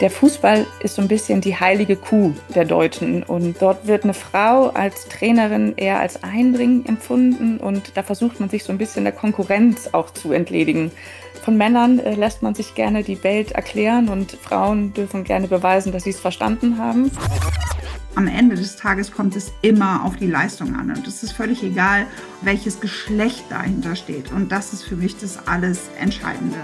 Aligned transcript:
Der 0.00 0.10
Fußball 0.10 0.64
ist 0.80 0.94
so 0.94 1.02
ein 1.02 1.08
bisschen 1.08 1.40
die 1.40 1.58
heilige 1.58 1.96
Kuh 1.96 2.32
der 2.54 2.64
Deutschen 2.64 3.24
und 3.24 3.60
dort 3.60 3.88
wird 3.88 4.04
eine 4.04 4.14
Frau 4.14 4.68
als 4.68 5.08
Trainerin 5.08 5.74
eher 5.76 5.98
als 5.98 6.22
Eindring 6.22 6.86
empfunden 6.86 7.58
und 7.58 7.96
da 7.96 8.04
versucht 8.04 8.38
man 8.38 8.48
sich 8.48 8.62
so 8.62 8.70
ein 8.70 8.78
bisschen 8.78 9.02
der 9.02 9.12
Konkurrenz 9.12 9.88
auch 9.90 10.10
zu 10.10 10.30
entledigen. 10.30 10.92
Von 11.42 11.56
Männern 11.56 11.98
äh, 11.98 12.14
lässt 12.14 12.42
man 12.42 12.54
sich 12.54 12.76
gerne 12.76 13.02
die 13.02 13.24
Welt 13.24 13.52
erklären 13.52 14.08
und 14.08 14.32
Frauen 14.32 14.94
dürfen 14.94 15.24
gerne 15.24 15.48
beweisen, 15.48 15.90
dass 15.90 16.04
sie 16.04 16.10
es 16.10 16.20
verstanden 16.20 16.78
haben. 16.78 17.10
Am 18.14 18.26
Ende 18.26 18.56
des 18.56 18.76
Tages 18.76 19.12
kommt 19.12 19.36
es 19.36 19.52
immer 19.62 20.04
auf 20.04 20.16
die 20.16 20.26
Leistung 20.26 20.74
an 20.74 20.90
und 20.90 21.06
es 21.06 21.22
ist 21.22 21.32
völlig 21.32 21.62
egal, 21.62 22.06
welches 22.42 22.80
Geschlecht 22.80 23.44
dahinter 23.48 23.94
steht. 23.94 24.32
Und 24.32 24.50
das 24.50 24.72
ist 24.72 24.82
für 24.82 24.96
mich 24.96 25.16
das 25.18 25.46
alles 25.46 25.82
Entscheidende. 26.00 26.58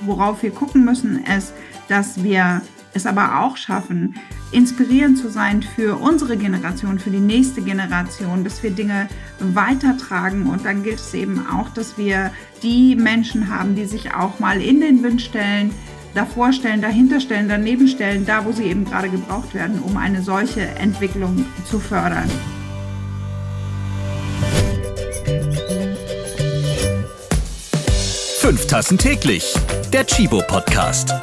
Worauf 0.00 0.42
wir 0.42 0.50
gucken 0.50 0.84
müssen, 0.84 1.24
ist, 1.24 1.54
dass 1.88 2.22
wir 2.22 2.62
es 2.94 3.06
aber 3.06 3.40
auch 3.40 3.56
schaffen, 3.56 4.14
inspirierend 4.50 5.18
zu 5.18 5.30
sein 5.30 5.62
für 5.62 5.96
unsere 5.96 6.36
Generation, 6.36 6.98
für 6.98 7.10
die 7.10 7.20
nächste 7.20 7.62
Generation, 7.62 8.44
dass 8.44 8.62
wir 8.62 8.70
Dinge 8.70 9.08
weitertragen. 9.40 10.46
Und 10.46 10.64
dann 10.64 10.82
gilt 10.82 11.00
es 11.00 11.14
eben 11.14 11.46
auch, 11.46 11.70
dass 11.70 11.96
wir 11.96 12.30
die 12.62 12.94
Menschen 12.94 13.48
haben, 13.48 13.74
die 13.74 13.86
sich 13.86 14.14
auch 14.14 14.38
mal 14.38 14.60
in 14.60 14.80
den 14.80 15.02
Wind 15.02 15.22
stellen, 15.22 15.70
davor 16.14 16.52
stellen, 16.52 16.82
dahinter 16.82 17.20
stellen, 17.20 17.48
daneben 17.48 17.88
stellen, 17.88 18.26
da 18.26 18.44
wo 18.44 18.52
sie 18.52 18.64
eben 18.64 18.84
gerade 18.84 19.08
gebraucht 19.08 19.54
werden, 19.54 19.80
um 19.80 19.96
eine 19.96 20.22
solche 20.22 20.62
Entwicklung 20.62 21.46
zu 21.68 21.78
fördern. 21.78 22.30
Fünf 28.38 28.66
Tassen 28.66 28.98
täglich. 28.98 29.54
Der 29.92 30.04
Chibo 30.04 30.42
Podcast. 30.48 31.14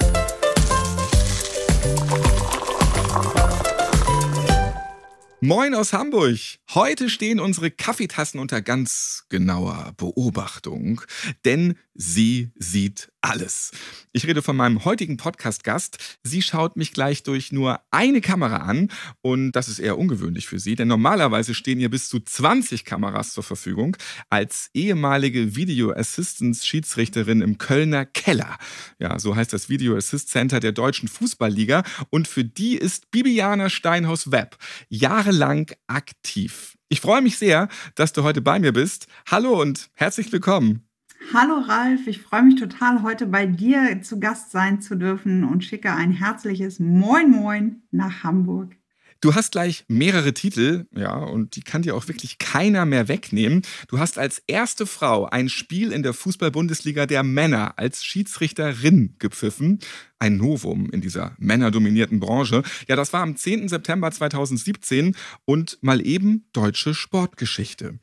Moin 5.41 5.73
aus 5.73 5.93
Hamburg. 5.93 6.37
Heute 6.75 7.09
stehen 7.09 7.39
unsere 7.39 7.71
Kaffeetassen 7.71 8.39
unter 8.39 8.61
ganz 8.61 9.25
genauer 9.29 9.93
Beobachtung, 9.97 11.01
denn 11.43 11.79
sie 11.95 12.51
sieht 12.59 13.11
alles. 13.21 13.71
Ich 14.11 14.27
rede 14.27 14.43
von 14.43 14.55
meinem 14.55 14.85
heutigen 14.85 15.17
Podcast-Gast. 15.17 16.19
Sie 16.21 16.43
schaut 16.43 16.77
mich 16.77 16.93
gleich 16.93 17.23
durch 17.23 17.51
nur 17.51 17.79
eine 17.89 18.21
Kamera 18.21 18.57
an 18.57 18.89
und 19.21 19.53
das 19.53 19.67
ist 19.67 19.79
eher 19.79 19.97
ungewöhnlich 19.97 20.47
für 20.47 20.59
sie, 20.59 20.75
denn 20.75 20.87
normalerweise 20.87 21.55
stehen 21.55 21.79
ihr 21.79 21.89
bis 21.89 22.07
zu 22.07 22.19
20 22.19 22.85
Kameras 22.85 23.33
zur 23.33 23.43
Verfügung 23.43 23.97
als 24.29 24.69
ehemalige 24.75 25.55
Video 25.55 25.91
Assistance 25.91 26.67
Schiedsrichterin 26.67 27.41
im 27.41 27.57
Kölner 27.57 28.05
Keller. 28.05 28.59
Ja, 28.99 29.17
so 29.17 29.35
heißt 29.35 29.53
das 29.53 29.69
Video 29.69 29.97
Assist 29.97 30.29
Center 30.29 30.59
der 30.59 30.71
Deutschen 30.71 31.09
Fußballliga 31.09 31.81
und 32.11 32.27
für 32.27 32.45
die 32.45 32.77
ist 32.77 33.09
Bibiana 33.09 33.69
Steinhaus-Webb 33.71 34.55
jahrelang 34.87 35.71
aktiv. 35.87 36.58
Ich 36.87 37.01
freue 37.01 37.21
mich 37.21 37.37
sehr, 37.37 37.67
dass 37.95 38.13
du 38.13 38.23
heute 38.23 38.41
bei 38.41 38.59
mir 38.59 38.73
bist. 38.73 39.07
Hallo 39.29 39.61
und 39.61 39.89
herzlich 39.93 40.31
willkommen. 40.31 40.89
Hallo 41.33 41.59
Ralf, 41.59 42.07
ich 42.07 42.21
freue 42.21 42.43
mich 42.43 42.55
total, 42.55 43.03
heute 43.03 43.27
bei 43.27 43.45
dir 43.45 44.01
zu 44.01 44.19
Gast 44.19 44.51
sein 44.51 44.81
zu 44.81 44.95
dürfen 44.95 45.43
und 45.43 45.63
schicke 45.63 45.93
ein 45.93 46.11
herzliches 46.11 46.79
Moin 46.79 47.29
Moin 47.29 47.83
nach 47.91 48.23
Hamburg. 48.23 48.78
Du 49.21 49.35
hast 49.35 49.51
gleich 49.51 49.83
mehrere 49.89 50.33
Titel, 50.33 50.85
ja, 50.95 51.13
und 51.13 51.57
die 51.57 51.61
kann 51.61 51.81
dir 51.81 51.93
auch 51.95 52.07
wirklich 52.07 52.37
keiner 52.37 52.85
mehr 52.85 53.09
wegnehmen. 53.09 53.63
Du 53.89 53.99
hast 53.99 54.17
als 54.17 54.41
erste 54.47 54.85
Frau 54.85 55.25
ein 55.25 55.49
Spiel 55.49 55.91
in 55.91 56.03
der 56.03 56.13
Fußball-Bundesliga 56.13 57.05
der 57.05 57.23
Männer 57.23 57.73
als 57.77 58.05
Schiedsrichterin 58.05 59.15
gepfiffen. 59.19 59.79
Ein 60.19 60.37
Novum 60.37 60.89
in 60.91 61.01
dieser 61.01 61.35
männerdominierten 61.37 62.21
Branche. 62.21 62.63
Ja, 62.87 62.95
das 62.95 63.11
war 63.11 63.21
am 63.21 63.35
10. 63.35 63.67
September 63.67 64.09
2017 64.09 65.15
und 65.43 65.77
mal 65.81 66.05
eben 66.05 66.45
deutsche 66.53 66.93
Sportgeschichte. 66.93 67.99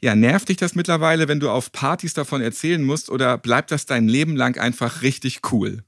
Ja, 0.00 0.14
nervt 0.14 0.48
dich 0.48 0.56
das 0.56 0.74
mittlerweile, 0.74 1.28
wenn 1.28 1.40
du 1.40 1.50
auf 1.50 1.72
Partys 1.72 2.14
davon 2.14 2.40
erzählen 2.40 2.82
musst 2.82 3.10
oder 3.10 3.36
bleibt 3.36 3.70
das 3.70 3.84
dein 3.84 4.08
Leben 4.08 4.34
lang 4.34 4.58
einfach 4.58 5.02
richtig 5.02 5.40
cool? 5.52 5.84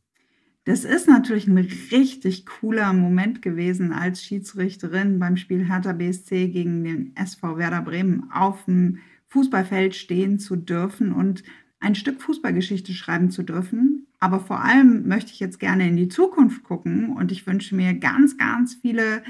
Das 0.66 0.84
ist 0.84 1.06
natürlich 1.06 1.46
ein 1.46 1.56
richtig 1.92 2.44
cooler 2.44 2.92
Moment 2.92 3.40
gewesen, 3.40 3.92
als 3.92 4.24
Schiedsrichterin 4.24 5.20
beim 5.20 5.36
Spiel 5.36 5.68
Hertha 5.68 5.92
BSC 5.92 6.48
gegen 6.48 6.82
den 6.82 7.12
SV 7.14 7.56
Werder 7.56 7.82
Bremen 7.82 8.32
auf 8.32 8.64
dem 8.64 8.98
Fußballfeld 9.28 9.94
stehen 9.94 10.40
zu 10.40 10.56
dürfen 10.56 11.12
und 11.12 11.44
ein 11.78 11.94
Stück 11.94 12.20
Fußballgeschichte 12.20 12.94
schreiben 12.94 13.30
zu 13.30 13.44
dürfen. 13.44 14.08
Aber 14.18 14.40
vor 14.40 14.60
allem 14.60 15.06
möchte 15.06 15.30
ich 15.30 15.38
jetzt 15.38 15.60
gerne 15.60 15.86
in 15.86 15.96
die 15.96 16.08
Zukunft 16.08 16.64
gucken 16.64 17.10
und 17.10 17.30
ich 17.30 17.46
wünsche 17.46 17.76
mir 17.76 17.94
ganz, 17.94 18.36
ganz 18.36 18.74
viele 18.74 19.22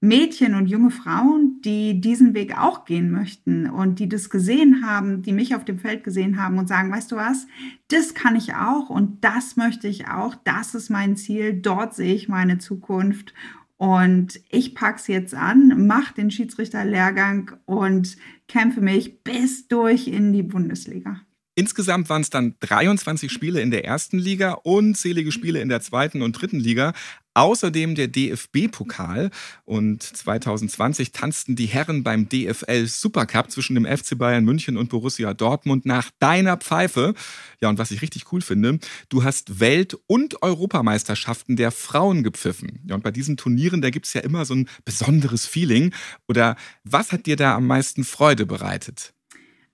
Mädchen 0.00 0.54
und 0.54 0.66
junge 0.66 0.90
Frauen, 0.90 1.60
die 1.64 2.00
diesen 2.00 2.34
Weg 2.34 2.58
auch 2.58 2.84
gehen 2.84 3.10
möchten 3.10 3.68
und 3.68 3.98
die 3.98 4.08
das 4.08 4.28
gesehen 4.28 4.84
haben, 4.86 5.22
die 5.22 5.32
mich 5.32 5.54
auf 5.54 5.64
dem 5.64 5.78
Feld 5.78 6.04
gesehen 6.04 6.40
haben 6.40 6.58
und 6.58 6.68
sagen, 6.68 6.92
weißt 6.92 7.12
du 7.12 7.16
was, 7.16 7.46
das 7.88 8.14
kann 8.14 8.36
ich 8.36 8.54
auch 8.54 8.90
und 8.90 9.24
das 9.24 9.56
möchte 9.56 9.88
ich 9.88 10.08
auch, 10.08 10.34
das 10.44 10.74
ist 10.74 10.90
mein 10.90 11.16
Ziel, 11.16 11.54
dort 11.54 11.94
sehe 11.94 12.14
ich 12.14 12.28
meine 12.28 12.58
Zukunft 12.58 13.32
und 13.78 14.40
ich 14.50 14.74
packe 14.74 14.98
es 14.98 15.06
jetzt 15.06 15.34
an, 15.34 15.86
mache 15.86 16.14
den 16.14 16.30
Schiedsrichterlehrgang 16.30 17.52
und 17.64 18.16
kämpfe 18.48 18.80
mich 18.80 19.22
bis 19.22 19.68
durch 19.68 20.08
in 20.08 20.32
die 20.32 20.42
Bundesliga. 20.42 21.20
Insgesamt 21.58 22.10
waren 22.10 22.20
es 22.20 22.28
dann 22.28 22.54
23 22.60 23.32
Spiele 23.32 23.62
in 23.62 23.70
der 23.70 23.86
ersten 23.86 24.18
Liga, 24.18 24.52
unzählige 24.62 25.32
Spiele 25.32 25.62
in 25.62 25.70
der 25.70 25.80
zweiten 25.80 26.20
und 26.20 26.32
dritten 26.32 26.60
Liga. 26.60 26.92
Außerdem 27.32 27.94
der 27.94 28.08
DFB-Pokal 28.08 29.30
und 29.64 30.02
2020 30.02 31.12
tanzten 31.12 31.56
die 31.56 31.64
Herren 31.64 32.02
beim 32.02 32.28
DFL 32.28 32.86
Supercup 32.86 33.50
zwischen 33.50 33.74
dem 33.74 33.86
FC 33.86 34.18
Bayern 34.18 34.44
München 34.44 34.76
und 34.76 34.90
Borussia 34.90 35.32
Dortmund 35.32 35.86
nach 35.86 36.10
deiner 36.18 36.58
Pfeife. 36.58 37.14
Ja, 37.62 37.70
und 37.70 37.78
was 37.78 37.90
ich 37.90 38.02
richtig 38.02 38.32
cool 38.32 38.42
finde, 38.42 38.78
du 39.08 39.24
hast 39.24 39.58
Welt- 39.58 39.96
und 40.06 40.42
Europameisterschaften 40.42 41.56
der 41.56 41.70
Frauen 41.70 42.22
gepfiffen. 42.22 42.80
Ja, 42.86 42.96
und 42.96 43.02
bei 43.02 43.12
diesen 43.12 43.38
Turnieren, 43.38 43.80
da 43.80 43.88
gibt 43.88 44.04
es 44.04 44.12
ja 44.12 44.20
immer 44.20 44.44
so 44.44 44.54
ein 44.54 44.68
besonderes 44.84 45.46
Feeling. 45.46 45.94
Oder 46.28 46.56
was 46.84 47.12
hat 47.12 47.24
dir 47.24 47.36
da 47.36 47.54
am 47.54 47.66
meisten 47.66 48.04
Freude 48.04 48.44
bereitet? 48.44 49.14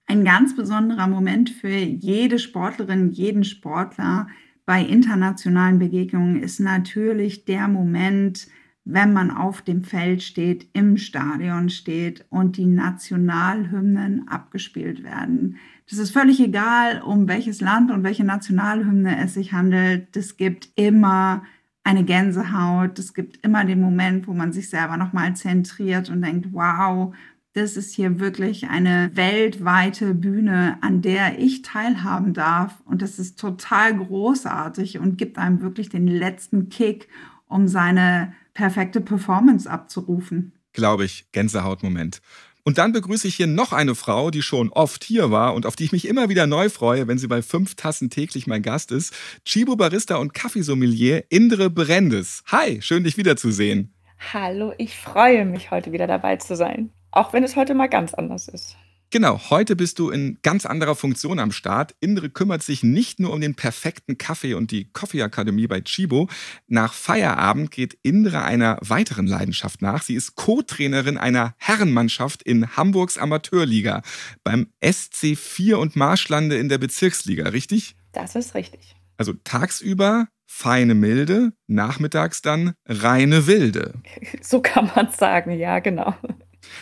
Ein 0.07 0.25
ganz 0.25 0.55
besonderer 0.55 1.07
Moment 1.07 1.51
für 1.51 1.69
jede 1.69 2.39
Sportlerin, 2.39 3.11
jeden 3.11 3.45
Sportler 3.45 4.27
bei 4.65 4.83
internationalen 4.83 5.79
Begegnungen 5.79 6.43
ist 6.43 6.61
natürlich 6.61 7.45
der 7.45 7.69
Moment, 7.69 8.47
wenn 8.85 9.13
man 9.13 9.31
auf 9.31 9.63
dem 9.63 9.85
Feld 9.85 10.23
steht, 10.23 10.69
im 10.73 10.97
Stadion 10.97 11.69
steht 11.69 12.27
und 12.31 12.57
die 12.57 12.67
Nationalhymnen 12.67 14.29
abgespielt 14.29 15.05
werden. 15.05 15.57
Das 15.89 15.99
ist 15.99 16.11
völlig 16.11 16.41
egal, 16.41 17.03
um 17.03 17.29
welches 17.29 17.61
Land 17.61 17.91
und 17.91 18.03
welche 18.03 18.25
Nationalhymne 18.25 19.23
es 19.23 19.35
sich 19.35 19.53
handelt. 19.53 20.17
Es 20.17 20.37
gibt 20.37 20.71
immer 20.75 21.43
eine 21.85 22.05
Gänsehaut. 22.05 22.99
Es 22.99 23.15
gibt 23.15 23.45
immer 23.45 23.65
den 23.65 23.81
Moment, 23.81 24.27
wo 24.27 24.33
man 24.33 24.53
sich 24.53 24.71
selber 24.71 24.97
nochmal 24.97 25.35
zentriert 25.35 26.09
und 26.11 26.23
denkt, 26.23 26.49
wow, 26.53 27.15
das 27.55 27.77
ist 27.77 27.95
hier 27.95 28.19
wirklich 28.19 28.69
eine 28.69 29.11
weltweite 29.15 30.15
Bühne, 30.15 30.79
an 30.81 31.03
der 31.03 31.39
ich 31.39 31.63
teilhaben 31.63 32.33
darf. 32.33 32.81
Und 32.87 33.03
das 33.03 33.19
ist 33.19 33.39
total 33.39 33.97
großartig 33.97 34.99
und 34.99 35.19
gibt 35.19 35.39
einem 35.39 35.61
wirklich 35.61 35.91
den 35.91 36.07
letzten 36.07 36.71
Kick, 36.71 37.09
um 37.47 37.69
seine 37.69 38.33
perfekte 38.55 39.01
Performance 39.01 39.69
abzurufen. 39.69 40.53
Glaube 40.73 41.05
ich, 41.05 41.27
Gänsehautmoment. 41.33 42.23
Und 42.65 42.79
dann 42.79 42.93
begrüße 42.93 43.27
ich 43.27 43.35
hier 43.35 43.49
noch 43.49 43.73
eine 43.73 43.95
Frau, 43.95 44.31
die 44.31 44.41
schon 44.41 44.71
oft 44.71 45.05
hier 45.05 45.31
war 45.31 45.55
und 45.55 45.67
auf 45.67 45.75
die 45.75 45.85
ich 45.85 45.93
mich 45.93 46.07
immer 46.07 46.29
wieder 46.29 46.47
neu 46.47 46.71
freue, 46.71 47.09
wenn 47.09 47.19
sie 47.19 47.27
bei 47.27 47.43
fünf 47.43 47.75
Tassen 47.75 48.09
täglich 48.09 48.47
mein 48.47 48.63
Gast 48.63 48.93
ist. 48.93 49.13
Chibo 49.45 49.77
Barista 49.77 50.17
und 50.17 50.33
Kaffeesommelier 50.33 51.25
Indre 51.29 51.71
Berendes. 51.71 52.45
Hi, 52.47 52.81
schön 52.81 53.05
dich 53.05 53.17
wiederzusehen. 53.17 53.93
Hallo, 54.33 54.73
ich 54.79 54.97
freue 54.97 55.45
mich 55.45 55.73
heute 55.73 55.91
wieder 55.91 56.07
dabei 56.07 56.37
zu 56.37 56.55
sein. 56.55 56.91
Auch 57.13 57.33
wenn 57.33 57.45
es 57.45 57.57
heute 57.57 57.75
mal 57.75 57.89
ganz 57.89 58.15
anders 58.15 58.49
ist. 58.49 58.77
Genau, 59.13 59.39
heute 59.51 59.77
bist 59.77 59.99
du 59.99 60.09
in 60.09 60.39
ganz 60.41 60.65
anderer 60.65 60.95
Funktion 60.95 61.39
am 61.39 61.53
Start. 61.53 61.95
Indre 62.01 62.31
kümmert 62.31 62.63
sich 62.63 62.83
nicht 62.83 63.21
nur 63.21 63.35
um 63.35 63.43
den 63.43 63.55
perfekten 63.55 64.17
Kaffee 64.17 64.55
und 64.55 64.71
die 64.71 64.91
Coffee-Akademie 64.91 65.67
bei 65.67 65.83
Chibo. 65.83 66.31
Nach 66.67 66.95
Feierabend 66.95 67.71
geht 67.71 67.99
Indre 68.03 68.43
einer 68.43 68.79
weiteren 68.81 69.27
Leidenschaft 69.27 69.83
nach. 69.83 70.03
Sie 70.03 70.15
ist 70.15 70.35
Co-Trainerin 70.37 71.19
einer 71.19 71.55
Herrenmannschaft 71.59 72.43
in 72.43 72.75
Hamburgs 72.75 73.19
Amateurliga 73.19 74.01
beim 74.45 74.69
SC 74.83 75.37
4 75.37 75.79
und 75.79 75.95
Marschlande 75.95 76.57
in 76.57 76.71
der 76.71 76.79
Bezirksliga, 76.79 77.51
richtig? 77.51 77.97
Das 78.13 78.35
ist 78.35 78.55
richtig. 78.55 78.97
Also 79.19 79.35
tagsüber 79.45 80.29
feine 80.47 80.95
Milde, 80.95 81.53
nachmittags 81.67 82.41
dann 82.41 82.73
reine 82.87 83.47
Wilde. 83.47 83.93
So 84.41 84.63
kann 84.63 84.91
man 84.97 85.09
es 85.09 85.19
sagen, 85.19 85.51
ja, 85.59 85.81
genau. 85.81 86.15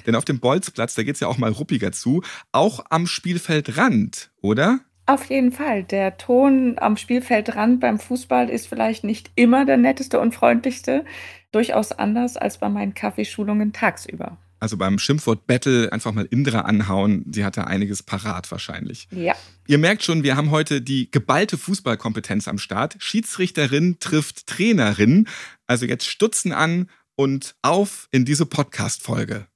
Denn 0.06 0.14
auf 0.14 0.24
dem 0.24 0.40
Bolzplatz, 0.40 0.94
da 0.94 1.02
geht 1.02 1.14
es 1.14 1.20
ja 1.20 1.28
auch 1.28 1.38
mal 1.38 1.50
ruppiger 1.50 1.92
zu, 1.92 2.22
auch 2.52 2.84
am 2.90 3.06
Spielfeldrand, 3.06 4.30
oder? 4.40 4.80
Auf 5.06 5.24
jeden 5.24 5.50
Fall. 5.50 5.82
Der 5.82 6.18
Ton 6.18 6.76
am 6.78 6.96
Spielfeldrand 6.96 7.80
beim 7.80 7.98
Fußball 7.98 8.48
ist 8.48 8.68
vielleicht 8.68 9.02
nicht 9.02 9.30
immer 9.34 9.64
der 9.64 9.76
netteste 9.76 10.20
und 10.20 10.34
freundlichste. 10.34 11.04
Durchaus 11.50 11.90
anders 11.90 12.36
als 12.36 12.58
bei 12.58 12.68
meinen 12.68 12.94
Kaffeeschulungen 12.94 13.72
tagsüber. 13.72 14.38
Also 14.60 14.76
beim 14.76 14.98
Schimpfwort 14.98 15.46
Battle 15.46 15.90
einfach 15.90 16.12
mal 16.12 16.26
Indra 16.26 16.60
anhauen. 16.60 17.24
Sie 17.32 17.44
hatte 17.44 17.66
einiges 17.66 18.02
parat 18.02 18.50
wahrscheinlich. 18.52 19.08
Ja. 19.10 19.34
Ihr 19.66 19.78
merkt 19.78 20.04
schon, 20.04 20.22
wir 20.22 20.36
haben 20.36 20.50
heute 20.50 20.82
die 20.82 21.10
geballte 21.10 21.56
Fußballkompetenz 21.58 22.46
am 22.46 22.58
Start. 22.58 22.96
Schiedsrichterin 23.00 23.96
trifft 23.98 24.46
Trainerin. 24.46 25.26
Also 25.66 25.86
jetzt 25.86 26.06
Stutzen 26.06 26.52
an 26.52 26.90
und 27.16 27.56
auf 27.62 28.06
in 28.12 28.24
diese 28.24 28.46
Podcast-Folge. 28.46 29.46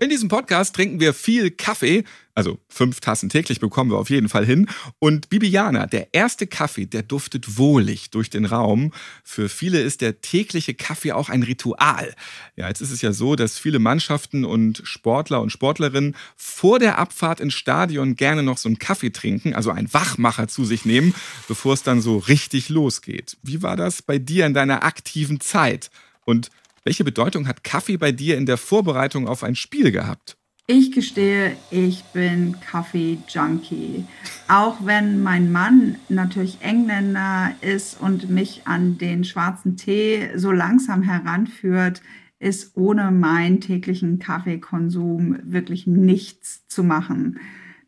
In 0.00 0.10
diesem 0.10 0.28
Podcast 0.28 0.76
trinken 0.76 1.00
wir 1.00 1.12
viel 1.12 1.50
Kaffee, 1.50 2.04
also 2.32 2.60
fünf 2.68 3.00
Tassen 3.00 3.30
täglich 3.30 3.58
bekommen 3.58 3.90
wir 3.90 3.98
auf 3.98 4.10
jeden 4.10 4.28
Fall 4.28 4.46
hin. 4.46 4.68
Und 5.00 5.28
Bibiana, 5.28 5.86
der 5.86 6.14
erste 6.14 6.46
Kaffee, 6.46 6.86
der 6.86 7.02
duftet 7.02 7.58
wohlig 7.58 8.10
durch 8.10 8.30
den 8.30 8.44
Raum. 8.44 8.92
Für 9.24 9.48
viele 9.48 9.80
ist 9.80 10.00
der 10.00 10.20
tägliche 10.20 10.74
Kaffee 10.74 11.10
auch 11.10 11.30
ein 11.30 11.42
Ritual. 11.42 12.14
Ja, 12.54 12.68
jetzt 12.68 12.80
ist 12.80 12.92
es 12.92 13.02
ja 13.02 13.12
so, 13.12 13.34
dass 13.34 13.58
viele 13.58 13.80
Mannschaften 13.80 14.44
und 14.44 14.82
Sportler 14.84 15.40
und 15.40 15.50
Sportlerinnen 15.50 16.14
vor 16.36 16.78
der 16.78 16.98
Abfahrt 16.98 17.40
ins 17.40 17.54
Stadion 17.54 18.14
gerne 18.14 18.44
noch 18.44 18.58
so 18.58 18.68
einen 18.68 18.78
Kaffee 18.78 19.10
trinken, 19.10 19.52
also 19.52 19.72
einen 19.72 19.92
Wachmacher 19.92 20.46
zu 20.46 20.64
sich 20.64 20.84
nehmen, 20.84 21.12
bevor 21.48 21.74
es 21.74 21.82
dann 21.82 22.00
so 22.00 22.18
richtig 22.18 22.68
losgeht. 22.68 23.36
Wie 23.42 23.64
war 23.64 23.76
das 23.76 24.00
bei 24.00 24.18
dir 24.18 24.46
in 24.46 24.54
deiner 24.54 24.84
aktiven 24.84 25.40
Zeit? 25.40 25.90
Und 26.24 26.50
welche 26.88 27.04
Bedeutung 27.04 27.46
hat 27.46 27.64
Kaffee 27.64 27.98
bei 27.98 28.12
dir 28.12 28.38
in 28.38 28.46
der 28.46 28.56
Vorbereitung 28.56 29.28
auf 29.28 29.44
ein 29.44 29.56
Spiel 29.56 29.92
gehabt? 29.92 30.38
Ich 30.66 30.90
gestehe, 30.90 31.54
ich 31.70 32.02
bin 32.14 32.56
Kaffee-Junkie. 32.62 34.06
Auch 34.48 34.78
wenn 34.86 35.22
mein 35.22 35.52
Mann 35.52 35.96
natürlich 36.08 36.62
Engländer 36.62 37.50
ist 37.60 38.00
und 38.00 38.30
mich 38.30 38.62
an 38.64 38.96
den 38.96 39.24
schwarzen 39.24 39.76
Tee 39.76 40.30
so 40.34 40.50
langsam 40.50 41.02
heranführt, 41.02 42.00
ist 42.38 42.74
ohne 42.74 43.10
meinen 43.10 43.60
täglichen 43.60 44.18
Kaffeekonsum 44.18 45.40
wirklich 45.42 45.86
nichts 45.86 46.66
zu 46.68 46.84
machen. 46.84 47.38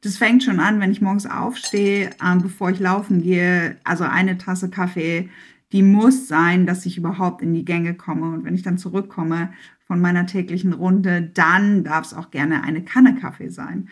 Das 0.03 0.19
fängt 0.19 0.44
schon 0.44 0.61
an, 0.61 0.79
wenn 0.79 0.93
ich 0.93 1.00
morgens 1.00 1.25
aufstehe, 1.25 2.11
äh, 2.23 2.37
bevor 2.37 2.69
ich 2.69 2.81
laufen 2.81 3.23
gehe. 3.23 3.79
Also 3.82 4.05
eine 4.05 4.37
Tasse 4.37 4.69
Kaffee 4.69 5.31
die 5.72 5.82
muss 5.82 6.28
sein, 6.28 6.67
dass 6.67 6.87
ich 6.87 6.99
überhaupt 6.99 7.43
in 7.43 7.55
die 7.55 7.64
Gänge 7.64 7.94
komme. 7.94 8.32
Und 8.32 8.44
wenn 8.44 8.55
ich 8.55 8.62
dann 8.62 8.78
zurückkomme 8.78 9.52
von 9.87 10.00
meiner 10.00 10.26
täglichen 10.26 10.72
Runde, 10.72 11.22
dann 11.22 11.84
darf 11.84 12.06
es 12.06 12.14
auch 12.14 12.31
gerne 12.31 12.62
eine 12.62 12.84
Kanne 12.84 13.14
Kaffee 13.14 13.50
sein. 13.50 13.88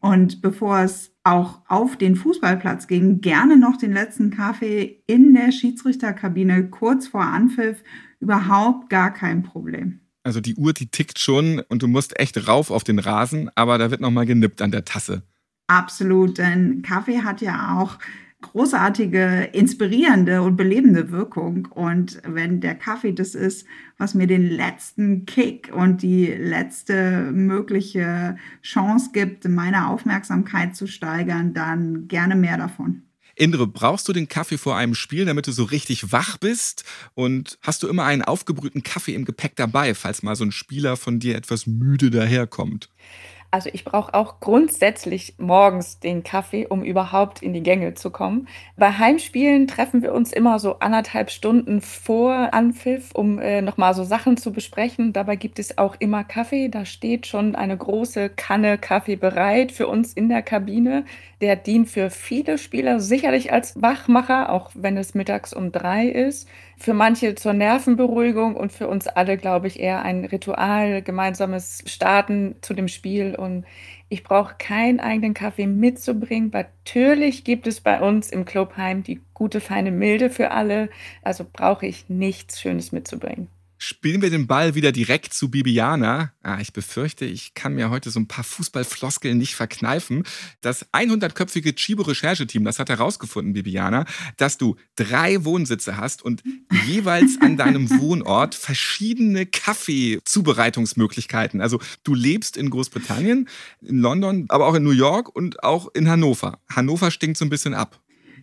Und 0.00 0.40
bevor 0.40 0.80
es 0.80 1.14
auch 1.24 1.60
auf 1.68 1.96
den 1.96 2.16
Fußballplatz 2.16 2.86
ging, 2.86 3.20
gerne 3.20 3.56
noch 3.56 3.76
den 3.76 3.92
letzten 3.92 4.30
Kaffee 4.30 5.02
in 5.06 5.34
der 5.34 5.52
Schiedsrichterkabine 5.52 6.70
kurz 6.70 7.06
vor 7.06 7.22
Anpfiff. 7.22 7.82
Überhaupt 8.18 8.88
gar 8.88 9.12
kein 9.12 9.42
Problem. 9.42 10.00
Also 10.22 10.40
die 10.40 10.54
Uhr, 10.54 10.72
die 10.72 10.90
tickt 10.90 11.18
schon 11.18 11.62
und 11.68 11.82
du 11.82 11.88
musst 11.88 12.18
echt 12.18 12.48
rauf 12.48 12.70
auf 12.70 12.84
den 12.84 12.98
Rasen, 12.98 13.50
aber 13.54 13.78
da 13.78 13.90
wird 13.90 14.00
nochmal 14.00 14.26
genippt 14.26 14.62
an 14.62 14.70
der 14.70 14.84
Tasse. 14.84 15.22
Absolut, 15.66 16.38
denn 16.38 16.82
Kaffee 16.82 17.22
hat 17.22 17.40
ja 17.40 17.78
auch 17.78 17.98
großartige, 18.42 19.50
inspirierende 19.52 20.42
und 20.42 20.56
belebende 20.56 21.10
Wirkung. 21.10 21.66
Und 21.66 22.20
wenn 22.26 22.60
der 22.60 22.74
Kaffee 22.74 23.12
das 23.12 23.34
ist, 23.34 23.66
was 23.98 24.14
mir 24.14 24.26
den 24.26 24.48
letzten 24.48 25.26
Kick 25.26 25.70
und 25.74 26.02
die 26.02 26.26
letzte 26.26 27.30
mögliche 27.32 28.36
Chance 28.62 29.10
gibt, 29.12 29.48
meine 29.48 29.88
Aufmerksamkeit 29.88 30.74
zu 30.74 30.86
steigern, 30.86 31.54
dann 31.54 32.08
gerne 32.08 32.36
mehr 32.36 32.56
davon. 32.56 33.02
Indre, 33.36 33.66
brauchst 33.66 34.06
du 34.06 34.12
den 34.12 34.28
Kaffee 34.28 34.58
vor 34.58 34.76
einem 34.76 34.94
Spiel, 34.94 35.24
damit 35.24 35.46
du 35.46 35.52
so 35.52 35.64
richtig 35.64 36.12
wach 36.12 36.36
bist? 36.36 36.84
Und 37.14 37.58
hast 37.62 37.82
du 37.82 37.88
immer 37.88 38.04
einen 38.04 38.22
aufgebrühten 38.22 38.82
Kaffee 38.82 39.14
im 39.14 39.24
Gepäck 39.24 39.56
dabei, 39.56 39.94
falls 39.94 40.22
mal 40.22 40.36
so 40.36 40.44
ein 40.44 40.52
Spieler 40.52 40.98
von 40.98 41.20
dir 41.20 41.36
etwas 41.36 41.66
müde 41.66 42.10
daherkommt? 42.10 42.90
Also 43.52 43.68
ich 43.72 43.84
brauche 43.84 44.14
auch 44.14 44.38
grundsätzlich 44.38 45.34
morgens 45.38 45.98
den 45.98 46.22
Kaffee, 46.22 46.66
um 46.68 46.84
überhaupt 46.84 47.42
in 47.42 47.52
die 47.52 47.64
Gänge 47.64 47.94
zu 47.94 48.10
kommen. 48.10 48.46
Bei 48.76 48.92
Heimspielen 48.92 49.66
treffen 49.66 50.02
wir 50.02 50.14
uns 50.14 50.32
immer 50.32 50.60
so 50.60 50.78
anderthalb 50.78 51.30
Stunden 51.30 51.80
vor 51.80 52.54
Anpfiff, 52.54 53.10
um 53.12 53.40
äh, 53.40 53.60
nochmal 53.60 53.94
so 53.94 54.04
Sachen 54.04 54.36
zu 54.36 54.52
besprechen. 54.52 55.12
Dabei 55.12 55.34
gibt 55.34 55.58
es 55.58 55.78
auch 55.78 55.96
immer 55.98 56.22
Kaffee. 56.22 56.68
Da 56.68 56.84
steht 56.84 57.26
schon 57.26 57.56
eine 57.56 57.76
große 57.76 58.28
Kanne 58.28 58.78
Kaffee 58.78 59.16
bereit 59.16 59.72
für 59.72 59.88
uns 59.88 60.12
in 60.12 60.28
der 60.28 60.42
Kabine. 60.42 61.04
Der 61.40 61.56
dient 61.56 61.88
für 61.88 62.10
viele 62.10 62.56
Spieler 62.56 63.00
sicherlich 63.00 63.52
als 63.52 63.80
Wachmacher, 63.82 64.52
auch 64.52 64.70
wenn 64.74 64.96
es 64.96 65.14
mittags 65.14 65.52
um 65.52 65.72
drei 65.72 66.06
ist. 66.06 66.48
Für 66.76 66.94
manche 66.94 67.34
zur 67.34 67.52
Nervenberuhigung 67.52 68.56
und 68.56 68.72
für 68.72 68.88
uns 68.88 69.06
alle, 69.06 69.36
glaube 69.36 69.66
ich, 69.66 69.80
eher 69.80 70.02
ein 70.02 70.24
Ritual, 70.24 71.02
gemeinsames 71.02 71.82
Starten 71.86 72.56
zu 72.62 72.74
dem 72.74 72.88
Spiel. 72.88 73.34
Und 73.40 73.64
ich 74.08 74.22
brauche 74.22 74.54
keinen 74.58 75.00
eigenen 75.00 75.34
Kaffee 75.34 75.66
mitzubringen. 75.66 76.50
Natürlich 76.52 77.44
gibt 77.44 77.66
es 77.66 77.80
bei 77.80 78.00
uns 78.00 78.30
im 78.30 78.44
Clubheim 78.44 79.02
die 79.02 79.20
gute, 79.34 79.60
feine 79.60 79.90
Milde 79.90 80.30
für 80.30 80.50
alle. 80.50 80.90
Also 81.22 81.46
brauche 81.50 81.86
ich 81.86 82.08
nichts 82.08 82.60
Schönes 82.60 82.92
mitzubringen. 82.92 83.48
Spielen 83.82 84.20
wir 84.20 84.28
den 84.28 84.46
Ball 84.46 84.74
wieder 84.74 84.92
direkt 84.92 85.32
zu 85.32 85.50
Bibiana. 85.50 86.34
Ah, 86.42 86.60
ich 86.60 86.74
befürchte, 86.74 87.24
ich 87.24 87.54
kann 87.54 87.74
mir 87.74 87.88
heute 87.88 88.10
so 88.10 88.20
ein 88.20 88.28
paar 88.28 88.44
Fußballfloskeln 88.44 89.38
nicht 89.38 89.54
verkneifen. 89.54 90.24
Das 90.60 90.84
100-köpfige 90.92 91.74
Chibo-Rechercheteam, 91.74 92.62
das 92.62 92.78
hat 92.78 92.90
herausgefunden, 92.90 93.54
Bibiana, 93.54 94.04
dass 94.36 94.58
du 94.58 94.76
drei 94.96 95.46
Wohnsitze 95.46 95.96
hast 95.96 96.22
und 96.22 96.42
jeweils 96.86 97.38
an 97.40 97.56
deinem 97.56 97.88
Wohnort 97.98 98.54
verschiedene 98.54 99.46
Kaffeezubereitungsmöglichkeiten. 99.46 101.62
Also 101.62 101.80
du 102.04 102.14
lebst 102.14 102.58
in 102.58 102.68
Großbritannien, 102.68 103.48
in 103.80 104.00
London, 104.00 104.44
aber 104.50 104.66
auch 104.66 104.74
in 104.74 104.82
New 104.82 104.90
York 104.90 105.34
und 105.34 105.64
auch 105.64 105.88
in 105.94 106.06
Hannover. 106.06 106.60
Hannover 106.68 107.10
stinkt 107.10 107.38
so 107.38 107.46
ein 107.46 107.50
bisschen 107.50 107.72
ab. 107.72 107.98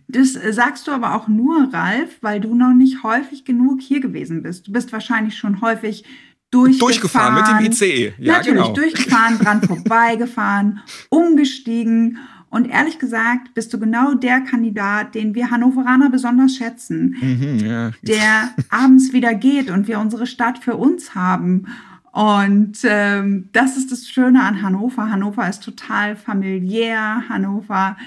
Das 0.08 0.36
äh, 0.36 0.52
sagst 0.52 0.86
du 0.86 0.92
aber 0.92 1.14
auch 1.14 1.28
nur, 1.28 1.72
Ralf, 1.72 2.18
weil 2.22 2.40
du 2.40 2.54
noch 2.54 2.72
nicht 2.72 3.02
häufig 3.02 3.44
genug 3.44 3.80
hier 3.80 4.00
gewesen 4.00 4.42
bist. 4.42 4.66
Du 4.66 4.72
bist 4.72 4.92
wahrscheinlich 4.92 5.36
schon 5.36 5.60
häufig 5.60 6.04
durchgefahren. 6.50 7.34
Durchgefahren 7.34 7.34
mit 7.34 7.46
dem 7.46 7.72
ICE. 7.72 8.14
Ja, 8.18 8.38
Natürlich, 8.38 8.62
genau. 8.62 8.72
durchgefahren, 8.72 9.38
dran 9.42 9.62
vorbeigefahren, 9.62 10.80
umgestiegen. 11.10 12.18
Und 12.50 12.70
ehrlich 12.70 12.98
gesagt, 12.98 13.52
bist 13.52 13.74
du 13.74 13.78
genau 13.78 14.14
der 14.14 14.40
Kandidat, 14.40 15.14
den 15.14 15.34
wir 15.34 15.50
Hannoveraner 15.50 16.08
besonders 16.08 16.56
schätzen, 16.56 17.16
mhm, 17.20 17.58
ja. 17.58 17.90
der 18.00 18.54
abends 18.70 19.12
wieder 19.12 19.34
geht 19.34 19.70
und 19.70 19.86
wir 19.86 20.00
unsere 20.00 20.26
Stadt 20.26 20.58
für 20.58 20.76
uns 20.76 21.14
haben. 21.14 21.66
Und 22.10 22.78
ähm, 22.84 23.50
das 23.52 23.76
ist 23.76 23.92
das 23.92 24.08
Schöne 24.08 24.42
an 24.42 24.62
Hannover. 24.62 25.10
Hannover 25.10 25.46
ist 25.46 25.62
total 25.62 26.16
familiär. 26.16 27.24
Hannover 27.28 27.98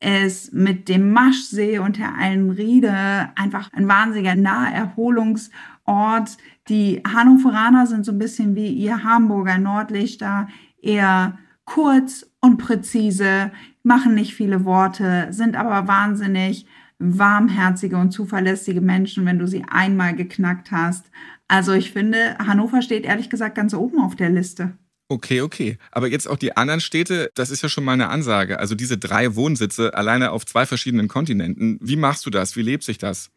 ist 0.00 0.54
mit 0.54 0.88
dem 0.88 1.12
Maschsee 1.12 1.78
und 1.78 1.98
der 1.98 2.16
Allenriede 2.16 3.28
einfach 3.36 3.70
ein 3.72 3.86
wahnsinniger 3.86 4.34
Naherholungsort. 4.34 6.38
Die 6.68 7.02
Hannoveraner 7.06 7.86
sind 7.86 8.06
so 8.06 8.12
ein 8.12 8.18
bisschen 8.18 8.54
wie 8.54 8.68
ihr 8.68 9.04
Hamburger 9.04 9.58
Nordlichter, 9.58 10.48
eher 10.80 11.38
kurz 11.64 12.26
und 12.40 12.56
präzise, 12.56 13.52
machen 13.82 14.14
nicht 14.14 14.34
viele 14.34 14.64
Worte, 14.64 15.28
sind 15.30 15.56
aber 15.56 15.86
wahnsinnig 15.86 16.66
warmherzige 16.98 17.96
und 17.96 18.10
zuverlässige 18.10 18.80
Menschen, 18.80 19.24
wenn 19.24 19.38
du 19.38 19.46
sie 19.46 19.64
einmal 19.68 20.14
geknackt 20.14 20.70
hast. 20.70 21.10
Also 21.48 21.72
ich 21.72 21.92
finde, 21.92 22.36
Hannover 22.38 22.82
steht 22.82 23.04
ehrlich 23.04 23.30
gesagt 23.30 23.54
ganz 23.54 23.74
oben 23.74 24.00
auf 24.00 24.16
der 24.16 24.30
Liste. 24.30 24.72
Okay, 25.10 25.40
okay. 25.40 25.76
Aber 25.90 26.06
jetzt 26.06 26.28
auch 26.28 26.36
die 26.36 26.56
anderen 26.56 26.80
Städte, 26.80 27.32
das 27.34 27.50
ist 27.50 27.62
ja 27.62 27.68
schon 27.68 27.82
mal 27.82 27.94
eine 27.94 28.10
Ansage. 28.10 28.60
Also 28.60 28.76
diese 28.76 28.96
drei 28.96 29.34
Wohnsitze 29.34 29.92
alleine 29.94 30.30
auf 30.30 30.46
zwei 30.46 30.66
verschiedenen 30.66 31.08
Kontinenten. 31.08 31.80
Wie 31.82 31.96
machst 31.96 32.26
du 32.26 32.30
das? 32.30 32.54
Wie 32.54 32.62
lebt 32.62 32.84
sich 32.84 32.96
das? 32.96 33.32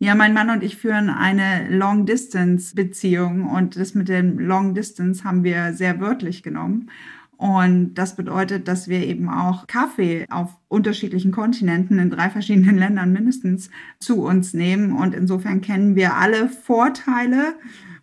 Ja, 0.00 0.16
mein 0.16 0.34
Mann 0.34 0.50
und 0.50 0.64
ich 0.64 0.76
führen 0.76 1.10
eine 1.10 1.68
Long-Distance-Beziehung 1.70 3.48
und 3.48 3.76
das 3.76 3.94
mit 3.94 4.08
dem 4.08 4.36
Long-Distance 4.40 5.22
haben 5.22 5.44
wir 5.44 5.74
sehr 5.74 6.00
wörtlich 6.00 6.42
genommen. 6.42 6.90
Und 7.36 7.94
das 7.94 8.16
bedeutet, 8.16 8.66
dass 8.66 8.88
wir 8.88 9.06
eben 9.06 9.28
auch 9.28 9.68
Kaffee 9.68 10.26
auf 10.28 10.58
unterschiedlichen 10.66 11.30
Kontinenten 11.30 12.00
in 12.00 12.10
drei 12.10 12.30
verschiedenen 12.30 12.78
Ländern 12.78 13.12
mindestens 13.12 13.70
zu 14.00 14.24
uns 14.24 14.54
nehmen. 14.54 14.90
Und 14.90 15.14
insofern 15.14 15.60
kennen 15.60 15.94
wir 15.94 16.16
alle 16.16 16.48
Vorteile 16.48 17.54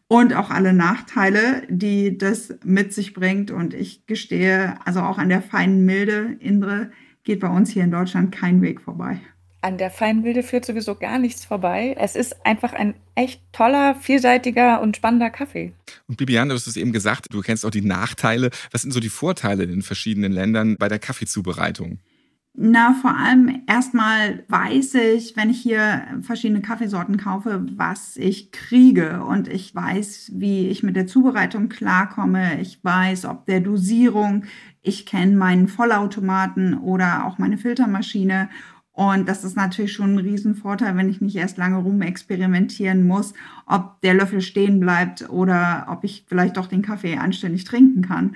und 0.10 0.34
auch 0.34 0.50
alle 0.50 0.74
Nachteile, 0.74 1.62
die 1.70 2.18
das 2.18 2.56
mit 2.66 2.94
sich 2.94 3.14
bringt. 3.14 3.52
Und 3.52 3.74
ich 3.74 4.06
gestehe, 4.08 4.76
also 4.84 5.02
auch 5.02 5.20
an 5.20 5.30
der 5.30 5.42
feinen 5.42 5.86
Milde, 5.86 6.36
Indre, 6.40 6.92
geht 7.24 7.40
bei 7.40 7.48
uns 7.48 7.70
hier 7.70 7.84
in 7.84 7.92
Deutschland 7.92 8.32
kein 8.34 8.62
Weg 8.62 8.82
vorbei. 8.82 9.22
An 9.62 9.78
der 9.78 9.92
Feinwilde 9.92 10.42
führt 10.42 10.66
sowieso 10.66 10.96
gar 10.96 11.20
nichts 11.20 11.46
vorbei. 11.46 11.96
Es 12.00 12.16
ist 12.16 12.46
einfach 12.46 12.74
ein 12.74 12.96
echt 13.14 13.42
toller, 13.52 13.94
vielseitiger 13.94 14.82
und 14.82 14.96
spannender 14.96 15.30
Kaffee. 15.30 15.74
Und 16.08 16.18
Bibiane, 16.18 16.50
du 16.50 16.56
hast 16.56 16.66
es 16.66 16.78
eben 16.78 16.92
gesagt, 16.92 17.28
du 17.30 17.42
kennst 17.42 17.66
auch 17.66 17.70
die 17.70 17.82
Nachteile. 17.82 18.50
Was 18.72 18.82
sind 18.82 18.92
so 18.92 19.00
die 19.00 19.10
Vorteile 19.10 19.64
in 19.64 19.70
den 19.70 19.82
verschiedenen 19.84 20.32
Ländern 20.32 20.78
bei 20.78 20.88
der 20.88 20.98
Kaffeezubereitung? 20.98 22.00
Na, 22.54 22.94
vor 22.94 23.16
allem 23.16 23.62
erstmal 23.68 24.44
weiß 24.50 24.96
ich, 24.96 25.38
wenn 25.38 25.50
ich 25.50 25.62
hier 25.62 26.04
verschiedene 26.22 26.62
Kaffeesorten 26.62 27.16
kaufe, 27.16 27.66
was 27.76 28.18
ich 28.18 28.52
kriege. 28.52 29.24
Und 29.24 29.48
ich 29.48 29.74
weiß, 29.74 30.32
wie 30.36 30.68
ich 30.68 30.84
mit 30.84 30.96
der 30.96 31.08
Zubereitung 31.08 31.70
klarkomme. 31.70 32.60
Ich 32.60 32.84
weiß, 32.84 33.26
ob 33.26 33.46
der 33.46 33.62
Dosierung. 33.62 34.44
Ich 34.82 35.06
kenne 35.06 35.38
meinen 35.38 35.68
Vollautomaten 35.68 36.78
oder 36.78 37.26
auch 37.26 37.38
meine 37.38 37.58
Filtermaschine. 37.58 38.50
Und 38.92 39.30
das 39.30 39.46
ist 39.46 39.56
natürlich 39.56 39.94
schon 39.94 40.16
ein 40.16 40.20
Riesenvorteil, 40.20 40.98
wenn 40.98 41.08
ich 41.08 41.22
nicht 41.22 41.38
erst 41.38 41.58
lange 41.58 41.78
rumexperimentieren 41.78 43.08
muss, 43.08 43.34
ob 43.66 44.02
der 44.02 44.16
Löffel 44.16 44.42
stehen 44.42 44.82
bleibt 44.82 45.30
oder 45.30 45.86
ob 45.90 46.04
ich 46.04 46.26
vielleicht 46.28 46.58
doch 46.58 46.68
den 46.68 46.82
Kaffee 46.82 47.16
anständig 47.16 47.64
trinken 47.64 48.02
kann. 48.02 48.36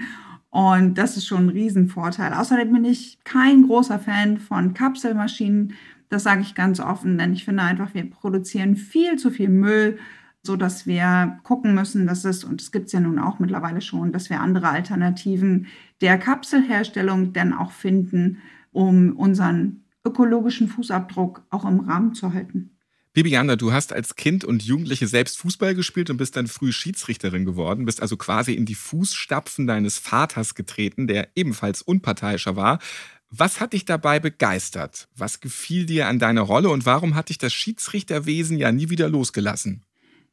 Und 0.53 0.99
das 0.99 1.17
ist 1.17 1.25
schon 1.25 1.47
ein 1.47 1.49
Riesenvorteil. 1.49 2.31
Außerdem 2.31 2.71
bin 2.71 2.85
ich 2.85 3.17
kein 3.23 3.65
großer 3.65 3.97
Fan 3.97 4.37
von 4.37 4.75
Kapselmaschinen. 4.75 5.73
Das 6.09 6.21
sage 6.21 6.41
ich 6.41 6.53
ganz 6.53 6.79
offen, 6.79 7.17
denn 7.17 7.33
ich 7.33 7.43
finde 7.43 7.63
einfach, 7.63 7.95
wir 7.95 8.07
produzieren 8.07 8.75
viel 8.75 9.17
zu 9.17 9.31
viel 9.31 9.49
Müll, 9.49 9.97
so 10.43 10.55
dass 10.55 10.85
wir 10.85 11.39
gucken 11.41 11.73
müssen, 11.73 12.05
dass 12.05 12.23
es, 12.23 12.43
und 12.43 12.61
es 12.61 12.71
gibt 12.71 12.85
es 12.85 12.91
ja 12.91 12.99
nun 12.99 13.17
auch 13.17 13.39
mittlerweile 13.39 13.81
schon, 13.81 14.11
dass 14.11 14.29
wir 14.29 14.41
andere 14.41 14.69
Alternativen 14.69 15.65
der 16.01 16.19
Kapselherstellung 16.19 17.33
dann 17.33 17.51
auch 17.53 17.71
finden, 17.71 18.37
um 18.71 19.17
unseren 19.17 19.85
ökologischen 20.05 20.67
Fußabdruck 20.67 21.47
auch 21.49 21.65
im 21.65 21.79
Rahmen 21.79 22.13
zu 22.13 22.31
halten. 22.31 22.72
Bibiana, 23.13 23.55
du 23.55 23.71
hast 23.71 23.93
als 23.93 24.15
Kind 24.15 24.43
und 24.43 24.63
Jugendliche 24.63 25.05
selbst 25.05 25.37
Fußball 25.37 25.75
gespielt 25.75 26.09
und 26.09 26.17
bist 26.17 26.35
dann 26.35 26.47
früh 26.47 26.71
Schiedsrichterin 26.71 27.45
geworden, 27.45 27.85
bist 27.85 28.01
also 28.01 28.17
quasi 28.17 28.53
in 28.53 28.65
die 28.65 28.73
Fußstapfen 28.73 29.67
deines 29.67 29.99
Vaters 29.99 30.55
getreten, 30.55 31.05
der 31.05 31.29
ebenfalls 31.35 31.83
unparteiischer 31.83 32.55
war. 32.55 32.79
Was 33.29 33.59
hat 33.59 33.73
dich 33.73 33.85
dabei 33.85 34.19
begeistert? 34.19 35.07
Was 35.15 35.41
gefiel 35.41 35.85
dir 35.85 36.07
an 36.07 36.17
deiner 36.17 36.41
Rolle 36.41 36.69
und 36.69 36.87
warum 36.87 37.13
hat 37.13 37.29
dich 37.29 37.37
das 37.37 37.53
Schiedsrichterwesen 37.53 38.57
ja 38.57 38.71
nie 38.71 38.89
wieder 38.89 39.09
losgelassen? 39.09 39.83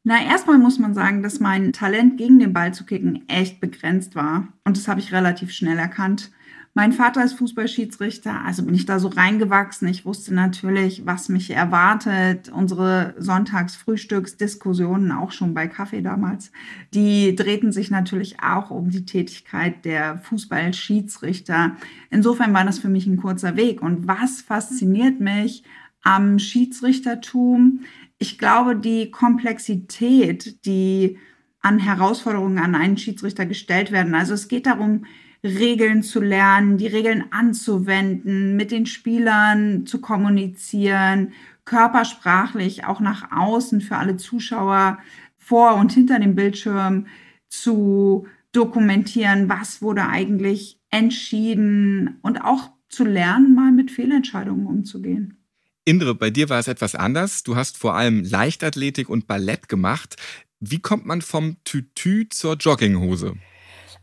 Na, 0.03 0.23
erstmal 0.23 0.57
muss 0.57 0.79
man 0.79 0.95
sagen, 0.95 1.21
dass 1.21 1.39
mein 1.39 1.73
Talent 1.73 2.17
gegen 2.17 2.39
den 2.39 2.53
Ball 2.53 2.73
zu 2.73 2.85
kicken 2.85 3.29
echt 3.29 3.61
begrenzt 3.61 4.15
war. 4.15 4.47
Und 4.63 4.75
das 4.75 4.87
habe 4.87 4.99
ich 4.99 5.11
relativ 5.11 5.51
schnell 5.51 5.77
erkannt. 5.77 6.31
Mein 6.73 6.93
Vater 6.93 7.21
ist 7.21 7.33
Fußballschiedsrichter, 7.33 8.45
also 8.45 8.63
bin 8.63 8.73
ich 8.73 8.85
da 8.85 8.97
so 8.97 9.09
reingewachsen. 9.09 9.89
Ich 9.89 10.05
wusste 10.05 10.33
natürlich, 10.33 11.05
was 11.05 11.27
mich 11.27 11.49
erwartet. 11.51 12.47
Unsere 12.47 13.13
Sonntagsfrühstücksdiskussionen, 13.17 15.11
auch 15.11 15.31
schon 15.31 15.53
bei 15.53 15.67
Kaffee 15.67 16.01
damals, 16.01 16.53
die 16.93 17.35
drehten 17.35 17.73
sich 17.73 17.91
natürlich 17.91 18.41
auch 18.41 18.71
um 18.71 18.89
die 18.89 19.03
Tätigkeit 19.03 19.83
der 19.83 20.19
Fußballschiedsrichter. 20.19 21.75
Insofern 22.09 22.53
war 22.53 22.63
das 22.63 22.79
für 22.79 22.87
mich 22.87 23.05
ein 23.05 23.17
kurzer 23.17 23.57
Weg. 23.57 23.81
Und 23.81 24.07
was 24.07 24.41
fasziniert 24.41 25.19
mich 25.19 25.63
am 26.03 26.39
Schiedsrichtertum? 26.39 27.81
Ich 28.17 28.37
glaube, 28.37 28.77
die 28.77 29.11
Komplexität, 29.11 30.65
die 30.65 31.17
an 31.59 31.79
Herausforderungen 31.79 32.59
an 32.59 32.75
einen 32.75 32.95
Schiedsrichter 32.95 33.45
gestellt 33.45 33.91
werden. 33.91 34.15
Also 34.15 34.33
es 34.33 34.47
geht 34.47 34.65
darum, 34.67 35.03
Regeln 35.43 36.03
zu 36.03 36.19
lernen, 36.19 36.77
die 36.77 36.87
Regeln 36.87 37.25
anzuwenden, 37.31 38.55
mit 38.55 38.71
den 38.71 38.85
Spielern 38.85 39.85
zu 39.85 39.99
kommunizieren, 39.99 41.33
körpersprachlich 41.65 42.85
auch 42.85 42.99
nach 42.99 43.31
außen 43.31 43.81
für 43.81 43.97
alle 43.97 44.17
Zuschauer 44.17 44.99
vor 45.37 45.75
und 45.75 45.91
hinter 45.91 46.19
dem 46.19 46.35
Bildschirm 46.35 47.07
zu 47.49 48.27
dokumentieren, 48.51 49.49
was 49.49 49.81
wurde 49.81 50.07
eigentlich 50.07 50.79
entschieden 50.89 52.19
und 52.21 52.43
auch 52.43 52.71
zu 52.89 53.03
lernen, 53.05 53.55
mal 53.55 53.71
mit 53.71 53.89
Fehlentscheidungen 53.89 54.67
umzugehen. 54.67 55.37
Indre, 55.85 56.13
bei 56.13 56.29
dir 56.29 56.49
war 56.49 56.59
es 56.59 56.67
etwas 56.67 56.93
anders. 56.93 57.43
Du 57.43 57.55
hast 57.55 57.77
vor 57.77 57.95
allem 57.95 58.23
Leichtathletik 58.23 59.09
und 59.09 59.25
Ballett 59.25 59.67
gemacht. 59.67 60.15
Wie 60.59 60.79
kommt 60.79 61.05
man 61.05 61.21
vom 61.21 61.57
Tütü 61.63 62.29
zur 62.29 62.55
Jogginghose? 62.55 63.35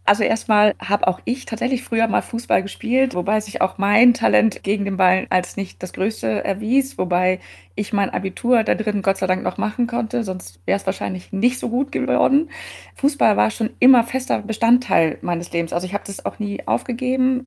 Also 0.08 0.24
erstmal 0.24 0.74
habe 0.78 1.06
auch 1.06 1.20
ich 1.26 1.44
tatsächlich 1.44 1.84
früher 1.84 2.08
mal 2.08 2.22
Fußball 2.22 2.62
gespielt, 2.62 3.14
wobei 3.14 3.40
sich 3.40 3.60
auch 3.60 3.76
mein 3.76 4.14
Talent 4.14 4.62
gegen 4.62 4.86
den 4.86 4.96
Ball 4.96 5.26
als 5.28 5.58
nicht 5.58 5.82
das 5.82 5.92
größte 5.92 6.42
erwies, 6.46 6.96
wobei 6.96 7.40
ich 7.74 7.92
mein 7.92 8.08
Abitur 8.08 8.64
da 8.64 8.74
drin 8.74 9.02
Gott 9.02 9.18
sei 9.18 9.26
Dank 9.26 9.42
noch 9.42 9.58
machen 9.58 9.86
konnte, 9.86 10.24
sonst 10.24 10.60
wäre 10.64 10.78
es 10.78 10.86
wahrscheinlich 10.86 11.30
nicht 11.30 11.58
so 11.58 11.68
gut 11.68 11.92
geworden. 11.92 12.48
Fußball 12.94 13.36
war 13.36 13.50
schon 13.50 13.68
immer 13.80 14.02
fester 14.02 14.40
Bestandteil 14.40 15.18
meines 15.20 15.52
Lebens. 15.52 15.74
Also 15.74 15.86
ich 15.86 15.92
habe 15.92 16.04
das 16.06 16.24
auch 16.24 16.38
nie 16.38 16.66
aufgegeben. 16.66 17.44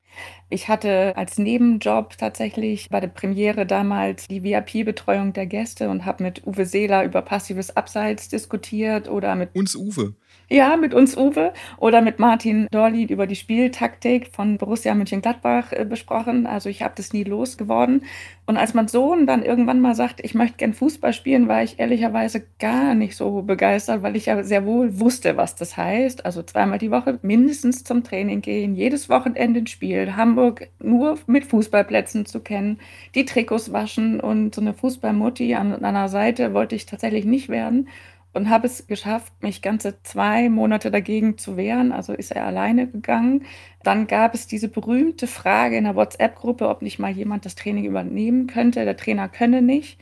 Ich 0.51 0.67
hatte 0.67 1.13
als 1.17 1.39
Nebenjob 1.39 2.15
tatsächlich 2.15 2.89
bei 2.91 2.99
der 2.99 3.07
Premiere 3.07 3.65
damals 3.65 4.27
die 4.27 4.43
VIP-Betreuung 4.43 5.33
der 5.33 5.47
Gäste 5.47 5.89
und 5.89 6.05
habe 6.05 6.21
mit 6.21 6.45
Uwe 6.45 6.67
Seeler 6.67 7.05
über 7.05 7.23
passives 7.23 7.75
Abseits 7.75 8.29
diskutiert 8.29 9.09
oder 9.09 9.35
mit 9.35 9.55
uns 9.55 9.75
Uwe. 9.75 10.13
Ja, 10.51 10.75
mit 10.75 10.93
uns 10.93 11.15
Uwe 11.15 11.53
oder 11.77 12.01
mit 12.01 12.19
Martin 12.19 12.67
Dorli 12.71 13.05
über 13.05 13.25
die 13.25 13.37
Spieltaktik 13.37 14.27
von 14.33 14.57
Borussia 14.57 14.93
Mönchengladbach 14.93 15.71
äh, 15.71 15.85
besprochen. 15.85 16.45
Also 16.45 16.67
ich 16.67 16.81
habe 16.81 16.93
das 16.97 17.13
nie 17.13 17.23
losgeworden. 17.23 18.03
Und 18.45 18.57
als 18.57 18.73
mein 18.73 18.89
Sohn 18.89 19.25
dann 19.25 19.43
irgendwann 19.43 19.79
mal 19.79 19.95
sagt, 19.95 20.19
ich 20.21 20.35
möchte 20.35 20.57
gern 20.57 20.73
Fußball 20.73 21.13
spielen, 21.13 21.47
war 21.47 21.63
ich 21.63 21.79
ehrlicherweise 21.79 22.43
gar 22.59 22.95
nicht 22.95 23.15
so 23.15 23.43
begeistert, 23.43 24.03
weil 24.03 24.17
ich 24.17 24.25
ja 24.25 24.43
sehr 24.43 24.65
wohl 24.65 24.99
wusste, 24.99 25.37
was 25.37 25.55
das 25.55 25.77
heißt. 25.77 26.25
Also 26.25 26.43
zweimal 26.43 26.79
die 26.79 26.91
Woche 26.91 27.17
mindestens 27.21 27.85
zum 27.85 28.03
Training 28.03 28.41
gehen, 28.41 28.75
jedes 28.75 29.07
Wochenende 29.07 29.61
ein 29.61 29.67
Spiel, 29.67 30.17
Hamburg 30.17 30.67
nur 30.79 31.17
mit 31.27 31.45
Fußballplätzen 31.45 32.25
zu 32.25 32.41
kennen, 32.41 32.79
die 33.15 33.23
Trikots 33.23 33.71
waschen 33.71 34.19
und 34.19 34.53
so 34.53 34.59
eine 34.59 34.73
Fußballmutti 34.73 35.55
an 35.55 35.85
einer 35.85 36.09
Seite 36.09 36.53
wollte 36.53 36.75
ich 36.75 36.85
tatsächlich 36.85 37.23
nicht 37.23 37.47
werden 37.47 37.87
und 38.33 38.49
habe 38.49 38.67
es 38.67 38.87
geschafft, 38.87 39.33
mich 39.41 39.61
ganze 39.61 40.01
zwei 40.03 40.49
Monate 40.49 40.91
dagegen 40.91 41.37
zu 41.37 41.57
wehren. 41.57 41.91
Also 41.91 42.13
ist 42.13 42.31
er 42.31 42.45
alleine 42.45 42.87
gegangen. 42.87 43.45
Dann 43.83 44.07
gab 44.07 44.33
es 44.33 44.47
diese 44.47 44.67
berühmte 44.69 45.27
Frage 45.27 45.77
in 45.77 45.83
der 45.85 45.95
WhatsApp-Gruppe, 45.95 46.69
ob 46.69 46.81
nicht 46.81 46.99
mal 46.99 47.11
jemand 47.11 47.45
das 47.45 47.55
Training 47.55 47.85
übernehmen 47.85 48.47
könnte. 48.47 48.85
Der 48.85 48.97
Trainer 48.97 49.27
könne 49.29 49.61
nicht. 49.61 49.99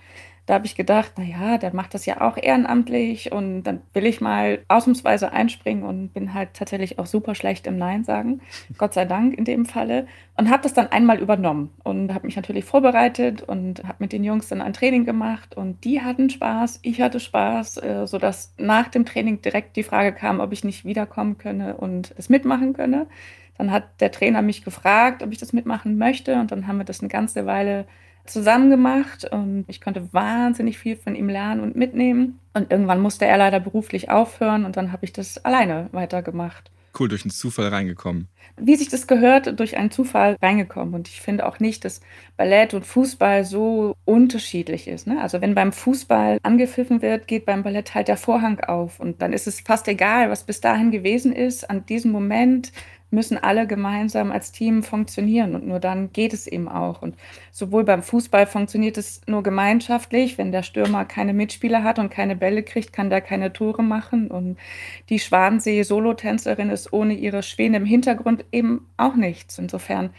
Da 0.49 0.55
habe 0.55 0.65
ich 0.65 0.73
gedacht, 0.73 1.11
na 1.15 1.23
ja, 1.23 1.59
der 1.59 1.75
macht 1.75 1.93
das 1.93 2.07
ja 2.07 2.21
auch 2.21 2.35
ehrenamtlich 2.35 3.31
und 3.31 3.61
dann 3.61 3.81
will 3.93 4.07
ich 4.07 4.19
mal 4.19 4.63
ausnahmsweise 4.67 5.31
einspringen 5.31 5.83
und 5.83 6.11
bin 6.11 6.33
halt 6.33 6.55
tatsächlich 6.55 6.97
auch 6.97 7.05
super 7.05 7.35
schlecht 7.35 7.67
im 7.67 7.77
Nein 7.77 8.03
sagen. 8.03 8.41
Gott 8.79 8.95
sei 8.95 9.05
Dank 9.05 9.37
in 9.37 9.45
dem 9.45 9.67
Falle. 9.67 10.07
Und 10.37 10.49
habe 10.49 10.63
das 10.63 10.73
dann 10.73 10.87
einmal 10.87 11.19
übernommen 11.19 11.69
und 11.83 12.15
habe 12.15 12.25
mich 12.25 12.35
natürlich 12.35 12.65
vorbereitet 12.65 13.43
und 13.43 13.83
habe 13.83 13.97
mit 13.99 14.11
den 14.11 14.23
Jungs 14.23 14.47
dann 14.47 14.61
ein 14.61 14.73
Training 14.73 15.05
gemacht 15.05 15.55
und 15.55 15.83
die 15.83 16.01
hatten 16.01 16.31
Spaß, 16.31 16.79
ich 16.81 16.99
hatte 16.99 17.19
Spaß, 17.19 17.77
äh, 17.83 18.07
sodass 18.07 18.55
nach 18.57 18.87
dem 18.87 19.05
Training 19.05 19.43
direkt 19.43 19.75
die 19.75 19.83
Frage 19.83 20.13
kam, 20.13 20.39
ob 20.39 20.51
ich 20.51 20.63
nicht 20.63 20.83
wiederkommen 20.83 21.37
könne 21.37 21.77
und 21.77 22.15
es 22.17 22.27
mitmachen 22.27 22.73
könne. 22.73 23.05
Dann 23.59 23.69
hat 23.69 23.83
der 23.99 24.11
Trainer 24.11 24.41
mich 24.41 24.63
gefragt, 24.63 25.21
ob 25.21 25.31
ich 25.31 25.37
das 25.37 25.53
mitmachen 25.53 25.99
möchte 25.99 26.39
und 26.39 26.51
dann 26.51 26.65
haben 26.65 26.79
wir 26.79 26.85
das 26.85 27.01
eine 27.01 27.09
ganze 27.09 27.45
Weile 27.45 27.85
zusammen 28.29 28.69
gemacht 28.69 29.25
und 29.31 29.65
ich 29.67 29.81
konnte 29.81 30.13
wahnsinnig 30.13 30.77
viel 30.77 30.95
von 30.95 31.15
ihm 31.15 31.29
lernen 31.29 31.61
und 31.61 31.75
mitnehmen. 31.75 32.39
Und 32.53 32.71
irgendwann 32.71 33.01
musste 33.01 33.25
er 33.25 33.37
leider 33.37 33.59
beruflich 33.59 34.09
aufhören 34.09 34.65
und 34.65 34.77
dann 34.77 34.91
habe 34.91 35.05
ich 35.05 35.13
das 35.13 35.43
alleine 35.45 35.89
weitergemacht. 35.91 36.71
Cool, 36.97 37.07
durch 37.07 37.23
einen 37.23 37.31
Zufall 37.31 37.67
reingekommen. 37.67 38.27
Wie 38.57 38.75
sich 38.75 38.89
das 38.89 39.07
gehört, 39.07 39.59
durch 39.59 39.77
einen 39.77 39.91
Zufall 39.91 40.35
reingekommen. 40.41 40.95
Und 40.95 41.07
ich 41.07 41.21
finde 41.21 41.45
auch 41.45 41.59
nicht, 41.59 41.85
dass 41.85 42.01
Ballett 42.35 42.73
und 42.73 42.85
Fußball 42.85 43.45
so 43.45 43.95
unterschiedlich 44.05 44.87
ist. 44.87 45.05
Ne? 45.05 45.21
Also 45.21 45.39
wenn 45.39 45.55
beim 45.55 45.71
Fußball 45.71 46.39
angepfiffen 46.41 47.01
wird, 47.01 47.27
geht 47.27 47.45
beim 47.45 47.63
Ballett 47.63 47.93
halt 47.93 48.07
der 48.07 48.17
Vorhang 48.17 48.59
auf. 48.61 48.99
Und 48.99 49.21
dann 49.21 49.33
ist 49.33 49.47
es 49.47 49.61
fast 49.61 49.87
egal, 49.87 50.29
was 50.29 50.43
bis 50.43 50.61
dahin 50.61 50.91
gewesen 50.91 51.31
ist. 51.31 51.69
An 51.69 51.85
diesem 51.85 52.11
Moment 52.11 52.71
müssen 53.11 53.37
alle 53.37 53.65
gemeinsam 53.67 54.31
als 54.31 54.51
Team 54.51 54.83
funktionieren 54.83 55.55
und 55.55 55.67
nur 55.67 55.79
dann 55.79 56.11
geht 56.13 56.33
es 56.33 56.47
eben 56.47 56.67
auch. 56.67 57.01
Und 57.01 57.15
sowohl 57.51 57.83
beim 57.83 58.03
Fußball 58.03 58.45
funktioniert 58.45 58.97
es 58.97 59.21
nur 59.27 59.43
gemeinschaftlich. 59.43 60.37
Wenn 60.37 60.51
der 60.51 60.63
Stürmer 60.63 61.05
keine 61.05 61.33
Mitspieler 61.33 61.83
hat 61.83 61.99
und 61.99 62.09
keine 62.09 62.35
Bälle 62.35 62.63
kriegt, 62.63 62.93
kann 62.93 63.09
der 63.09 63.21
keine 63.21 63.51
Tore 63.53 63.83
machen. 63.83 64.29
Und 64.29 64.57
die 65.09 65.19
Schwansee-Solotänzerin 65.19 66.69
ist 66.69 66.93
ohne 66.93 67.13
ihre 67.13 67.43
Schwäne 67.43 67.77
im 67.77 67.85
Hintergrund 67.85 68.45
eben 68.51 68.87
auch 68.97 69.15
nichts. 69.15 69.57
Insofern 69.57 70.11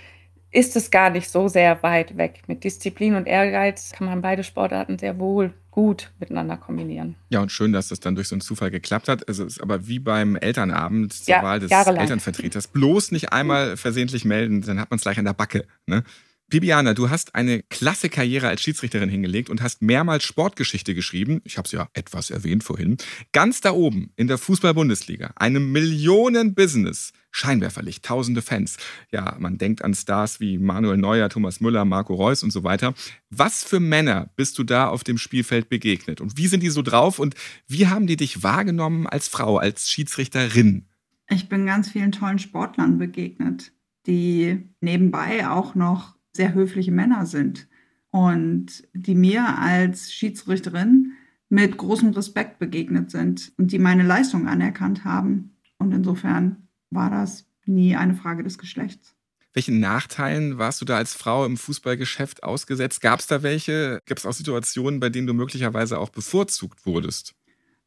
ist 0.51 0.75
es 0.75 0.91
gar 0.91 1.11
nicht 1.11 1.29
so 1.31 1.49
sehr 1.49 1.83
weit 1.83 2.17
weg. 2.17 2.43
Mit 2.49 2.65
Disziplin 2.65 3.15
und 3.15 3.27
Ehrgeiz 3.27 3.93
kann 3.93 4.07
man 4.07 4.21
beide 4.21 4.43
Sportarten 4.43 4.99
sehr 4.99 5.19
wohl 5.19 5.55
gut 5.71 6.11
miteinander 6.19 6.57
kombinieren. 6.57 7.15
Ja, 7.29 7.41
und 7.41 7.53
schön, 7.53 7.73
dass 7.73 7.89
das 7.89 8.01
dann 8.01 8.15
durch 8.15 8.29
so 8.29 8.35
einen 8.35 8.41
Zufall 8.41 8.71
geklappt 8.71 9.09
hat. 9.09 9.29
Also 9.29 9.45
es 9.45 9.55
ist 9.55 9.63
aber 9.63 9.87
wie 9.87 9.99
beim 9.99 10.37
Elternabend 10.37 11.13
zur 11.13 11.35
ja, 11.35 11.43
Wahl 11.43 11.61
des 11.61 11.71
jahrelang. 11.71 12.03
Elternvertreters. 12.03 12.69
Bloß 12.69 13.13
nicht 13.13 13.33
einmal 13.33 13.77
versehentlich 13.77 14.25
melden, 14.25 14.63
dann 14.63 14.81
hat 14.81 14.91
man 14.91 14.97
es 14.97 15.03
gleich 15.03 15.19
an 15.19 15.25
der 15.25 15.33
Backe. 15.33 15.67
Ne? 15.87 16.03
Bibiana, 16.51 16.95
du 16.95 17.11
hast 17.11 17.37
eine 17.37 17.63
klasse 17.63 18.09
Karriere 18.09 18.49
als 18.49 18.61
Schiedsrichterin 18.61 19.09
hingelegt 19.09 19.51
und 19.51 19.63
hast 19.63 19.83
mehrmals 19.83 20.25
Sportgeschichte 20.25 20.97
geschrieben. 20.97 21.41
Ich 21.45 21.57
habe 21.57 21.67
es 21.67 21.73
ja 21.73 21.89
etwas 21.95 22.31
erwähnt 22.31 22.65
vorhin. 22.65 22.97
Ganz 23.31 23.61
da 23.61 23.71
oben 23.71 24.13
in 24.17 24.27
der 24.27 24.37
Fußball-Bundesliga, 24.37 25.33
einem 25.37 25.71
Millionen-Business. 25.71 27.13
Scheinwerferlicht, 27.31 28.05
tausende 28.05 28.43
Fans. 28.43 28.79
Ja, 29.13 29.37
man 29.39 29.57
denkt 29.57 29.85
an 29.85 29.95
Stars 29.95 30.41
wie 30.41 30.59
Manuel 30.59 30.97
Neuer, 30.97 31.29
Thomas 31.29 31.61
Müller, 31.61 31.85
Marco 31.85 32.15
Reus 32.15 32.43
und 32.43 32.51
so 32.51 32.65
weiter. 32.65 32.95
Was 33.31 33.63
für 33.63 33.79
Männer 33.79 34.31
bist 34.35 34.59
du 34.59 34.65
da 34.65 34.89
auf 34.89 35.05
dem 35.05 35.17
Spielfeld 35.17 35.69
begegnet? 35.69 36.21
Und 36.21 36.37
wie 36.37 36.49
sind 36.49 36.65
die 36.65 36.71
so 36.71 36.83
drauf? 36.83 37.21
Und 37.21 37.37
wie 37.69 37.87
haben 37.87 38.09
die 38.09 38.17
dich 38.17 38.43
wahrgenommen 38.43 39.07
als 39.07 39.29
Frau, 39.29 39.59
als 39.59 39.89
Schiedsrichterin? 39.89 40.89
Ich 41.29 41.49
bin 41.49 41.65
ganz 41.65 41.91
vielen 41.91 42.11
tollen 42.11 42.41
Sportlern 42.41 42.99
begegnet, 42.99 43.71
die 44.09 44.69
nebenbei 44.81 45.49
auch 45.49 45.77
noch 45.77 46.17
sehr 46.33 46.55
höfliche 46.55 46.93
Männer 46.93 47.27
sind 47.27 47.69
und 48.11 48.87
die 48.93 49.15
mir 49.15 49.59
als 49.59 50.13
Schiedsrichterin 50.13 51.13
mit 51.49 51.77
großem 51.77 52.11
Respekt 52.11 52.59
begegnet 52.59 53.11
sind 53.11 53.53
und 53.57 53.73
die 53.73 53.79
meine 53.79 54.05
Leistung 54.05 54.47
anerkannt 54.47 55.05
haben. 55.05 55.57
Und 55.79 55.93
insofern 55.93 56.69
war 56.91 57.11
das 57.11 57.47
nie 57.67 57.97
eine 57.97 58.15
Frage 58.15 58.43
des 58.43 58.59
Geschlechts. 58.59 59.15
Welchen 59.53 59.81
Nachteilen 59.81 60.59
warst 60.59 60.81
du 60.81 60.85
da 60.85 60.97
als 60.97 61.13
Frau 61.13 61.45
im 61.45 61.57
Fußballgeschäft 61.57 62.45
ausgesetzt? 62.45 63.01
Gab 63.01 63.19
es 63.19 63.27
da 63.27 63.43
welche? 63.43 64.01
Gab 64.07 64.19
es 64.19 64.27
auch 64.27 64.33
Situationen, 64.33 65.01
bei 65.01 65.09
denen 65.09 65.27
du 65.27 65.35
möglicherweise 65.35 65.99
auch 65.99 66.11
bevorzugt 66.11 66.87
wurdest? 66.87 67.35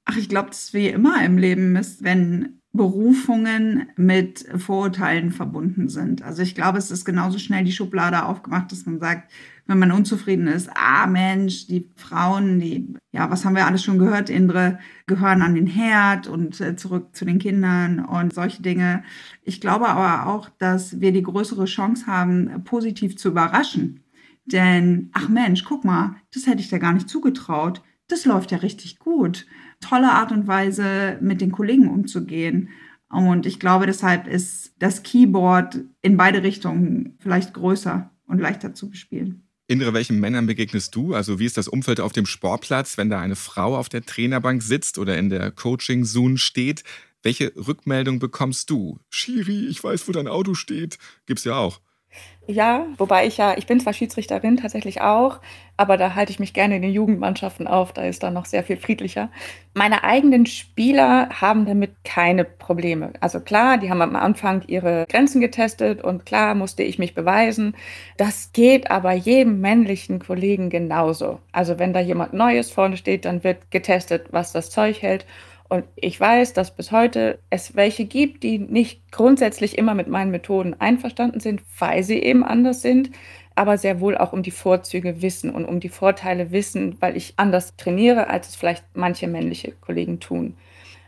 Ach, 0.04 0.18
ich 0.18 0.28
glaube, 0.28 0.50
das 0.50 0.66
ist 0.66 0.74
wie 0.74 0.90
immer 0.90 1.24
im 1.24 1.38
Leben 1.38 1.78
ist, 1.78 2.04
wenn 2.04 2.60
Berufungen 2.76 3.88
mit 3.98 4.48
Vorurteilen 4.58 5.32
verbunden 5.32 5.90
sind. 5.90 6.24
Also 6.24 6.42
ich 6.42 6.56
glaube, 6.56 6.80
es 6.80 6.90
ist 6.90 7.06
genauso 7.06 7.38
schnell 7.38 7.64
die 7.64 7.72
Schublade 7.72 8.26
aufgemacht, 8.26 8.72
dass 8.72 8.88
man 8.88 9.00
sagt, 9.00 9.32
wenn 9.68 9.78
man 9.78 9.92
unzufrieden 9.92 10.48
ist, 10.48 10.72
ah 10.74 11.06
Mensch, 11.06 11.68
die 11.68 11.88
Frauen, 11.96 12.60
die, 12.60 12.96
ja, 13.12 13.30
was 13.30 13.46
haben 13.46 13.56
wir 13.56 13.68
alles 13.68 13.84
schon 13.84 14.00
gehört, 14.00 14.32
Indre, 14.32 14.80
gehören 15.06 15.44
an 15.44 15.54
den 15.54 15.68
Herd 15.68 16.28
und 16.28 16.60
äh, 16.62 16.76
zurück 16.76 17.16
zu 17.16 17.26
den 17.26 17.38
Kindern 17.38 18.04
und 18.04 18.34
solche 18.34 18.64
Dinge. 18.64 19.04
Ich 19.44 19.62
glaube 19.62 19.88
aber 19.88 20.28
auch, 20.28 20.50
dass 20.58 21.00
wir 21.00 21.12
die 21.12 21.24
größere 21.24 21.66
Chance 21.66 22.08
haben, 22.08 22.64
positiv 22.64 23.18
zu 23.18 23.30
überraschen. 23.30 24.02
Denn, 24.46 25.12
ach 25.14 25.30
Mensch, 25.30 25.64
guck 25.64 25.86
mal, 25.86 26.16
das 26.34 26.48
hätte 26.48 26.62
ich 26.62 26.70
dir 26.70 26.80
gar 26.80 26.94
nicht 26.94 27.08
zugetraut. 27.08 27.84
Das 28.08 28.26
läuft 28.26 28.52
ja 28.52 28.58
richtig 28.58 28.98
gut 28.98 29.46
tolle 29.84 30.12
Art 30.12 30.32
und 30.32 30.48
Weise, 30.48 31.18
mit 31.22 31.42
den 31.42 31.52
Kollegen 31.52 31.90
umzugehen. 31.90 32.70
Und 33.10 33.46
ich 33.46 33.60
glaube, 33.60 33.86
deshalb 33.86 34.28
ist 34.28 34.74
das 34.80 35.04
Keyboard 35.04 35.82
in 36.02 36.18
beide 36.18 36.42
Richtungen 36.42 37.18
vielleicht 37.20 37.54
größer 37.54 38.10
und 38.28 38.40
leichter 38.40 38.74
zu 38.74 38.90
bespielen. 38.90 39.48
Indre, 39.68 39.94
welchen 39.94 40.20
Männern 40.20 40.48
begegnest 40.48 40.96
du? 40.96 41.14
Also 41.14 41.40
wie 41.40 41.46
ist 41.46 41.58
das 41.58 41.68
Umfeld 41.68 42.00
auf 42.00 42.12
dem 42.12 42.26
Sportplatz, 42.26 42.98
wenn 42.98 43.10
da 43.10 43.20
eine 43.22 43.36
Frau 43.36 43.78
auf 43.78 43.88
der 43.88 44.06
Trainerbank 44.06 44.62
sitzt 44.62 44.98
oder 44.98 45.18
in 45.18 45.30
der 45.30 45.52
Coaching-Zone 45.52 46.38
steht? 46.38 46.84
Welche 47.22 47.54
Rückmeldung 47.56 48.20
bekommst 48.20 48.70
du? 48.70 49.00
Schiri, 49.10 49.68
ich 49.68 49.82
weiß, 49.82 50.08
wo 50.08 50.12
dein 50.12 50.28
Auto 50.28 50.54
steht. 50.56 50.98
Gibt's 51.26 51.46
ja 51.46 51.56
auch. 51.56 51.80
Ja, 52.46 52.88
wobei 52.98 53.26
ich 53.26 53.38
ja, 53.38 53.56
ich 53.58 53.68
bin 53.68 53.80
zwar 53.80 53.94
Schiedsrichterin 53.94 54.58
tatsächlich 54.58 55.00
auch, 55.00 55.40
aber 55.78 55.96
da 55.96 56.14
halte 56.14 56.32
ich 56.34 56.40
mich 56.40 56.54
gerne 56.54 56.76
in 56.76 56.82
den 56.82 56.92
Jugendmannschaften 56.92 57.68
auf, 57.68 57.94
da 57.94 58.04
ist 58.04 58.22
dann 58.22 58.34
noch 58.34 58.46
sehr 58.46 58.64
viel 58.66 58.76
friedlicher. 58.76 59.30
Meine 59.74 60.04
eigenen 60.04 60.46
Spieler 60.46 61.30
haben 61.30 61.66
damit 61.66 61.96
keine 62.04 62.44
Probleme. 62.44 63.14
Also 63.22 63.40
klar, 63.40 63.78
die 63.78 63.90
haben 63.90 64.02
am 64.02 64.18
Anfang 64.18 64.62
ihre 64.68 65.06
Grenzen 65.08 65.40
getestet 65.40 66.04
und 66.04 66.26
klar 66.26 66.54
musste 66.54 66.84
ich 66.84 67.00
mich 67.00 67.16
beweisen. 67.16 67.76
Das 68.18 68.52
geht 68.52 68.92
aber 68.92 69.14
jedem 69.14 69.62
männlichen 69.62 70.20
Kollegen 70.20 70.70
genauso. 70.70 71.40
Also 71.54 71.80
wenn 71.80 71.94
da 71.94 72.02
jemand 72.02 72.34
Neues 72.34 72.70
vorne 72.72 72.98
steht, 72.98 73.24
dann 73.24 73.46
wird 73.46 73.72
getestet, 73.72 74.28
was 74.32 74.52
das 74.52 74.70
Zeug 74.70 75.02
hält. 75.02 75.26
Und 75.70 75.86
ich 75.96 76.20
weiß, 76.20 76.54
dass 76.54 76.76
bis 76.76 76.92
heute 76.92 77.40
es 77.50 77.76
welche 77.76 78.06
gibt, 78.06 78.44
die 78.44 78.60
nicht 78.60 79.12
grundsätzlich 79.12 79.78
immer 79.78 79.96
mit 79.96 80.08
meinen 80.08 80.32
Methoden 80.32 80.76
einverstanden 80.80 81.40
sind, 81.40 81.64
weil 81.80 82.04
sie 82.04 82.20
eben 82.20 82.44
anders 82.44 82.82
sind, 82.82 83.10
aber 83.56 83.78
sehr 83.78 84.00
wohl 84.00 84.18
auch 84.18 84.34
um 84.34 84.44
die 84.44 84.52
Vorzüge 84.52 85.22
wissen 85.22 85.50
und 85.50 85.66
um 85.66 85.80
die 85.80 85.90
Vorteile 85.90 86.52
wissen, 86.52 86.98
weil 87.00 87.18
ich 87.18 87.34
anders 87.38 87.76
trainiere, 87.76 88.28
als 88.28 88.50
es 88.50 88.56
vielleicht 88.56 88.84
manche 88.94 89.28
männliche 89.28 89.72
Kollegen 89.72 90.20
tun. 90.20 90.56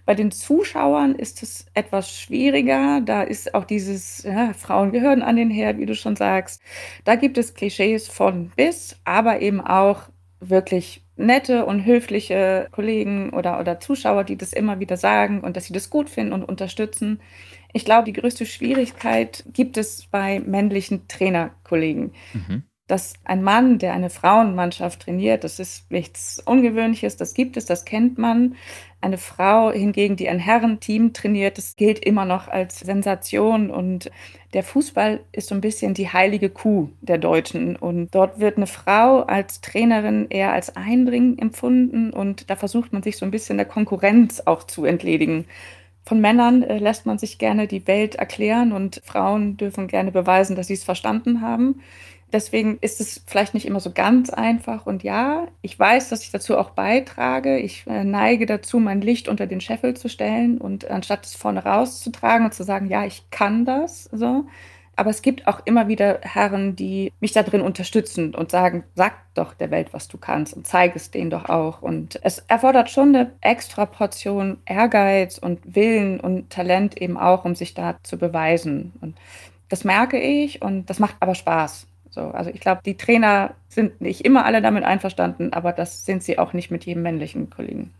Bei 0.06 0.14
den 0.14 0.32
Zuschauern 0.32 1.16
ist 1.16 1.42
es 1.42 1.66
etwas 1.74 2.12
schwieriger. 2.12 3.02
Da 3.02 3.24
ist 3.24 3.56
auch 3.56 3.66
dieses, 3.66 4.24
ja, 4.24 4.54
Frauen 4.54 4.92
gehören 4.92 5.24
an 5.24 5.36
den 5.36 5.50
Herd, 5.50 5.80
wie 5.80 5.88
du 5.88 5.96
schon 5.96 6.16
sagst. 6.16 6.62
Da 7.06 7.16
gibt 7.16 7.40
es 7.40 7.56
Klischees 7.56 8.08
von 8.08 8.52
bis, 8.56 8.98
aber 9.04 9.42
eben 9.42 9.62
auch 9.62 10.04
wirklich 10.40 11.04
nette 11.16 11.66
und 11.66 11.86
höfliche 11.86 12.68
Kollegen 12.72 13.32
oder, 13.32 13.60
oder 13.60 13.80
Zuschauer, 13.80 14.24
die 14.24 14.38
das 14.38 14.54
immer 14.54 14.80
wieder 14.80 14.98
sagen 14.98 15.42
und 15.42 15.56
dass 15.56 15.66
sie 15.66 15.74
das 15.74 15.90
gut 15.90 16.10
finden 16.10 16.34
und 16.34 16.44
unterstützen. 16.44 17.22
Ich 17.74 17.86
glaube, 17.86 18.06
die 18.06 18.14
größte 18.14 18.46
Schwierigkeit 18.46 19.44
gibt 19.54 19.78
es 19.78 20.08
bei 20.08 20.40
männlichen 20.40 21.08
Trainerkollegen. 21.08 22.14
Mhm 22.34 22.64
dass 22.88 23.16
ein 23.24 23.42
Mann, 23.42 23.80
der 23.80 23.94
eine 23.94 24.12
Frauenmannschaft 24.12 25.02
trainiert, 25.02 25.44
das 25.44 25.60
ist 25.60 25.90
nichts 25.92 26.40
Ungewöhnliches, 26.46 27.18
das 27.18 27.34
gibt 27.34 27.58
es, 27.58 27.66
das 27.66 27.84
kennt 27.84 28.18
man. 28.20 28.56
Eine 29.02 29.18
Frau 29.18 29.72
hingegen, 29.72 30.16
die 30.16 30.30
ein 30.30 30.40
Herrenteam 30.40 31.12
trainiert, 31.12 31.58
das 31.58 31.76
gilt 31.76 32.00
immer 32.00 32.26
noch 32.26 32.48
als 32.48 32.80
Sensation. 32.80 33.72
Und 33.72 34.12
der 34.56 34.64
Fußball 34.64 35.20
ist 35.34 35.50
so 35.50 35.56
ein 35.56 35.60
bisschen 35.60 35.94
die 35.94 36.08
heilige 36.08 36.50
Kuh 36.50 36.88
der 37.02 37.18
Deutschen. 37.18 37.76
Und 37.76 38.16
dort 38.16 38.40
wird 38.40 38.56
eine 38.56 38.68
Frau 38.68 39.20
als 39.24 39.60
Trainerin 39.60 40.28
eher 40.30 40.54
als 40.54 40.78
Eindring 40.78 41.38
empfunden. 41.38 42.12
Und 42.12 42.50
da 42.50 42.56
versucht 42.56 42.94
man 42.94 43.04
sich 43.04 43.18
so 43.18 43.26
ein 43.26 43.32
bisschen 43.32 43.58
der 43.58 43.66
Konkurrenz 43.66 44.42
auch 44.46 44.64
zu 44.64 44.86
entledigen. 44.86 45.46
Von 46.06 46.22
Männern 46.22 46.64
äh, 46.64 46.78
lässt 46.78 47.06
man 47.06 47.18
sich 47.18 47.38
gerne 47.38 47.68
die 47.68 47.86
Welt 47.86 48.16
erklären 48.16 48.72
und 48.72 49.02
Frauen 49.04 49.58
dürfen 49.58 49.88
gerne 49.88 50.12
beweisen, 50.12 50.56
dass 50.56 50.68
sie 50.68 50.76
es 50.76 50.86
verstanden 50.86 51.42
haben. 51.42 51.82
Deswegen 52.36 52.80
ist 52.82 53.00
es 53.00 53.24
vielleicht 53.26 53.54
nicht 53.54 53.66
immer 53.66 53.80
so 53.80 53.94
ganz 53.94 54.30
einfach. 54.30 54.86
Und 54.86 55.04
ja, 55.04 55.48
ich 55.62 55.80
weiß, 55.80 56.10
dass 56.10 56.22
ich 56.22 56.32
dazu 56.32 56.58
auch 56.58 56.72
beitrage. 56.72 57.58
Ich 57.60 57.88
äh, 57.88 58.04
neige 58.04 58.46
dazu, 58.46 58.78
mein 58.78 59.00
Licht 59.00 59.30
unter 59.30 59.48
den 59.48 59.62
Scheffel 59.62 59.94
zu 59.94 60.10
stellen 60.10 60.58
und 60.58 60.92
anstatt 60.92 61.26
es 61.26 61.34
vorne 61.34 61.64
rauszutragen 61.64 62.46
und 62.46 62.54
zu 62.54 62.64
sagen, 62.66 62.90
ja, 62.90 63.06
ich 63.06 63.24
kann 63.32 63.64
das, 63.64 64.10
so. 64.12 64.44
Aber 64.98 65.12
es 65.12 65.22
gibt 65.22 65.48
auch 65.48 65.62
immer 65.64 65.88
wieder 65.88 66.20
Herren, 66.24 66.76
die 66.76 67.14
mich 67.22 67.32
da 67.32 67.42
drin 67.42 67.62
unterstützen 67.62 68.36
und 68.36 68.52
sagen, 68.52 68.84
sag 68.96 69.14
doch 69.34 69.54
der 69.54 69.72
Welt, 69.72 69.94
was 69.94 70.10
du 70.10 70.18
kannst 70.18 70.54
und 70.58 70.68
zeig 70.68 70.94
es 70.98 71.12
denen 71.12 71.30
doch 71.30 71.48
auch. 71.48 71.82
Und 71.82 72.20
es 72.22 72.40
erfordert 72.50 72.90
schon 72.90 73.16
eine 73.16 73.32
extra 73.40 73.86
Portion 73.86 74.58
Ehrgeiz 74.66 75.38
und 75.38 75.74
Willen 75.74 76.20
und 76.20 76.50
Talent 76.50 77.02
eben 77.02 77.16
auch, 77.16 77.46
um 77.46 77.56
sich 77.56 77.74
da 77.74 77.96
zu 78.04 78.18
beweisen. 78.18 78.92
Und 79.00 79.16
das 79.70 79.86
merke 79.86 80.20
ich 80.20 80.62
und 80.62 80.90
das 80.90 81.00
macht 81.00 81.16
aber 81.22 81.36
Spaß. 81.36 81.88
So, 82.16 82.22
also 82.32 82.50
ich 82.50 82.62
glaube, 82.62 82.82
die 82.86 82.96
Trainer 82.96 83.56
sind 83.68 84.00
nicht 84.00 84.22
immer 84.22 84.46
alle 84.46 84.62
damit 84.62 84.86
einverstanden, 84.86 85.52
aber 85.52 85.74
das 85.74 86.06
sind 86.06 86.24
sie 86.24 86.40
auch 86.40 86.54
nicht 86.54 86.72
mit 86.72 86.86
jedem 86.86 87.04
männlichen 87.04 87.50
Kollegen. 87.50 87.92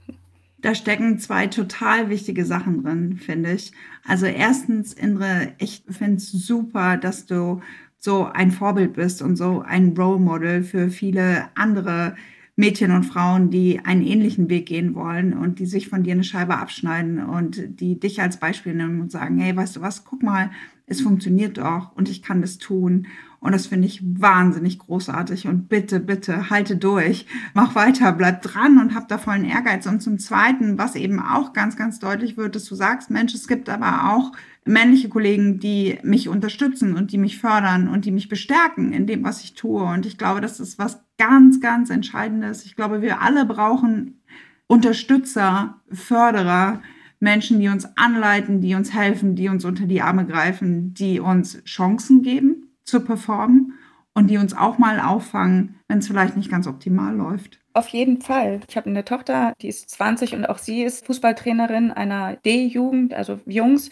Da 0.62 0.74
stecken 0.74 1.20
zwei 1.20 1.48
total 1.48 2.10
wichtige 2.10 2.46
Sachen 2.46 2.82
drin, 2.82 3.18
finde 3.18 3.52
ich. 3.52 3.74
Also 4.08 4.26
erstens, 4.26 4.94
Indre, 4.94 5.50
ich 5.58 5.84
finde 5.90 6.16
es 6.16 6.32
super, 6.32 6.96
dass 6.96 7.26
du 7.26 7.62
so 7.98 8.24
ein 8.26 8.52
Vorbild 8.52 8.94
bist 8.94 9.22
und 9.22 9.36
so 9.36 9.62
ein 9.68 9.94
Role 9.98 10.20
Model 10.20 10.64
für 10.64 10.90
viele 10.90 11.50
andere 11.56 12.16
Mädchen 12.56 12.92
und 12.92 13.04
Frauen, 13.04 13.50
die 13.50 13.82
einen 13.84 14.02
ähnlichen 14.02 14.50
Weg 14.50 14.68
gehen 14.68 14.96
wollen 14.96 15.34
und 15.34 15.60
die 15.60 15.66
sich 15.66 15.90
von 15.90 16.04
dir 16.04 16.14
eine 16.14 16.24
Scheibe 16.24 16.58
abschneiden 16.58 17.22
und 17.22 17.82
die 17.82 18.00
dich 18.00 18.22
als 18.22 18.40
Beispiel 18.40 18.74
nehmen 18.74 19.02
und 19.02 19.12
sagen, 19.12 19.38
hey, 19.40 19.54
weißt 19.54 19.76
du 19.76 19.82
was, 19.82 20.06
guck 20.06 20.24
mal, 20.24 20.52
es 20.88 21.02
funktioniert 21.02 21.58
doch 21.58 21.94
und 21.96 22.10
ich 22.10 22.22
kann 22.22 22.42
das 22.42 22.58
tun. 22.58 23.08
Und 23.46 23.52
das 23.52 23.68
finde 23.68 23.86
ich 23.86 24.02
wahnsinnig 24.04 24.80
großartig. 24.80 25.48
Und 25.48 25.70
bitte, 25.70 26.00
bitte, 26.00 26.50
halte 26.50 26.78
durch, 26.78 27.28
mach 27.54 27.76
weiter, 27.76 28.12
bleib 28.12 28.42
dran 28.42 28.80
und 28.80 28.96
hab 28.96 29.08
da 29.08 29.20
vollen 29.20 29.46
Ehrgeiz. 29.46 29.86
Und 29.86 30.02
zum 30.02 30.18
Zweiten, 30.18 30.80
was 30.80 30.96
eben 30.96 31.20
auch 31.20 31.54
ganz, 31.54 31.78
ganz 31.78 32.00
deutlich 32.00 32.38
wird, 32.38 32.56
dass 32.56 32.66
du 32.66 32.74
sagst, 32.74 33.12
Mensch, 33.12 33.36
es 33.36 33.48
gibt 33.48 33.70
aber 33.70 34.16
auch 34.16 34.32
männliche 34.66 35.10
Kollegen, 35.10 35.60
die 35.60 36.00
mich 36.02 36.28
unterstützen 36.28 36.96
und 36.96 37.12
die 37.12 37.20
mich 37.20 37.38
fördern 37.38 37.88
und 37.88 38.06
die 38.06 38.12
mich 38.12 38.30
bestärken 38.30 38.94
in 38.94 39.06
dem, 39.06 39.24
was 39.24 39.44
ich 39.44 39.54
tue. 39.54 39.84
Und 39.84 40.08
ich 40.08 40.18
glaube, 40.18 40.42
das 40.42 40.60
ist 40.60 40.80
was 40.80 41.04
ganz, 41.20 41.62
ganz 41.62 41.92
Entscheidendes. 41.92 42.66
Ich 42.66 42.76
glaube, 42.76 43.04
wir 43.04 43.22
alle 43.22 43.46
brauchen 43.46 44.22
Unterstützer, 44.66 45.82
Förderer, 45.92 46.82
Menschen, 47.20 47.60
die 47.60 47.70
uns 47.70 47.88
anleiten, 47.96 48.60
die 48.60 48.74
uns 48.74 48.92
helfen, 48.92 49.36
die 49.36 49.50
uns 49.50 49.66
unter 49.66 49.86
die 49.86 50.02
Arme 50.02 50.26
greifen, 50.26 50.96
die 50.96 51.20
uns 51.20 51.64
Chancen 51.64 52.24
geben 52.24 52.65
zu 52.86 53.04
performen 53.04 53.74
und 54.14 54.30
die 54.30 54.38
uns 54.38 54.56
auch 54.56 54.78
mal 54.78 55.00
auffangen, 55.00 55.80
wenn 55.88 56.00
es 56.00 56.08
vielleicht 56.08 56.38
nicht 56.38 56.50
ganz 56.50 56.68
optimal 56.68 57.16
läuft. 57.16 57.60
Auf 57.74 57.90
jeden 57.90 58.22
Fall. 58.22 58.62
Ich 58.70 58.78
habe 58.78 58.90
eine 58.90 59.04
Tochter, 59.04 59.54
die 59.62 59.68
ist 59.68 59.90
20 59.90 60.34
und 60.34 60.46
auch 60.46 60.58
sie 60.58 60.84
ist 60.84 61.06
Fußballtrainerin 61.06 61.92
einer 61.92 62.38
D-Jugend, 62.38 63.14
also 63.14 63.40
Jungs. 63.46 63.90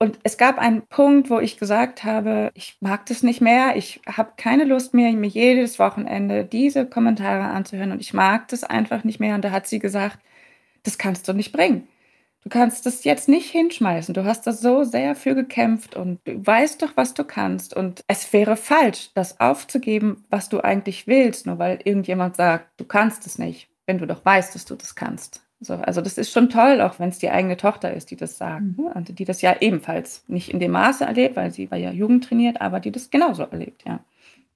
Und 0.00 0.18
es 0.24 0.38
gab 0.38 0.58
einen 0.58 0.82
Punkt, 0.82 1.30
wo 1.30 1.38
ich 1.38 1.58
gesagt 1.58 2.02
habe, 2.04 2.50
ich 2.54 2.78
mag 2.80 3.06
das 3.06 3.22
nicht 3.22 3.40
mehr, 3.40 3.76
ich 3.76 4.00
habe 4.06 4.32
keine 4.36 4.64
Lust 4.64 4.94
mehr, 4.94 5.12
mir 5.12 5.28
jedes 5.28 5.78
Wochenende 5.78 6.44
diese 6.44 6.86
Kommentare 6.86 7.44
anzuhören 7.44 7.92
und 7.92 8.00
ich 8.00 8.14
mag 8.14 8.48
das 8.48 8.64
einfach 8.64 9.04
nicht 9.04 9.20
mehr. 9.20 9.34
Und 9.34 9.44
da 9.44 9.50
hat 9.52 9.68
sie 9.68 9.78
gesagt, 9.78 10.18
das 10.82 10.98
kannst 10.98 11.28
du 11.28 11.34
nicht 11.34 11.52
bringen. 11.52 11.86
Du 12.42 12.48
kannst 12.48 12.86
das 12.86 13.04
jetzt 13.04 13.28
nicht 13.28 13.50
hinschmeißen. 13.50 14.14
Du 14.14 14.24
hast 14.24 14.46
da 14.46 14.52
so 14.52 14.82
sehr 14.82 15.14
für 15.14 15.34
gekämpft 15.34 15.94
und 15.94 16.20
du 16.24 16.44
weißt 16.46 16.80
doch, 16.82 16.96
was 16.96 17.12
du 17.12 17.24
kannst. 17.24 17.76
Und 17.76 18.02
es 18.06 18.32
wäre 18.32 18.56
falsch, 18.56 19.10
das 19.14 19.40
aufzugeben, 19.40 20.24
was 20.30 20.48
du 20.48 20.60
eigentlich 20.60 21.06
willst, 21.06 21.46
nur 21.46 21.58
weil 21.58 21.80
irgendjemand 21.84 22.36
sagt, 22.36 22.80
du 22.80 22.84
kannst 22.84 23.26
es 23.26 23.38
nicht, 23.38 23.68
wenn 23.86 23.98
du 23.98 24.06
doch 24.06 24.24
weißt, 24.24 24.54
dass 24.54 24.64
du 24.64 24.74
das 24.74 24.94
kannst. 24.94 25.42
So, 25.62 25.74
also 25.74 26.00
das 26.00 26.16
ist 26.16 26.32
schon 26.32 26.48
toll, 26.48 26.80
auch 26.80 26.98
wenn 26.98 27.10
es 27.10 27.18
die 27.18 27.28
eigene 27.28 27.58
Tochter 27.58 27.92
ist, 27.92 28.10
die 28.10 28.16
das 28.16 28.38
sagt. 28.38 28.62
Mhm. 28.62 28.84
Ne? 28.84 28.92
Und 28.94 29.18
die 29.18 29.26
das 29.26 29.42
ja 29.42 29.56
ebenfalls 29.60 30.24
nicht 30.26 30.48
in 30.48 30.58
dem 30.58 30.70
Maße 30.70 31.04
erlebt, 31.04 31.36
weil 31.36 31.50
sie 31.50 31.70
war 31.70 31.76
ja 31.76 31.90
Jugend 31.90 32.24
trainiert, 32.24 32.62
aber 32.62 32.80
die 32.80 32.90
das 32.90 33.10
genauso 33.10 33.42
erlebt, 33.42 33.84
ja. 33.86 34.00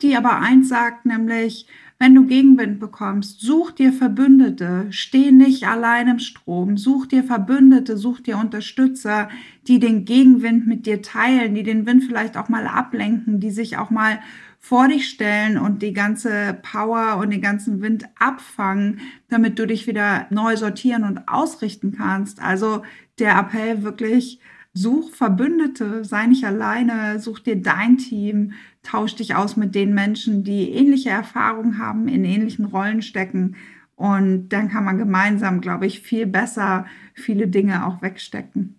Die 0.02 0.16
aber 0.16 0.40
eins 0.40 0.68
sagt, 0.68 1.06
nämlich, 1.06 1.66
wenn 1.98 2.14
du 2.14 2.26
Gegenwind 2.26 2.80
bekommst, 2.80 3.40
such 3.40 3.70
dir 3.70 3.92
Verbündete, 3.92 4.86
steh 4.90 5.30
nicht 5.30 5.66
allein 5.66 6.08
im 6.08 6.18
Strom, 6.18 6.76
such 6.76 7.06
dir 7.06 7.22
Verbündete, 7.22 7.96
such 7.96 8.20
dir 8.20 8.36
Unterstützer, 8.36 9.28
die 9.68 9.78
den 9.78 10.04
Gegenwind 10.04 10.66
mit 10.66 10.86
dir 10.86 11.00
teilen, 11.00 11.54
die 11.54 11.62
den 11.62 11.86
Wind 11.86 12.04
vielleicht 12.04 12.36
auch 12.36 12.48
mal 12.48 12.66
ablenken, 12.66 13.40
die 13.40 13.50
sich 13.50 13.78
auch 13.78 13.90
mal 13.90 14.18
vor 14.58 14.88
dich 14.88 15.08
stellen 15.08 15.58
und 15.58 15.82
die 15.82 15.92
ganze 15.92 16.58
Power 16.62 17.18
und 17.18 17.30
den 17.30 17.42
ganzen 17.42 17.80
Wind 17.80 18.06
abfangen, 18.18 19.00
damit 19.28 19.58
du 19.58 19.66
dich 19.66 19.86
wieder 19.86 20.26
neu 20.30 20.56
sortieren 20.56 21.04
und 21.04 21.28
ausrichten 21.28 21.92
kannst. 21.92 22.42
Also 22.42 22.82
der 23.18 23.38
Appell 23.38 23.82
wirklich, 23.82 24.40
such 24.74 25.10
Verbündete, 25.12 26.04
sei 26.04 26.26
nicht 26.26 26.44
alleine, 26.44 27.20
such 27.20 27.40
dir 27.40 27.56
dein 27.56 27.96
Team, 27.96 28.52
tausch 28.82 29.14
dich 29.14 29.34
aus 29.34 29.56
mit 29.56 29.74
den 29.74 29.94
Menschen, 29.94 30.44
die 30.44 30.70
ähnliche 30.70 31.10
Erfahrungen 31.10 31.78
haben, 31.78 32.08
in 32.08 32.24
ähnlichen 32.24 32.66
Rollen 32.66 33.00
stecken. 33.00 33.56
Und 33.96 34.48
dann 34.48 34.68
kann 34.68 34.84
man 34.84 34.98
gemeinsam, 34.98 35.60
glaube 35.60 35.86
ich, 35.86 36.00
viel 36.00 36.26
besser 36.26 36.86
viele 37.14 37.46
Dinge 37.46 37.86
auch 37.86 38.02
wegstecken. 38.02 38.76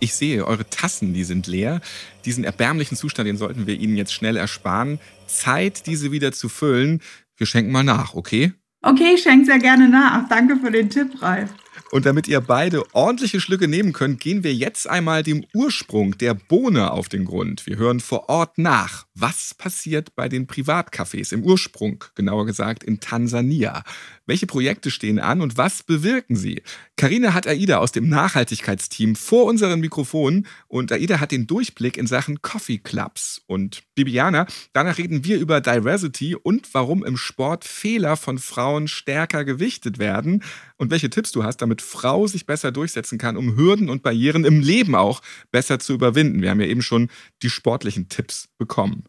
Ich 0.00 0.14
sehe, 0.14 0.46
eure 0.46 0.68
Tassen, 0.68 1.12
die 1.12 1.24
sind 1.24 1.46
leer. 1.46 1.80
Diesen 2.24 2.44
erbärmlichen 2.44 2.96
Zustand, 2.96 3.28
den 3.28 3.36
sollten 3.36 3.66
wir 3.66 3.74
Ihnen 3.74 3.96
jetzt 3.96 4.12
schnell 4.12 4.36
ersparen. 4.36 5.00
Zeit, 5.26 5.86
diese 5.86 6.12
wieder 6.12 6.32
zu 6.32 6.48
füllen. 6.48 7.00
Wir 7.36 7.46
schenken 7.46 7.72
mal 7.72 7.82
nach, 7.82 8.14
okay? 8.14 8.52
Okay, 8.82 9.14
ich 9.14 9.22
schenke 9.22 9.46
sehr 9.46 9.58
gerne 9.58 9.88
nach. 9.88 10.28
Danke 10.28 10.56
für 10.56 10.70
den 10.70 10.88
Tipp, 10.88 11.20
Ralf. 11.20 11.52
Und 11.90 12.06
damit 12.06 12.28
ihr 12.28 12.40
beide 12.40 12.82
ordentliche 12.94 13.40
Schlücke 13.40 13.68
nehmen 13.68 13.92
könnt, 13.92 14.20
gehen 14.20 14.44
wir 14.44 14.54
jetzt 14.54 14.88
einmal 14.88 15.22
dem 15.22 15.44
Ursprung 15.54 16.16
der 16.18 16.34
Bohne 16.34 16.92
auf 16.92 17.08
den 17.08 17.24
Grund. 17.24 17.66
Wir 17.66 17.76
hören 17.76 18.00
vor 18.00 18.28
Ort 18.28 18.58
nach, 18.58 19.06
was 19.14 19.54
passiert 19.54 20.14
bei 20.14 20.28
den 20.28 20.46
Privatcafés 20.46 21.32
im 21.32 21.42
Ursprung, 21.42 22.04
genauer 22.14 22.46
gesagt 22.46 22.84
in 22.84 23.00
Tansania. 23.00 23.82
Welche 24.26 24.46
Projekte 24.46 24.90
stehen 24.90 25.18
an 25.18 25.40
und 25.40 25.56
was 25.56 25.82
bewirken 25.82 26.36
sie? 26.36 26.62
Karina 26.96 27.32
hat 27.32 27.46
Aida 27.46 27.78
aus 27.78 27.92
dem 27.92 28.08
Nachhaltigkeitsteam 28.08 29.16
vor 29.16 29.46
unseren 29.46 29.80
Mikrofonen 29.80 30.46
und 30.66 30.92
Aida 30.92 31.20
hat 31.20 31.32
den 31.32 31.46
Durchblick 31.46 31.96
in 31.96 32.06
Sachen 32.06 32.42
Coffee 32.42 32.78
Clubs. 32.78 33.40
Und 33.46 33.84
Bibiana, 33.94 34.46
danach 34.72 34.98
reden 34.98 35.24
wir 35.24 35.38
über 35.38 35.60
Diversity 35.60 36.34
und 36.34 36.72
warum 36.74 37.04
im 37.04 37.16
Sport 37.16 37.64
Fehler 37.64 38.16
von 38.16 38.38
Frauen 38.38 38.88
stärker 38.88 39.44
gewichtet 39.44 39.98
werden 39.98 40.42
und 40.76 40.90
welche 40.90 41.10
Tipps 41.10 41.32
du 41.32 41.42
hast, 41.42 41.62
damit 41.62 41.67
Frau 41.76 42.26
sich 42.26 42.46
besser 42.46 42.72
durchsetzen 42.72 43.18
kann, 43.18 43.36
um 43.36 43.56
Hürden 43.56 43.90
und 43.90 44.02
Barrieren 44.02 44.44
im 44.44 44.60
Leben 44.60 44.94
auch 44.94 45.22
besser 45.50 45.78
zu 45.78 45.92
überwinden. 45.92 46.42
Wir 46.42 46.50
haben 46.50 46.60
ja 46.60 46.66
eben 46.66 46.82
schon 46.82 47.08
die 47.42 47.50
sportlichen 47.50 48.08
Tipps 48.08 48.48
bekommen. 48.58 49.04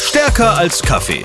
Stärker 0.00 0.56
als 0.56 0.82
Kaffee. 0.82 1.24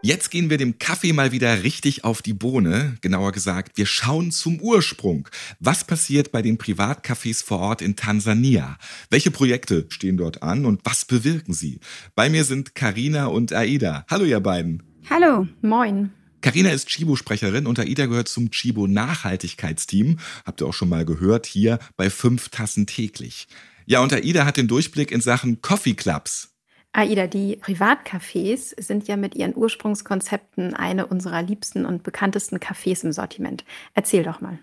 Jetzt 0.00 0.30
gehen 0.30 0.48
wir 0.48 0.58
dem 0.58 0.78
Kaffee 0.78 1.12
mal 1.12 1.32
wieder 1.32 1.64
richtig 1.64 2.04
auf 2.04 2.22
die 2.22 2.32
Bohne. 2.32 2.96
Genauer 3.00 3.32
gesagt, 3.32 3.76
wir 3.76 3.84
schauen 3.84 4.30
zum 4.30 4.60
Ursprung. 4.60 5.28
Was 5.58 5.84
passiert 5.84 6.30
bei 6.30 6.40
den 6.40 6.56
Privatcafés 6.56 7.44
vor 7.44 7.58
Ort 7.58 7.82
in 7.82 7.96
Tansania? 7.96 8.78
Welche 9.10 9.32
Projekte 9.32 9.86
stehen 9.88 10.16
dort 10.16 10.42
an 10.42 10.66
und 10.66 10.80
was 10.84 11.04
bewirken 11.04 11.52
sie? 11.52 11.80
Bei 12.14 12.30
mir 12.30 12.44
sind 12.44 12.76
Karina 12.76 13.26
und 13.26 13.52
Aida. 13.52 14.06
Hallo 14.08 14.24
ihr 14.24 14.40
beiden. 14.40 14.87
Hallo, 15.10 15.46
moin. 15.62 16.10
Karina 16.42 16.68
ist 16.70 16.88
Chibo-Sprecherin 16.88 17.66
und 17.66 17.78
Aida 17.78 18.04
gehört 18.04 18.28
zum 18.28 18.50
Chibo 18.50 18.86
Nachhaltigkeitsteam. 18.86 20.18
Habt 20.44 20.60
ihr 20.60 20.66
auch 20.66 20.74
schon 20.74 20.90
mal 20.90 21.06
gehört, 21.06 21.46
hier 21.46 21.78
bei 21.96 22.10
fünf 22.10 22.50
Tassen 22.50 22.86
täglich. 22.86 23.48
Ja, 23.86 24.00
und 24.00 24.12
Aida 24.12 24.44
hat 24.44 24.58
den 24.58 24.68
Durchblick 24.68 25.10
in 25.10 25.22
Sachen 25.22 25.62
Coffee 25.62 25.94
Clubs. 25.94 26.54
Aida, 26.92 27.26
die 27.26 27.56
Privatcafés 27.56 28.74
sind 28.80 29.08
ja 29.08 29.16
mit 29.16 29.34
ihren 29.34 29.56
Ursprungskonzepten 29.56 30.74
eine 30.74 31.06
unserer 31.06 31.42
liebsten 31.42 31.86
und 31.86 32.02
bekanntesten 32.02 32.58
Cafés 32.58 33.02
im 33.02 33.12
Sortiment. 33.12 33.64
Erzähl 33.94 34.24
doch 34.24 34.42
mal. 34.42 34.58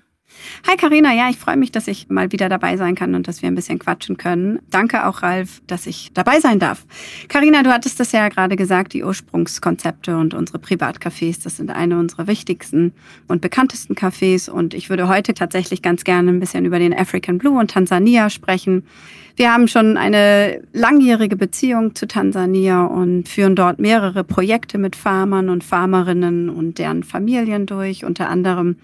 Hi 0.68 0.78
Karina, 0.78 1.14
ja, 1.14 1.30
ich 1.30 1.38
freue 1.38 1.58
mich, 1.58 1.72
dass 1.72 1.88
ich 1.88 2.10
mal 2.10 2.32
wieder 2.32 2.50
dabei 2.50 2.76
sein 2.76 2.96
kann 2.96 3.14
und 3.14 3.28
dass 3.28 3.44
wir 3.44 3.48
ein 3.48 3.56
bisschen 3.56 3.78
quatschen 3.78 4.18
können. 4.18 4.60
Danke 4.72 5.06
auch 5.06 5.22
Ralf, 5.22 5.62
dass 5.68 5.86
ich 5.86 6.12
dabei 6.16 6.40
sein 6.40 6.58
darf. 6.58 6.86
Karina, 7.28 7.62
du 7.62 7.72
hattest 7.72 8.00
das 8.00 8.12
ja 8.12 8.28
gerade 8.30 8.56
gesagt, 8.56 8.94
die 8.94 9.04
Ursprungskonzepte 9.04 10.18
und 10.18 10.34
unsere 10.34 10.58
Privatcafés, 10.58 11.44
das 11.44 11.58
sind 11.58 11.70
eine 11.70 12.00
unserer 12.00 12.26
wichtigsten 12.26 12.94
und 13.28 13.42
bekanntesten 13.42 13.94
Cafés 13.94 14.50
und 14.50 14.74
ich 14.74 14.90
würde 14.90 15.08
heute 15.08 15.36
tatsächlich 15.36 15.84
ganz 15.84 16.04
gerne 16.04 16.32
ein 16.32 16.40
bisschen 16.40 16.66
über 16.66 16.80
den 16.80 16.98
African 16.98 17.38
Blue 17.38 17.60
und 17.60 17.72
Tansania 17.72 18.32
sprechen. 18.32 18.88
Wir 19.38 19.54
haben 19.54 19.68
schon 19.68 19.98
eine 19.98 20.62
langjährige 20.72 21.36
Beziehung 21.36 21.94
zu 21.94 22.08
Tansania 22.08 22.86
und 22.86 23.28
führen 23.28 23.56
dort 23.56 23.80
mehrere 23.80 24.24
Projekte 24.24 24.78
mit 24.78 24.96
Farmern 24.96 25.50
und 25.50 25.64
Farmerinnen 25.64 26.50
und 26.50 26.80
deren 26.80 27.04
Familien 27.04 27.66
durch. 27.66 28.06
Unter 28.06 28.30
anderem 28.30 28.78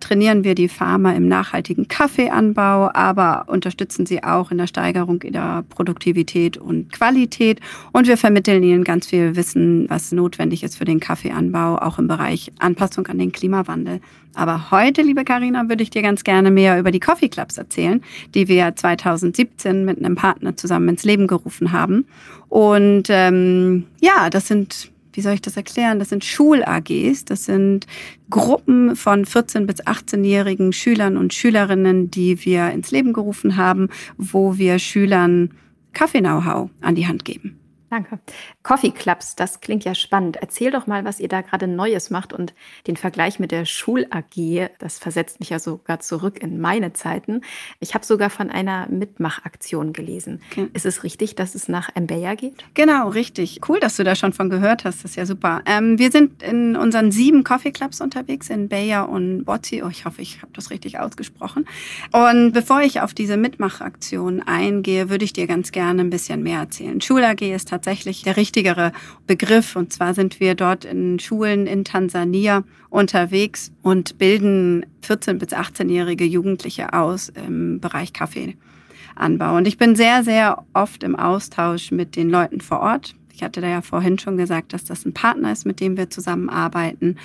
trainieren 0.00 0.44
wir 0.44 0.54
die 0.54 0.68
Farmer 0.68 1.14
im 1.14 1.28
nachhaltigen 1.28 1.88
Kaffeeanbau, 1.88 2.90
aber 2.92 3.44
unterstützen 3.48 4.06
sie 4.06 4.22
auch 4.22 4.50
in 4.50 4.58
der 4.58 4.66
Steigerung 4.66 5.22
ihrer 5.22 5.62
Produktivität 5.62 6.56
und 6.56 6.92
Qualität. 6.92 7.60
Und 7.92 8.06
wir 8.06 8.16
vermitteln 8.16 8.62
ihnen 8.62 8.84
ganz 8.84 9.06
viel 9.06 9.36
Wissen, 9.36 9.86
was 9.88 10.12
notwendig 10.12 10.62
ist 10.62 10.76
für 10.76 10.84
den 10.84 11.00
Kaffeeanbau, 11.00 11.76
auch 11.78 11.98
im 11.98 12.08
Bereich 12.08 12.52
Anpassung 12.58 13.06
an 13.08 13.18
den 13.18 13.32
Klimawandel. 13.32 14.00
Aber 14.34 14.70
heute, 14.70 15.02
liebe 15.02 15.24
Karina, 15.24 15.68
würde 15.68 15.82
ich 15.82 15.90
dir 15.90 16.02
ganz 16.02 16.22
gerne 16.22 16.50
mehr 16.50 16.78
über 16.78 16.92
die 16.92 17.00
Coffee 17.00 17.28
Clubs 17.28 17.58
erzählen, 17.58 18.02
die 18.34 18.46
wir 18.46 18.76
2017 18.76 19.84
mit 19.84 19.98
einem 19.98 20.14
Partner 20.14 20.56
zusammen 20.56 20.90
ins 20.90 21.04
Leben 21.04 21.26
gerufen 21.26 21.72
haben. 21.72 22.06
Und 22.48 23.04
ähm, 23.08 23.84
ja, 24.00 24.30
das 24.30 24.46
sind 24.46 24.90
wie 25.18 25.22
soll 25.22 25.34
ich 25.34 25.42
das 25.42 25.56
erklären? 25.56 25.98
Das 25.98 26.10
sind 26.10 26.24
Schul-AGs, 26.24 27.24
das 27.24 27.44
sind 27.44 27.88
Gruppen 28.30 28.94
von 28.94 29.24
14- 29.24 29.66
bis 29.66 29.84
18-jährigen 29.84 30.72
Schülern 30.72 31.16
und 31.16 31.34
Schülerinnen, 31.34 32.08
die 32.08 32.44
wir 32.44 32.70
ins 32.70 32.92
Leben 32.92 33.12
gerufen 33.12 33.56
haben, 33.56 33.88
wo 34.16 34.58
wir 34.58 34.78
Schülern 34.78 35.50
Kaffee-Know-how 35.92 36.70
an 36.82 36.94
die 36.94 37.08
Hand 37.08 37.24
geben. 37.24 37.58
Danke. 37.90 38.18
Coffee 38.62 38.90
Clubs, 38.90 39.34
das 39.34 39.60
klingt 39.60 39.84
ja 39.84 39.94
spannend. 39.94 40.36
Erzähl 40.36 40.70
doch 40.70 40.86
mal, 40.86 41.06
was 41.06 41.20
ihr 41.20 41.28
da 41.28 41.40
gerade 41.40 41.66
Neues 41.66 42.10
macht 42.10 42.34
und 42.34 42.52
den 42.86 42.96
Vergleich 42.96 43.38
mit 43.38 43.50
der 43.50 43.64
Schul-AG, 43.64 44.68
das 44.78 44.98
versetzt 44.98 45.40
mich 45.40 45.48
ja 45.50 45.58
sogar 45.58 45.98
zurück 46.00 46.42
in 46.42 46.60
meine 46.60 46.92
Zeiten. 46.92 47.40
Ich 47.80 47.94
habe 47.94 48.04
sogar 48.04 48.28
von 48.28 48.50
einer 48.50 48.88
Mitmachaktion 48.90 49.94
gelesen. 49.94 50.42
Okay. 50.50 50.68
Ist 50.74 50.84
es 50.84 51.02
richtig, 51.02 51.34
dass 51.34 51.54
es 51.54 51.68
nach 51.68 51.88
Mbeya 51.94 52.34
geht? 52.34 52.62
Genau, 52.74 53.08
richtig. 53.08 53.60
Cool, 53.66 53.80
dass 53.80 53.96
du 53.96 54.04
da 54.04 54.14
schon 54.14 54.34
von 54.34 54.50
gehört 54.50 54.84
hast. 54.84 55.02
Das 55.02 55.12
ist 55.12 55.16
ja 55.16 55.24
super. 55.24 55.62
Ähm, 55.64 55.98
wir 55.98 56.10
sind 56.10 56.42
in 56.42 56.76
unseren 56.76 57.10
sieben 57.10 57.42
Coffee 57.42 57.72
Clubs 57.72 58.02
unterwegs, 58.02 58.50
in 58.50 58.64
Mbeya 58.64 59.02
und 59.02 59.44
Botzi. 59.44 59.82
Oh, 59.82 59.88
ich 59.88 60.04
hoffe, 60.04 60.20
ich 60.20 60.42
habe 60.42 60.52
das 60.52 60.70
richtig 60.70 60.98
ausgesprochen. 60.98 61.66
Und 62.12 62.52
bevor 62.52 62.82
ich 62.82 63.00
auf 63.00 63.14
diese 63.14 63.38
Mitmachaktion 63.38 64.42
eingehe, 64.42 65.08
würde 65.08 65.24
ich 65.24 65.32
dir 65.32 65.46
ganz 65.46 65.72
gerne 65.72 66.02
ein 66.02 66.10
bisschen 66.10 66.42
mehr 66.42 66.60
erzählen. 66.60 67.00
Schul-AG 67.00 67.40
ist 67.40 67.68
tatsächlich 67.68 67.77
der 67.86 68.36
richtigere 68.36 68.92
Begriff. 69.26 69.76
Und 69.76 69.92
zwar 69.92 70.14
sind 70.14 70.40
wir 70.40 70.54
dort 70.54 70.84
in 70.84 71.18
Schulen 71.18 71.66
in 71.66 71.84
Tansania 71.84 72.64
unterwegs 72.90 73.72
und 73.82 74.18
bilden 74.18 74.86
14- 75.06 75.34
bis 75.34 75.50
18-jährige 75.50 76.24
Jugendliche 76.24 76.92
aus 76.92 77.28
im 77.28 77.80
Bereich 77.80 78.12
Kaffeeanbau. 78.12 79.56
Und 79.56 79.68
ich 79.68 79.78
bin 79.78 79.96
sehr, 79.96 80.24
sehr 80.24 80.64
oft 80.74 81.02
im 81.02 81.16
Austausch 81.16 81.90
mit 81.90 82.16
den 82.16 82.30
Leuten 82.30 82.60
vor 82.60 82.80
Ort. 82.80 83.14
Ich 83.32 83.42
hatte 83.42 83.60
da 83.60 83.68
ja 83.68 83.82
vorhin 83.82 84.18
schon 84.18 84.36
gesagt, 84.36 84.72
dass 84.72 84.84
das 84.84 85.04
ein 85.04 85.14
Partner 85.14 85.52
ist, 85.52 85.64
mit 85.64 85.80
dem 85.80 85.96
wir 85.96 86.10
zusammenarbeiten. 86.10 87.16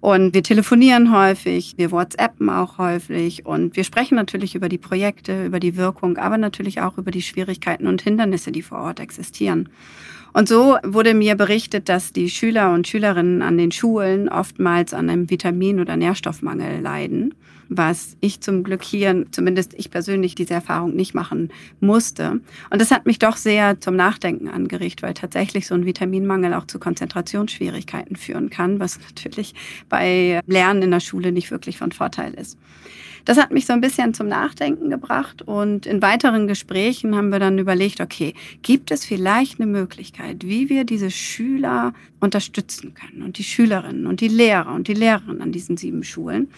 Und 0.00 0.32
wir 0.32 0.42
telefonieren 0.42 1.12
häufig, 1.14 1.74
wir 1.76 1.90
WhatsAppen 1.90 2.48
auch 2.48 2.78
häufig 2.78 3.44
und 3.44 3.76
wir 3.76 3.84
sprechen 3.84 4.14
natürlich 4.14 4.54
über 4.54 4.70
die 4.70 4.78
Projekte, 4.78 5.44
über 5.44 5.60
die 5.60 5.76
Wirkung, 5.76 6.16
aber 6.16 6.38
natürlich 6.38 6.80
auch 6.80 6.96
über 6.96 7.10
die 7.10 7.20
Schwierigkeiten 7.20 7.86
und 7.86 8.00
Hindernisse, 8.00 8.50
die 8.50 8.62
vor 8.62 8.78
Ort 8.78 8.98
existieren. 8.98 9.68
Und 10.32 10.48
so 10.48 10.78
wurde 10.84 11.12
mir 11.12 11.34
berichtet, 11.34 11.88
dass 11.88 12.12
die 12.12 12.30
Schüler 12.30 12.72
und 12.72 12.88
Schülerinnen 12.88 13.42
an 13.42 13.58
den 13.58 13.72
Schulen 13.72 14.28
oftmals 14.28 14.94
an 14.94 15.10
einem 15.10 15.28
Vitamin- 15.28 15.80
oder 15.80 15.96
Nährstoffmangel 15.96 16.80
leiden, 16.80 17.34
was 17.70 18.16
ich 18.20 18.40
zum 18.40 18.64
Glück 18.64 18.82
hier, 18.82 19.24
zumindest 19.30 19.74
ich 19.74 19.90
persönlich, 19.90 20.34
diese 20.34 20.54
Erfahrung 20.54 20.94
nicht 20.94 21.14
machen 21.14 21.50
musste. 21.78 22.40
Und 22.68 22.80
das 22.80 22.90
hat 22.90 23.06
mich 23.06 23.20
doch 23.20 23.36
sehr 23.36 23.80
zum 23.80 23.94
Nachdenken 23.96 24.48
angeregt, 24.48 25.02
weil 25.02 25.14
tatsächlich 25.14 25.68
so 25.68 25.74
ein 25.76 25.86
Vitaminmangel 25.86 26.52
auch 26.52 26.66
zu 26.66 26.80
Konzentrationsschwierigkeiten 26.80 28.16
führen 28.16 28.50
kann, 28.50 28.80
was 28.80 28.98
natürlich 28.98 29.54
bei 29.88 30.40
Lernen 30.46 30.82
in 30.82 30.90
der 30.90 31.00
Schule 31.00 31.30
nicht 31.30 31.52
wirklich 31.52 31.78
von 31.78 31.92
Vorteil 31.92 32.34
ist. 32.34 32.58
Das 33.24 33.38
hat 33.38 33.52
mich 33.52 33.66
so 33.66 33.72
ein 33.72 33.80
bisschen 33.80 34.14
zum 34.14 34.26
Nachdenken 34.28 34.90
gebracht 34.90 35.42
und 35.42 35.86
in 35.86 36.02
weiteren 36.02 36.46
Gesprächen 36.48 37.14
haben 37.14 37.30
wir 37.30 37.38
dann 37.38 37.58
überlegt, 37.58 38.00
okay, 38.00 38.34
gibt 38.62 38.90
es 38.90 39.04
vielleicht 39.04 39.60
eine 39.60 39.70
Möglichkeit, 39.70 40.44
wie 40.44 40.68
wir 40.68 40.84
diese 40.84 41.10
Schüler 41.10 41.92
unterstützen 42.18 42.94
können 42.94 43.22
und 43.22 43.38
die 43.38 43.44
Schülerinnen 43.44 44.06
und 44.06 44.20
die 44.20 44.28
Lehrer 44.28 44.72
und 44.72 44.88
die 44.88 44.94
Lehrerinnen 44.94 45.42
an 45.42 45.52
diesen 45.52 45.76
sieben 45.76 46.02
Schulen. 46.02 46.48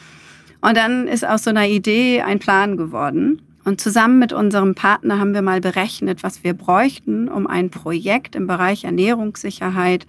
Und 0.62 0.76
dann 0.76 1.06
ist 1.06 1.26
aus 1.26 1.44
so 1.44 1.50
einer 1.50 1.66
Idee 1.66 2.22
ein 2.22 2.38
Plan 2.38 2.76
geworden. 2.76 3.42
Und 3.64 3.80
zusammen 3.80 4.18
mit 4.18 4.32
unserem 4.32 4.74
Partner 4.74 5.20
haben 5.20 5.34
wir 5.34 5.42
mal 5.42 5.60
berechnet, 5.60 6.24
was 6.24 6.42
wir 6.42 6.54
bräuchten, 6.54 7.28
um 7.28 7.46
ein 7.46 7.70
Projekt 7.70 8.34
im 8.34 8.48
Bereich 8.48 8.84
Ernährungssicherheit 8.84 10.06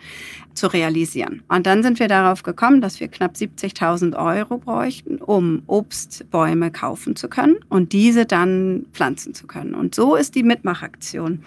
zu 0.56 0.68
realisieren. 0.68 1.44
Und 1.50 1.68
dann 1.68 1.84
sind 1.84 2.00
wir 2.00 2.08
darauf 2.08 2.42
gekommen, 2.42 2.82
dass 2.82 3.00
wir 3.00 3.10
knapp 3.10 3.36
70.000 3.36 4.16
Euro 4.16 4.58
bräuchten, 4.58 5.18
um 5.18 5.62
Obstbäume 5.68 6.72
kaufen 6.72 7.16
zu 7.16 7.28
können 7.28 7.58
und 7.70 7.94
diese 7.94 8.26
dann 8.26 8.86
pflanzen 8.92 9.36
zu 9.36 9.46
können. 9.46 9.76
Und 9.76 9.94
so 9.94 10.16
ist 10.16 10.34
die 10.34 10.44
Mitmachaktion 10.44 11.44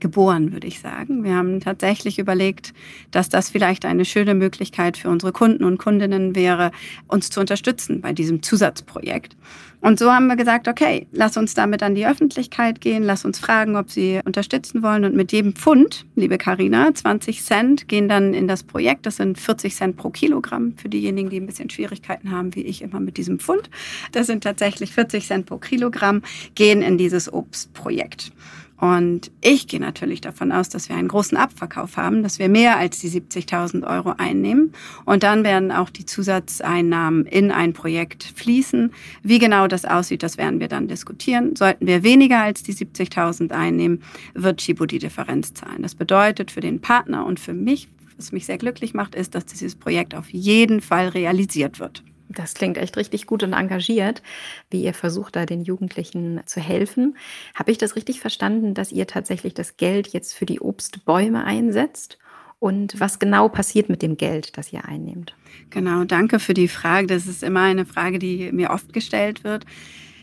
geboren, 0.00 0.52
würde 0.52 0.66
ich 0.66 0.80
sagen. 0.80 1.24
Wir 1.24 1.34
haben 1.34 1.60
tatsächlich 1.60 2.18
überlegt, 2.18 2.72
dass 3.10 3.28
das 3.28 3.50
vielleicht 3.50 3.84
eine 3.84 4.04
schöne 4.04 4.34
Möglichkeit 4.34 4.96
für 4.96 5.08
unsere 5.08 5.32
Kunden 5.32 5.64
und 5.64 5.78
Kundinnen 5.78 6.34
wäre, 6.34 6.70
uns 7.06 7.30
zu 7.30 7.40
unterstützen 7.40 8.00
bei 8.00 8.12
diesem 8.12 8.42
Zusatzprojekt. 8.42 9.36
Und 9.80 10.00
so 10.00 10.12
haben 10.12 10.26
wir 10.26 10.34
gesagt, 10.34 10.66
okay, 10.66 11.06
lass 11.12 11.36
uns 11.36 11.54
damit 11.54 11.84
an 11.84 11.94
die 11.94 12.04
Öffentlichkeit 12.04 12.80
gehen, 12.80 13.04
lass 13.04 13.24
uns 13.24 13.38
fragen, 13.38 13.76
ob 13.76 13.90
sie 13.90 14.20
unterstützen 14.24 14.82
wollen. 14.82 15.04
Und 15.04 15.14
mit 15.14 15.30
jedem 15.30 15.54
Pfund, 15.54 16.04
liebe 16.16 16.36
Karina, 16.36 16.92
20 16.92 17.44
Cent 17.44 17.86
gehen 17.86 18.08
dann 18.08 18.34
in 18.34 18.48
das 18.48 18.64
Projekt. 18.64 19.06
Das 19.06 19.16
sind 19.16 19.38
40 19.38 19.76
Cent 19.76 19.96
pro 19.96 20.10
Kilogramm 20.10 20.76
für 20.76 20.88
diejenigen, 20.88 21.30
die 21.30 21.38
ein 21.38 21.46
bisschen 21.46 21.70
Schwierigkeiten 21.70 22.32
haben, 22.32 22.56
wie 22.56 22.62
ich 22.62 22.82
immer 22.82 22.98
mit 22.98 23.18
diesem 23.18 23.38
Pfund. 23.38 23.70
Das 24.10 24.26
sind 24.26 24.42
tatsächlich 24.42 24.92
40 24.92 25.26
Cent 25.26 25.46
pro 25.46 25.58
Kilogramm, 25.58 26.22
gehen 26.56 26.82
in 26.82 26.98
dieses 26.98 27.32
Obstprojekt. 27.32 28.32
Und 28.80 29.32
ich 29.40 29.66
gehe 29.66 29.80
natürlich 29.80 30.20
davon 30.20 30.52
aus, 30.52 30.68
dass 30.68 30.88
wir 30.88 30.96
einen 30.96 31.08
großen 31.08 31.36
Abverkauf 31.36 31.96
haben, 31.96 32.22
dass 32.22 32.38
wir 32.38 32.48
mehr 32.48 32.78
als 32.78 33.00
die 33.00 33.10
70.000 33.10 33.84
Euro 33.84 34.14
einnehmen. 34.18 34.72
Und 35.04 35.24
dann 35.24 35.42
werden 35.42 35.72
auch 35.72 35.90
die 35.90 36.06
Zusatzeinnahmen 36.06 37.26
in 37.26 37.50
ein 37.50 37.72
Projekt 37.72 38.22
fließen. 38.22 38.92
Wie 39.22 39.40
genau 39.40 39.66
das 39.66 39.84
aussieht, 39.84 40.22
das 40.22 40.38
werden 40.38 40.60
wir 40.60 40.68
dann 40.68 40.86
diskutieren. 40.86 41.56
Sollten 41.56 41.86
wir 41.86 42.04
weniger 42.04 42.40
als 42.40 42.62
die 42.62 42.74
70.000 42.74 43.50
einnehmen, 43.50 44.02
wird 44.34 44.60
Chibo 44.60 44.86
die 44.86 45.00
Differenz 45.00 45.54
zahlen. 45.54 45.82
Das 45.82 45.96
bedeutet 45.96 46.52
für 46.52 46.60
den 46.60 46.80
Partner 46.80 47.26
und 47.26 47.40
für 47.40 47.54
mich, 47.54 47.88
was 48.16 48.30
mich 48.30 48.46
sehr 48.46 48.58
glücklich 48.58 48.94
macht, 48.94 49.16
ist, 49.16 49.34
dass 49.34 49.46
dieses 49.46 49.74
Projekt 49.74 50.14
auf 50.14 50.30
jeden 50.30 50.80
Fall 50.80 51.08
realisiert 51.08 51.80
wird. 51.80 52.04
Das 52.28 52.54
klingt 52.54 52.76
echt 52.76 52.96
richtig 52.96 53.26
gut 53.26 53.42
und 53.42 53.54
engagiert, 53.54 54.22
wie 54.70 54.82
ihr 54.82 54.94
versucht, 54.94 55.36
da 55.36 55.46
den 55.46 55.62
Jugendlichen 55.62 56.40
zu 56.46 56.60
helfen. 56.60 57.16
Habe 57.54 57.70
ich 57.70 57.78
das 57.78 57.96
richtig 57.96 58.20
verstanden, 58.20 58.74
dass 58.74 58.92
ihr 58.92 59.06
tatsächlich 59.06 59.54
das 59.54 59.76
Geld 59.76 60.08
jetzt 60.08 60.34
für 60.34 60.46
die 60.46 60.60
Obstbäume 60.60 61.44
einsetzt? 61.44 62.18
Und 62.60 62.98
was 62.98 63.18
genau 63.20 63.48
passiert 63.48 63.88
mit 63.88 64.02
dem 64.02 64.16
Geld, 64.16 64.58
das 64.58 64.72
ihr 64.72 64.84
einnehmt? 64.84 65.34
Genau, 65.70 66.04
danke 66.04 66.40
für 66.40 66.54
die 66.54 66.68
Frage. 66.68 67.06
Das 67.06 67.26
ist 67.26 67.42
immer 67.42 67.62
eine 67.62 67.86
Frage, 67.86 68.18
die 68.18 68.50
mir 68.52 68.70
oft 68.70 68.92
gestellt 68.92 69.44
wird. 69.44 69.64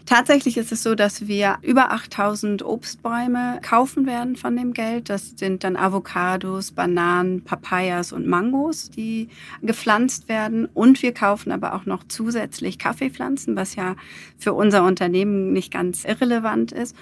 Tatsächlich 0.06 0.58
ist 0.58 0.72
es 0.72 0.84
so, 0.84 0.94
dass 0.94 1.28
wir 1.28 1.58
über 1.64 1.92
8000 1.92 2.64
Obstbäume 2.64 3.60
kaufen 3.64 4.06
werden 4.06 4.36
von 4.36 4.56
dem 4.56 4.74
Geld. 4.74 5.10
Das 5.10 5.34
sind 5.36 5.64
dann 5.64 5.76
Avocados, 5.76 6.72
Bananen, 6.74 7.44
Papayas 7.44 8.12
und 8.12 8.28
Mangos, 8.28 8.92
die 8.92 9.30
gepflanzt 9.64 10.30
werden. 10.30 10.68
Und 10.74 11.02
wir 11.02 11.12
kaufen 11.12 11.52
aber 11.52 11.74
auch 11.74 11.88
noch 11.88 12.04
zusätzlich 12.08 12.78
Kaffeepflanzen, 12.78 13.56
was 13.56 13.76
ja 13.76 13.96
für 14.38 14.54
unser 14.54 14.84
Unternehmen 14.84 15.54
nicht 15.54 15.74
ganz 15.74 16.06
irrelevant 16.06 16.72
ist. 16.72 16.96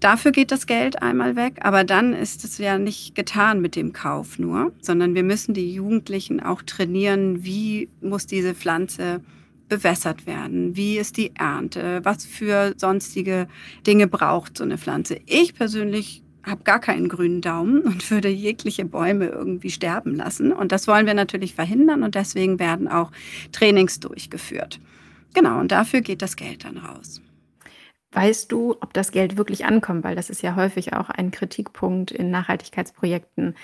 Dafür 0.00 0.30
geht 0.30 0.50
das 0.50 0.66
Geld 0.66 1.02
einmal 1.02 1.36
weg, 1.36 1.58
aber 1.60 1.84
dann 1.84 2.14
ist 2.14 2.44
es 2.44 2.58
ja 2.58 2.78
nicht 2.78 3.14
getan 3.14 3.60
mit 3.60 3.76
dem 3.76 3.92
Kauf 3.92 4.38
nur, 4.38 4.72
sondern 4.80 5.14
wir 5.14 5.22
müssen 5.22 5.54
die 5.54 5.72
Jugendlichen 5.72 6.40
auch 6.40 6.62
trainieren, 6.62 7.44
wie 7.44 7.88
muss 8.00 8.26
diese 8.26 8.54
Pflanze 8.54 9.22
bewässert 9.68 10.26
werden? 10.26 10.76
Wie 10.76 10.98
ist 10.98 11.16
die 11.16 11.34
Ernte? 11.36 12.00
Was 12.04 12.24
für 12.24 12.74
sonstige 12.76 13.48
Dinge 13.86 14.06
braucht 14.06 14.58
so 14.58 14.64
eine 14.64 14.78
Pflanze? 14.78 15.18
Ich 15.26 15.54
persönlich 15.54 16.22
habe 16.44 16.62
gar 16.62 16.80
keinen 16.80 17.08
grünen 17.08 17.40
Daumen 17.40 17.82
und 17.82 18.10
würde 18.10 18.28
jegliche 18.28 18.84
Bäume 18.84 19.26
irgendwie 19.26 19.70
sterben 19.70 20.14
lassen. 20.14 20.52
Und 20.52 20.72
das 20.72 20.86
wollen 20.86 21.06
wir 21.06 21.14
natürlich 21.14 21.54
verhindern 21.54 22.02
und 22.02 22.14
deswegen 22.14 22.58
werden 22.58 22.88
auch 22.88 23.10
Trainings 23.52 24.00
durchgeführt. 24.00 24.80
Genau, 25.34 25.60
und 25.60 25.72
dafür 25.72 26.00
geht 26.00 26.22
das 26.22 26.36
Geld 26.36 26.64
dann 26.64 26.78
raus. 26.78 27.20
Weißt 28.12 28.50
du, 28.50 28.76
ob 28.80 28.94
das 28.94 29.10
Geld 29.10 29.36
wirklich 29.36 29.66
ankommt? 29.66 30.04
Weil 30.04 30.16
das 30.16 30.30
ist 30.30 30.40
ja 30.40 30.56
häufig 30.56 30.94
auch 30.94 31.10
ein 31.10 31.30
Kritikpunkt 31.30 32.12
in 32.12 32.30
Nachhaltigkeitsprojekten, 32.30 33.54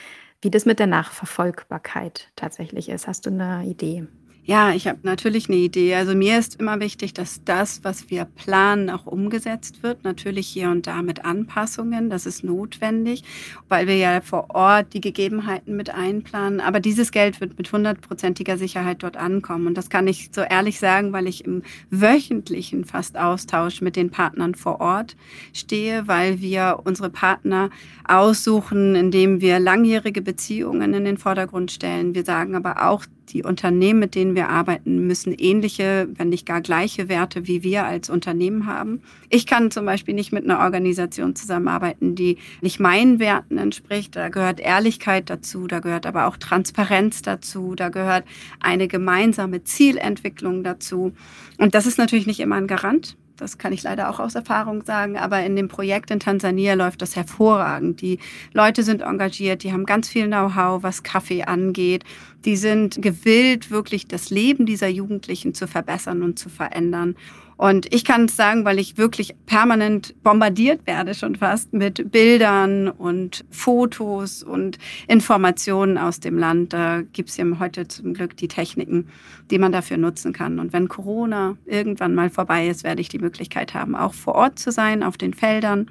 wie 0.43 0.51
das 0.51 0.67
mit 0.67 0.79
der 0.79 0.88
Nachverfolgbarkeit 0.88 2.31
tatsächlich 2.37 2.88
ist. 2.91 3.07
Hast 3.07 3.25
du 3.25 3.31
eine 3.31 3.65
Idee? 3.65 4.07
Ja, 4.45 4.73
ich 4.75 4.89
habe 4.89 4.99
natürlich 5.05 5.49
eine 5.49 5.59
Idee. 5.59 5.95
Also 5.95 6.17
mir 6.17 6.37
ist 6.37 6.59
immer 6.59 6.81
wichtig, 6.81 7.15
dass 7.15 7.45
das, 7.45 7.85
was 7.85 8.11
wir 8.11 8.25
planen, 8.25 8.91
auch 8.91 9.07
umgesetzt 9.07 9.85
wird. 9.85 10.03
Natürlich 10.03 10.49
hier 10.49 10.69
und 10.71 10.89
da 10.89 11.01
mit 11.01 11.25
Anpassungen. 11.25 12.11
Das 12.11 12.27
ist 12.27 12.43
notwendig, 12.43 13.23
weil 13.69 13.87
wir 13.87 13.97
ja 13.97 14.21
vor 14.21 14.51
Ort 14.51 14.95
die 14.95 15.01
Gegebenheiten 15.01 15.77
mit 15.77 15.91
einplanen. 15.91 16.61
Aber 16.61 16.81
dieses 16.81 17.13
Geld 17.13 17.41
wird 17.41 17.57
mit 17.57 17.71
hundertprozentiger 17.73 18.59
Sicherheit 18.59 19.05
dort 19.05 19.17
ankommen. 19.17 19.69
Und 19.69 19.79
das 19.79 19.91
kann 19.91 20.09
ich 20.09 20.31
so 20.33 20.41
ehrlich 20.41 20.81
sagen, 20.81 21.13
weil 21.13 21.29
ich 21.29 21.45
im 21.45 21.63
wöchentlichen 21.91 22.85
fast 22.85 23.17
Austausch 23.17 23.81
mit 23.81 23.95
den 23.95 24.11
Partnern 24.11 24.57
vor 24.57 24.81
Ort 24.81 25.17
stehe, 25.53 26.09
weil 26.09 26.41
wir 26.41 26.81
unsere 26.83 27.11
Partner 27.11 27.71
aussuchen, 28.09 28.97
indem 28.97 29.41
wir 29.41 29.61
langjährige 29.61 30.21
Beziehungen 30.21 30.95
in 30.95 31.05
den 31.05 31.17
Vordergrund 31.17 31.71
stellen. 31.71 32.17
Wir 32.17 32.25
sagen 32.25 32.57
aber 32.57 32.89
auch, 32.89 33.05
die 33.31 33.43
Unternehmen, 33.43 34.01
mit 34.01 34.15
denen 34.15 34.35
wir 34.35 34.49
arbeiten, 34.49 35.07
müssen 35.07 35.33
ähnliche, 35.33 36.09
wenn 36.15 36.29
nicht 36.29 36.47
gar 36.47 36.61
gleiche 36.61 37.09
Werte 37.09 37.47
wie 37.47 37.63
wir 37.63 37.85
als 37.85 38.11
Unternehmen 38.11 38.67
haben. 38.67 39.03
Ich 39.29 39.47
kann 39.47 39.71
zum 39.71 39.87
Beispiel 39.87 40.15
nicht 40.15 40.33
mit 40.33 40.45
einer 40.45 40.61
Organisation 40.61 41.35
zusammenarbeiten, 41.35 42.15
die 42.15 42.39
nicht 42.61 42.81
meinen 42.81 43.19
Werten 43.19 43.59
entspricht. 43.59 44.17
Da 44.17 44.29
gehört 44.29 44.61
Ehrlichkeit 44.61 45.31
dazu, 45.31 45.67
da 45.67 45.81
gehört 45.81 46.07
aber 46.07 46.27
auch 46.27 46.37
Transparenz 46.37 47.23
dazu, 47.23 47.75
da 47.75 47.89
gehört 47.89 48.25
eine 48.61 48.89
gemeinsame 48.89 49.65
Zielentwicklung 49.65 50.63
dazu. 50.65 51.13
Und 51.59 51.75
das 51.75 51.87
ist 51.87 51.99
natürlich 51.99 52.27
nicht 52.27 52.41
immer 52.41 52.57
ein 52.57 52.67
Garant. 52.67 53.17
Das 53.37 53.59
kann 53.59 53.73
ich 53.73 53.83
leider 53.83 54.11
auch 54.11 54.21
aus 54.21 54.35
Erfahrung 54.35 54.85
sagen. 54.85 55.16
Aber 55.16 55.42
in 55.45 55.57
dem 55.57 55.68
Projekt 55.68 56.11
in 56.11 56.21
Tansania 56.21 56.75
läuft 56.75 57.03
das 57.03 57.16
hervorragend. 57.16 58.01
Die 58.01 58.18
Leute 58.53 58.83
sind 58.83 59.03
engagiert, 59.03 59.62
die 59.62 59.73
haben 59.73 59.87
ganz 59.87 60.09
viel 60.09 60.27
Know-how, 60.27 60.83
was 60.83 61.03
Kaffee 61.03 61.45
angeht. 61.45 62.05
Die 62.45 62.57
sind 62.57 63.01
gewillt, 63.01 63.71
wirklich 63.71 64.07
das 64.07 64.31
Leben 64.31 64.66
dieser 64.66 64.88
Jugendlichen 64.88 65.55
zu 65.55 65.66
verbessern 65.66 66.23
und 66.23 66.38
zu 66.38 66.49
verändern. 66.49 67.16
Und 67.57 67.93
ich 67.95 68.05
kann 68.05 68.25
es 68.25 68.37
sagen, 68.37 68.65
weil 68.65 68.79
ich 68.79 68.99
wirklich 68.99 69.35
permanent 69.47 70.15
bombardiert 70.23 70.87
werde, 70.87 71.15
schon 71.15 71.37
fast 71.37 71.73
mit 71.73 72.11
Bildern 72.11 72.88
und 72.88 73.45
Fotos 73.51 74.43
und 74.43 74.79
Informationen 75.07 75.99
aus 75.99 76.21
dem 76.21 76.38
Land. 76.38 76.73
Da 76.73 77.03
gibt 77.12 77.29
es 77.29 77.37
ja 77.37 77.45
heute 77.59 77.87
zum 77.88 78.15
Glück 78.15 78.37
die 78.37 78.49
Techniken, 78.49 79.09
die 79.51 79.59
man 79.59 79.73
dafür 79.73 79.97
nutzen 79.97 80.33
kann. 80.33 80.59
Und 80.59 80.73
wenn 80.73 80.88
Corona 80.88 81.57
irgendwann 81.67 82.15
mal 82.15 82.31
vorbei 82.31 82.69
ist, 82.69 82.85
werde 82.85 83.01
ich 83.01 83.09
die 83.09 83.19
Möglichkeit 83.19 83.75
haben, 83.75 83.95
auch 83.95 84.15
vor 84.15 84.35
Ort 84.35 84.59
zu 84.59 84.73
sein, 84.73 85.03
auf 85.03 85.17
den 85.17 85.35
Feldern, 85.35 85.91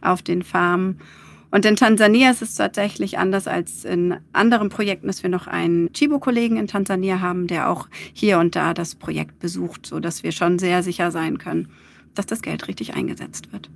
auf 0.00 0.22
den 0.22 0.42
Farmen 0.42 1.00
und 1.50 1.64
in 1.64 1.76
Tansania 1.76 2.30
ist 2.30 2.42
es 2.42 2.54
tatsächlich 2.54 3.18
anders 3.18 3.48
als 3.48 3.84
in 3.84 4.16
anderen 4.32 4.68
Projekten, 4.68 5.06
dass 5.06 5.22
wir 5.22 5.30
noch 5.30 5.46
einen 5.46 5.92
Chibo-Kollegen 5.92 6.56
in 6.56 6.66
Tansania 6.66 7.20
haben, 7.20 7.46
der 7.46 7.70
auch 7.70 7.88
hier 8.12 8.38
und 8.38 8.54
da 8.54 8.74
das 8.74 8.94
Projekt 8.94 9.38
besucht, 9.38 9.86
sodass 9.86 10.22
wir 10.22 10.32
schon 10.32 10.58
sehr 10.58 10.82
sicher 10.82 11.10
sein 11.10 11.38
können, 11.38 11.68
dass 12.14 12.26
das 12.26 12.42
Geld 12.42 12.68
richtig 12.68 12.94
eingesetzt 12.94 13.52
wird. 13.52 13.70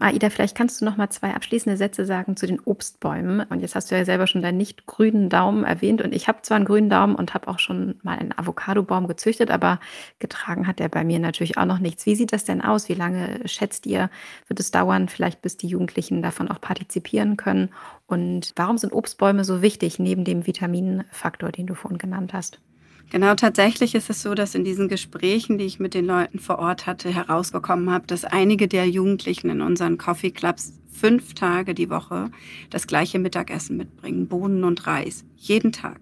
Aida, 0.00 0.30
vielleicht 0.30 0.56
kannst 0.56 0.80
du 0.80 0.84
noch 0.84 0.96
mal 0.96 1.10
zwei 1.10 1.34
abschließende 1.34 1.76
Sätze 1.76 2.04
sagen 2.04 2.36
zu 2.36 2.46
den 2.46 2.60
Obstbäumen. 2.60 3.40
Und 3.48 3.60
jetzt 3.60 3.74
hast 3.74 3.90
du 3.90 3.96
ja 3.96 4.04
selber 4.04 4.26
schon 4.26 4.42
deinen 4.42 4.56
nicht 4.56 4.86
grünen 4.86 5.28
Daumen 5.28 5.64
erwähnt. 5.64 6.02
Und 6.02 6.14
ich 6.14 6.28
habe 6.28 6.42
zwar 6.42 6.56
einen 6.56 6.66
grünen 6.66 6.88
Daumen 6.88 7.16
und 7.16 7.34
habe 7.34 7.48
auch 7.48 7.58
schon 7.58 7.96
mal 8.02 8.16
einen 8.16 8.36
Avocadobaum 8.36 9.08
gezüchtet, 9.08 9.50
aber 9.50 9.80
getragen 10.20 10.66
hat 10.66 10.78
der 10.78 10.88
bei 10.88 11.02
mir 11.02 11.18
natürlich 11.18 11.58
auch 11.58 11.64
noch 11.64 11.80
nichts. 11.80 12.06
Wie 12.06 12.14
sieht 12.14 12.32
das 12.32 12.44
denn 12.44 12.62
aus? 12.62 12.88
Wie 12.88 12.94
lange 12.94 13.40
schätzt 13.46 13.86
ihr, 13.86 14.08
wird 14.46 14.60
es 14.60 14.70
dauern, 14.70 15.08
vielleicht 15.08 15.42
bis 15.42 15.56
die 15.56 15.68
Jugendlichen 15.68 16.22
davon 16.22 16.48
auch 16.48 16.60
partizipieren 16.60 17.36
können? 17.36 17.70
Und 18.06 18.52
warum 18.54 18.78
sind 18.78 18.92
Obstbäume 18.92 19.44
so 19.44 19.62
wichtig 19.62 19.98
neben 19.98 20.24
dem 20.24 20.46
Vitaminfaktor, 20.46 21.50
den 21.50 21.66
du 21.66 21.74
vorhin 21.74 21.98
genannt 21.98 22.32
hast? 22.32 22.60
Genau, 23.10 23.34
tatsächlich 23.34 23.94
ist 23.94 24.10
es 24.10 24.20
so, 24.20 24.34
dass 24.34 24.54
in 24.54 24.64
diesen 24.64 24.88
Gesprächen, 24.88 25.56
die 25.56 25.64
ich 25.64 25.80
mit 25.80 25.94
den 25.94 26.04
Leuten 26.04 26.38
vor 26.38 26.58
Ort 26.58 26.86
hatte, 26.86 27.08
herausbekommen 27.08 27.90
habe, 27.90 28.06
dass 28.06 28.24
einige 28.24 28.68
der 28.68 28.86
Jugendlichen 28.86 29.48
in 29.48 29.62
unseren 29.62 29.96
Coffee 29.96 30.30
Clubs 30.30 30.74
fünf 30.92 31.32
Tage 31.32 31.74
die 31.74 31.88
Woche 31.88 32.30
das 32.70 32.86
gleiche 32.86 33.18
Mittagessen 33.18 33.76
mitbringen, 33.76 34.26
Bohnen 34.26 34.64
und 34.64 34.86
Reis, 34.86 35.24
jeden 35.36 35.72
Tag. 35.72 36.00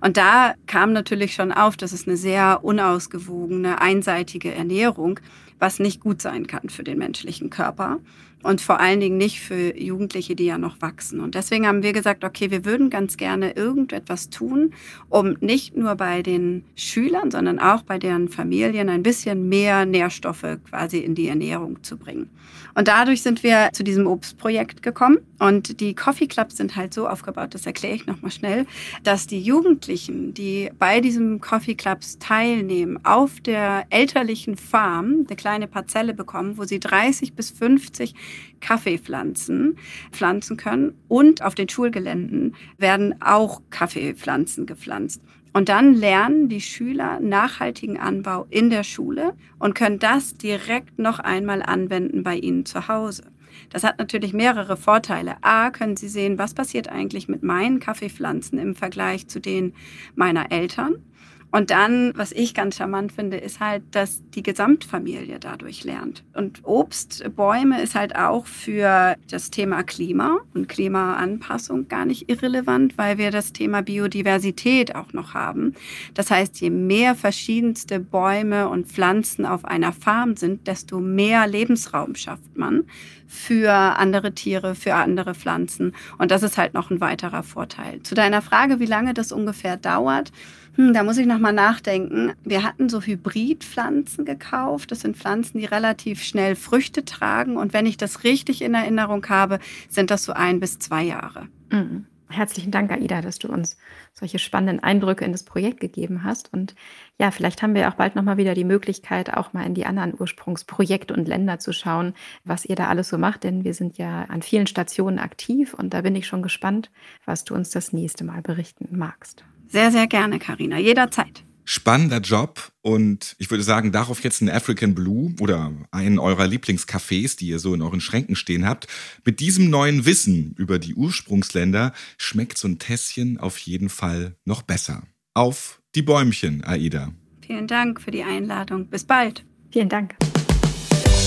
Und 0.00 0.16
da 0.16 0.54
kam 0.66 0.92
natürlich 0.92 1.34
schon 1.34 1.52
auf, 1.52 1.76
dass 1.76 1.92
es 1.92 2.06
eine 2.06 2.16
sehr 2.16 2.60
unausgewogene, 2.62 3.80
einseitige 3.80 4.54
Ernährung, 4.54 5.20
was 5.58 5.80
nicht 5.80 6.00
gut 6.00 6.22
sein 6.22 6.46
kann 6.46 6.68
für 6.70 6.84
den 6.84 6.98
menschlichen 6.98 7.50
Körper 7.50 7.98
und 8.42 8.60
vor 8.60 8.80
allen 8.80 9.00
Dingen 9.00 9.16
nicht 9.16 9.40
für 9.40 9.76
Jugendliche, 9.76 10.36
die 10.36 10.46
ja 10.46 10.58
noch 10.58 10.80
wachsen. 10.80 11.20
Und 11.20 11.34
deswegen 11.34 11.66
haben 11.66 11.82
wir 11.82 11.92
gesagt, 11.92 12.24
okay, 12.24 12.50
wir 12.50 12.64
würden 12.64 12.88
ganz 12.90 13.16
gerne 13.16 13.52
irgendetwas 13.52 14.30
tun, 14.30 14.72
um 15.08 15.36
nicht 15.40 15.76
nur 15.76 15.96
bei 15.96 16.22
den 16.22 16.64
Schülern, 16.76 17.30
sondern 17.30 17.58
auch 17.58 17.82
bei 17.82 17.98
deren 17.98 18.28
Familien 18.28 18.88
ein 18.88 19.02
bisschen 19.02 19.48
mehr 19.48 19.86
Nährstoffe 19.86 20.58
quasi 20.68 20.98
in 20.98 21.14
die 21.14 21.28
Ernährung 21.28 21.82
zu 21.82 21.96
bringen. 21.96 22.30
Und 22.74 22.86
dadurch 22.86 23.22
sind 23.22 23.42
wir 23.42 23.70
zu 23.72 23.82
diesem 23.82 24.06
Obstprojekt 24.06 24.84
gekommen. 24.84 25.18
Und 25.40 25.80
die 25.80 25.94
Coffee 25.94 26.28
Clubs 26.28 26.56
sind 26.56 26.76
halt 26.76 26.94
so 26.94 27.08
aufgebaut, 27.08 27.54
das 27.54 27.66
erkläre 27.66 27.94
ich 27.94 28.06
nochmal 28.06 28.30
schnell, 28.30 28.66
dass 29.02 29.26
die 29.26 29.40
Jugendlichen, 29.40 30.32
die 30.34 30.70
bei 30.78 31.00
diesem 31.00 31.40
Coffee 31.40 31.74
Clubs 31.74 32.18
teilnehmen, 32.18 32.98
auf 33.04 33.40
der 33.40 33.86
elterlichen 33.90 34.56
Farm 34.56 35.24
eine 35.26 35.36
kleine 35.36 35.66
Parzelle 35.66 36.14
bekommen, 36.14 36.56
wo 36.56 36.64
sie 36.64 36.80
30 36.80 37.34
bis 37.34 37.50
50 37.50 38.14
Kaffeepflanzen 38.60 39.76
pflanzen 40.12 40.56
können. 40.56 40.94
Und 41.08 41.42
auf 41.42 41.54
den 41.54 41.68
Schulgeländen 41.68 42.54
werden 42.76 43.20
auch 43.20 43.62
Kaffeepflanzen 43.70 44.66
gepflanzt. 44.66 45.22
Und 45.52 45.68
dann 45.68 45.94
lernen 45.94 46.48
die 46.48 46.60
Schüler 46.60 47.20
nachhaltigen 47.20 47.98
Anbau 47.98 48.46
in 48.50 48.70
der 48.70 48.84
Schule 48.84 49.34
und 49.58 49.74
können 49.74 49.98
das 49.98 50.34
direkt 50.34 50.98
noch 50.98 51.18
einmal 51.18 51.62
anwenden 51.62 52.22
bei 52.22 52.36
ihnen 52.36 52.64
zu 52.64 52.88
Hause. 52.88 53.24
Das 53.70 53.84
hat 53.84 53.98
natürlich 53.98 54.32
mehrere 54.32 54.76
Vorteile. 54.76 55.36
A, 55.42 55.70
können 55.70 55.96
Sie 55.96 56.08
sehen, 56.08 56.38
was 56.38 56.54
passiert 56.54 56.88
eigentlich 56.88 57.28
mit 57.28 57.42
meinen 57.42 57.80
Kaffeepflanzen 57.80 58.58
im 58.58 58.74
Vergleich 58.74 59.28
zu 59.28 59.40
denen 59.40 59.74
meiner 60.14 60.52
Eltern. 60.52 61.02
Und 61.50 61.70
dann, 61.70 62.12
was 62.14 62.32
ich 62.32 62.52
ganz 62.52 62.76
charmant 62.76 63.12
finde, 63.12 63.38
ist 63.38 63.60
halt, 63.60 63.82
dass 63.92 64.22
die 64.34 64.42
Gesamtfamilie 64.42 65.38
dadurch 65.38 65.82
lernt. 65.82 66.22
Und 66.34 66.60
Obstbäume 66.64 67.80
ist 67.80 67.94
halt 67.94 68.16
auch 68.16 68.46
für 68.46 69.16
das 69.30 69.50
Thema 69.50 69.82
Klima 69.82 70.40
und 70.54 70.68
Klimaanpassung 70.68 71.88
gar 71.88 72.04
nicht 72.04 72.28
irrelevant, 72.28 72.98
weil 72.98 73.16
wir 73.16 73.30
das 73.30 73.52
Thema 73.52 73.80
Biodiversität 73.80 74.94
auch 74.94 75.14
noch 75.14 75.32
haben. 75.32 75.74
Das 76.14 76.30
heißt, 76.30 76.60
je 76.60 76.70
mehr 76.70 77.14
verschiedenste 77.14 77.98
Bäume 77.98 78.68
und 78.68 78.86
Pflanzen 78.86 79.46
auf 79.46 79.64
einer 79.64 79.92
Farm 79.92 80.36
sind, 80.36 80.66
desto 80.66 81.00
mehr 81.00 81.46
Lebensraum 81.46 82.14
schafft 82.14 82.58
man 82.58 82.84
für 83.26 83.70
andere 83.70 84.32
Tiere, 84.32 84.74
für 84.74 84.94
andere 84.94 85.34
Pflanzen. 85.34 85.94
Und 86.16 86.30
das 86.30 86.42
ist 86.42 86.56
halt 86.56 86.74
noch 86.74 86.90
ein 86.90 87.00
weiterer 87.00 87.42
Vorteil. 87.42 88.02
Zu 88.02 88.14
deiner 88.14 88.42
Frage, 88.42 88.80
wie 88.80 88.86
lange 88.86 89.14
das 89.14 89.32
ungefähr 89.32 89.76
dauert. 89.76 90.32
Hm, 90.78 90.94
da 90.94 91.02
muss 91.02 91.18
ich 91.18 91.26
nochmal 91.26 91.52
nachdenken. 91.52 92.32
Wir 92.44 92.62
hatten 92.62 92.88
so 92.88 93.02
Hybridpflanzen 93.02 94.24
gekauft. 94.24 94.92
Das 94.92 95.00
sind 95.00 95.16
Pflanzen, 95.16 95.58
die 95.58 95.64
relativ 95.64 96.22
schnell 96.22 96.54
Früchte 96.54 97.04
tragen. 97.04 97.56
Und 97.56 97.72
wenn 97.72 97.84
ich 97.84 97.96
das 97.96 98.22
richtig 98.22 98.62
in 98.62 98.74
Erinnerung 98.74 99.28
habe, 99.28 99.58
sind 99.88 100.12
das 100.12 100.22
so 100.22 100.32
ein 100.32 100.60
bis 100.60 100.78
zwei 100.78 101.02
Jahre. 101.02 101.48
Mhm. 101.70 102.06
Herzlichen 102.30 102.70
Dank, 102.70 102.92
Aida, 102.92 103.22
dass 103.22 103.38
du 103.38 103.48
uns 103.48 103.78
solche 104.12 104.38
spannenden 104.38 104.82
Eindrücke 104.82 105.24
in 105.24 105.32
das 105.32 105.42
Projekt 105.42 105.80
gegeben 105.80 106.22
hast. 106.22 106.52
Und 106.52 106.74
ja, 107.18 107.30
vielleicht 107.30 107.62
haben 107.62 107.74
wir 107.74 107.88
auch 107.88 107.94
bald 107.94 108.14
nochmal 108.14 108.36
wieder 108.36 108.54
die 108.54 108.64
Möglichkeit, 108.64 109.34
auch 109.34 109.54
mal 109.54 109.64
in 109.64 109.74
die 109.74 109.86
anderen 109.86 110.14
Ursprungsprojekte 110.16 111.12
und 111.14 111.26
Länder 111.26 111.58
zu 111.58 111.72
schauen, 111.72 112.12
was 112.44 112.66
ihr 112.66 112.76
da 112.76 112.88
alles 112.88 113.08
so 113.08 113.18
macht. 113.18 113.44
Denn 113.44 113.64
wir 113.64 113.74
sind 113.74 113.98
ja 113.98 114.26
an 114.28 114.42
vielen 114.42 114.66
Stationen 114.68 115.18
aktiv 115.18 115.74
und 115.74 115.92
da 115.94 116.02
bin 116.02 116.14
ich 116.14 116.26
schon 116.26 116.42
gespannt, 116.42 116.90
was 117.24 117.44
du 117.44 117.54
uns 117.54 117.70
das 117.70 117.92
nächste 117.92 118.24
Mal 118.24 118.42
berichten 118.42 118.86
magst. 118.96 119.42
Sehr, 119.68 119.90
sehr 119.90 120.06
gerne, 120.06 120.38
Karina. 120.38 120.78
Jederzeit. 120.78 121.44
Spannender 121.64 122.20
Job 122.20 122.72
und 122.80 123.36
ich 123.38 123.50
würde 123.50 123.62
sagen, 123.62 123.92
darauf 123.92 124.24
jetzt 124.24 124.40
ein 124.40 124.48
African 124.48 124.94
Blue 124.94 125.34
oder 125.38 125.70
einen 125.90 126.18
eurer 126.18 126.46
Lieblingscafés, 126.46 127.36
die 127.36 127.48
ihr 127.48 127.58
so 127.58 127.74
in 127.74 127.82
euren 127.82 128.00
Schränken 128.00 128.36
stehen 128.36 128.66
habt. 128.66 128.86
Mit 129.26 129.40
diesem 129.40 129.68
neuen 129.68 130.06
Wissen 130.06 130.54
über 130.56 130.78
die 130.78 130.94
Ursprungsländer 130.94 131.92
schmeckt 132.16 132.56
so 132.56 132.68
ein 132.68 132.78
Tässchen 132.78 133.38
auf 133.38 133.58
jeden 133.58 133.90
Fall 133.90 134.36
noch 134.46 134.62
besser. 134.62 135.02
Auf 135.34 135.82
die 135.94 136.00
Bäumchen, 136.00 136.64
Aida. 136.64 137.12
Vielen 137.46 137.66
Dank 137.66 138.00
für 138.00 138.12
die 138.12 138.22
Einladung. 138.22 138.86
Bis 138.86 139.04
bald. 139.04 139.44
Vielen 139.70 139.90
Dank. 139.90 140.16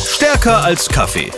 Stärker 0.08 0.64
als 0.64 0.88
Kaffee. 0.88 1.32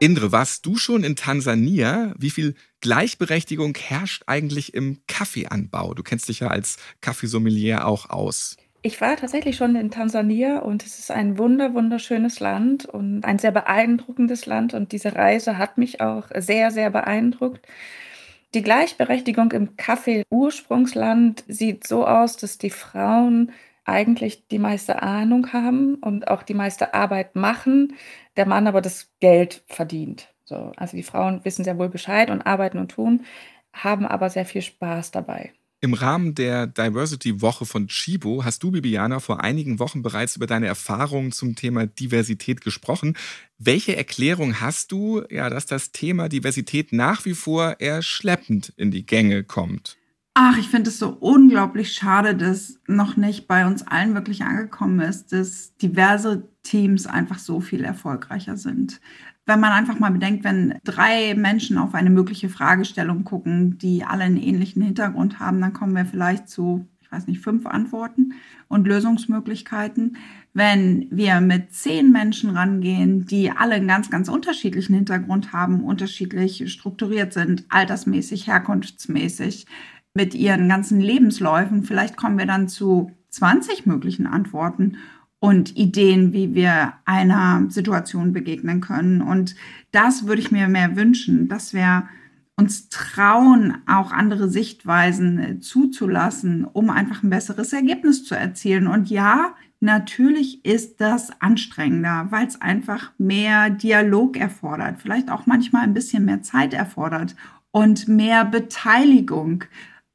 Indre, 0.00 0.30
warst 0.30 0.64
du 0.64 0.76
schon 0.76 1.02
in 1.02 1.16
Tansania? 1.16 2.14
Wie 2.16 2.30
viel 2.30 2.54
Gleichberechtigung 2.80 3.76
herrscht 3.76 4.22
eigentlich 4.28 4.72
im 4.72 4.98
Kaffeeanbau? 5.08 5.94
Du 5.94 6.04
kennst 6.04 6.28
dich 6.28 6.40
ja 6.40 6.48
als 6.48 6.76
Kaffeesommelier 7.00 7.84
auch 7.84 8.08
aus. 8.08 8.56
Ich 8.82 9.00
war 9.00 9.16
tatsächlich 9.16 9.56
schon 9.56 9.74
in 9.74 9.90
Tansania 9.90 10.60
und 10.60 10.86
es 10.86 11.00
ist 11.00 11.10
ein 11.10 11.36
wunder 11.36 11.74
wunderschönes 11.74 12.38
Land 12.38 12.86
und 12.86 13.24
ein 13.24 13.40
sehr 13.40 13.50
beeindruckendes 13.50 14.46
Land 14.46 14.72
und 14.72 14.92
diese 14.92 15.16
Reise 15.16 15.58
hat 15.58 15.78
mich 15.78 16.00
auch 16.00 16.28
sehr, 16.36 16.70
sehr 16.70 16.90
beeindruckt. 16.90 17.66
Die 18.54 18.62
Gleichberechtigung 18.62 19.50
im 19.50 19.76
Kaffee-Ursprungsland 19.76 21.42
sieht 21.48 21.88
so 21.88 22.06
aus, 22.06 22.36
dass 22.36 22.56
die 22.56 22.70
Frauen 22.70 23.50
eigentlich 23.88 24.46
die 24.48 24.58
meiste 24.58 25.02
Ahnung 25.02 25.52
haben 25.52 25.96
und 25.96 26.28
auch 26.28 26.42
die 26.42 26.54
meiste 26.54 26.94
Arbeit 26.94 27.34
machen, 27.34 27.94
der 28.36 28.46
Mann 28.46 28.66
aber 28.66 28.80
das 28.80 29.10
Geld 29.20 29.64
verdient. 29.66 30.32
So, 30.44 30.72
also 30.76 30.96
die 30.96 31.02
Frauen 31.02 31.44
wissen 31.44 31.64
sehr 31.64 31.78
wohl 31.78 31.88
Bescheid 31.88 32.30
und 32.30 32.42
arbeiten 32.42 32.78
und 32.78 32.90
tun, 32.90 33.24
haben 33.72 34.06
aber 34.06 34.30
sehr 34.30 34.46
viel 34.46 34.62
Spaß 34.62 35.10
dabei. 35.10 35.52
Im 35.80 35.94
Rahmen 35.94 36.34
der 36.34 36.66
Diversity-Woche 36.66 37.64
von 37.64 37.86
Chibo 37.86 38.44
hast 38.44 38.64
du, 38.64 38.72
Bibiana, 38.72 39.20
vor 39.20 39.44
einigen 39.44 39.78
Wochen 39.78 40.02
bereits 40.02 40.34
über 40.34 40.48
deine 40.48 40.66
Erfahrungen 40.66 41.30
zum 41.30 41.54
Thema 41.54 41.86
Diversität 41.86 42.62
gesprochen. 42.62 43.16
Welche 43.58 43.96
Erklärung 43.96 44.60
hast 44.60 44.90
du, 44.90 45.22
ja, 45.30 45.48
dass 45.50 45.66
das 45.66 45.92
Thema 45.92 46.28
Diversität 46.28 46.92
nach 46.92 47.24
wie 47.26 47.34
vor 47.34 47.76
eher 47.78 48.02
schleppend 48.02 48.72
in 48.76 48.90
die 48.90 49.06
Gänge 49.06 49.44
kommt? 49.44 49.97
Ach, 50.40 50.56
ich 50.56 50.68
finde 50.68 50.90
es 50.90 51.00
so 51.00 51.08
unglaublich 51.18 51.92
schade, 51.92 52.36
dass 52.36 52.78
noch 52.86 53.16
nicht 53.16 53.48
bei 53.48 53.66
uns 53.66 53.84
allen 53.84 54.14
wirklich 54.14 54.44
angekommen 54.44 55.00
ist, 55.00 55.32
dass 55.32 55.74
diverse 55.78 56.48
Teams 56.62 57.08
einfach 57.08 57.40
so 57.40 57.58
viel 57.60 57.82
erfolgreicher 57.82 58.56
sind. 58.56 59.00
Wenn 59.46 59.58
man 59.58 59.72
einfach 59.72 59.98
mal 59.98 60.12
bedenkt, 60.12 60.44
wenn 60.44 60.78
drei 60.84 61.34
Menschen 61.34 61.76
auf 61.76 61.92
eine 61.92 62.10
mögliche 62.10 62.48
Fragestellung 62.48 63.24
gucken, 63.24 63.78
die 63.78 64.04
alle 64.04 64.22
einen 64.22 64.36
ähnlichen 64.36 64.80
Hintergrund 64.80 65.40
haben, 65.40 65.60
dann 65.60 65.72
kommen 65.72 65.96
wir 65.96 66.04
vielleicht 66.04 66.48
zu, 66.48 66.86
ich 67.00 67.10
weiß 67.10 67.26
nicht, 67.26 67.40
fünf 67.40 67.66
Antworten 67.66 68.34
und 68.68 68.86
Lösungsmöglichkeiten. 68.86 70.18
Wenn 70.54 71.08
wir 71.10 71.40
mit 71.40 71.72
zehn 71.72 72.12
Menschen 72.12 72.50
rangehen, 72.50 73.26
die 73.26 73.50
alle 73.50 73.74
einen 73.74 73.88
ganz, 73.88 74.08
ganz 74.08 74.28
unterschiedlichen 74.28 74.94
Hintergrund 74.94 75.52
haben, 75.52 75.82
unterschiedlich 75.82 76.72
strukturiert 76.72 77.32
sind, 77.32 77.64
altersmäßig, 77.70 78.46
herkunftsmäßig, 78.46 79.66
mit 80.18 80.34
ihren 80.34 80.68
ganzen 80.68 81.00
Lebensläufen. 81.00 81.84
Vielleicht 81.84 82.16
kommen 82.16 82.38
wir 82.38 82.46
dann 82.46 82.66
zu 82.66 83.12
20 83.30 83.86
möglichen 83.86 84.26
Antworten 84.26 84.96
und 85.38 85.76
Ideen, 85.76 86.32
wie 86.32 86.56
wir 86.56 86.94
einer 87.04 87.66
Situation 87.68 88.32
begegnen 88.32 88.80
können. 88.80 89.22
Und 89.22 89.54
das 89.92 90.26
würde 90.26 90.42
ich 90.42 90.50
mir 90.50 90.66
mehr 90.66 90.96
wünschen, 90.96 91.48
dass 91.48 91.72
wir 91.72 92.08
uns 92.56 92.88
trauen, 92.88 93.76
auch 93.86 94.10
andere 94.10 94.48
Sichtweisen 94.48 95.38
äh, 95.38 95.60
zuzulassen, 95.60 96.64
um 96.64 96.90
einfach 96.90 97.22
ein 97.22 97.30
besseres 97.30 97.72
Ergebnis 97.72 98.24
zu 98.24 98.34
erzielen. 98.34 98.88
Und 98.88 99.10
ja, 99.10 99.54
natürlich 99.78 100.64
ist 100.64 101.00
das 101.00 101.30
anstrengender, 101.40 102.26
weil 102.30 102.48
es 102.48 102.60
einfach 102.60 103.12
mehr 103.18 103.70
Dialog 103.70 104.36
erfordert, 104.36 104.96
vielleicht 105.00 105.30
auch 105.30 105.46
manchmal 105.46 105.84
ein 105.84 105.94
bisschen 105.94 106.24
mehr 106.24 106.42
Zeit 106.42 106.74
erfordert 106.74 107.36
und 107.70 108.08
mehr 108.08 108.44
Beteiligung. 108.44 109.62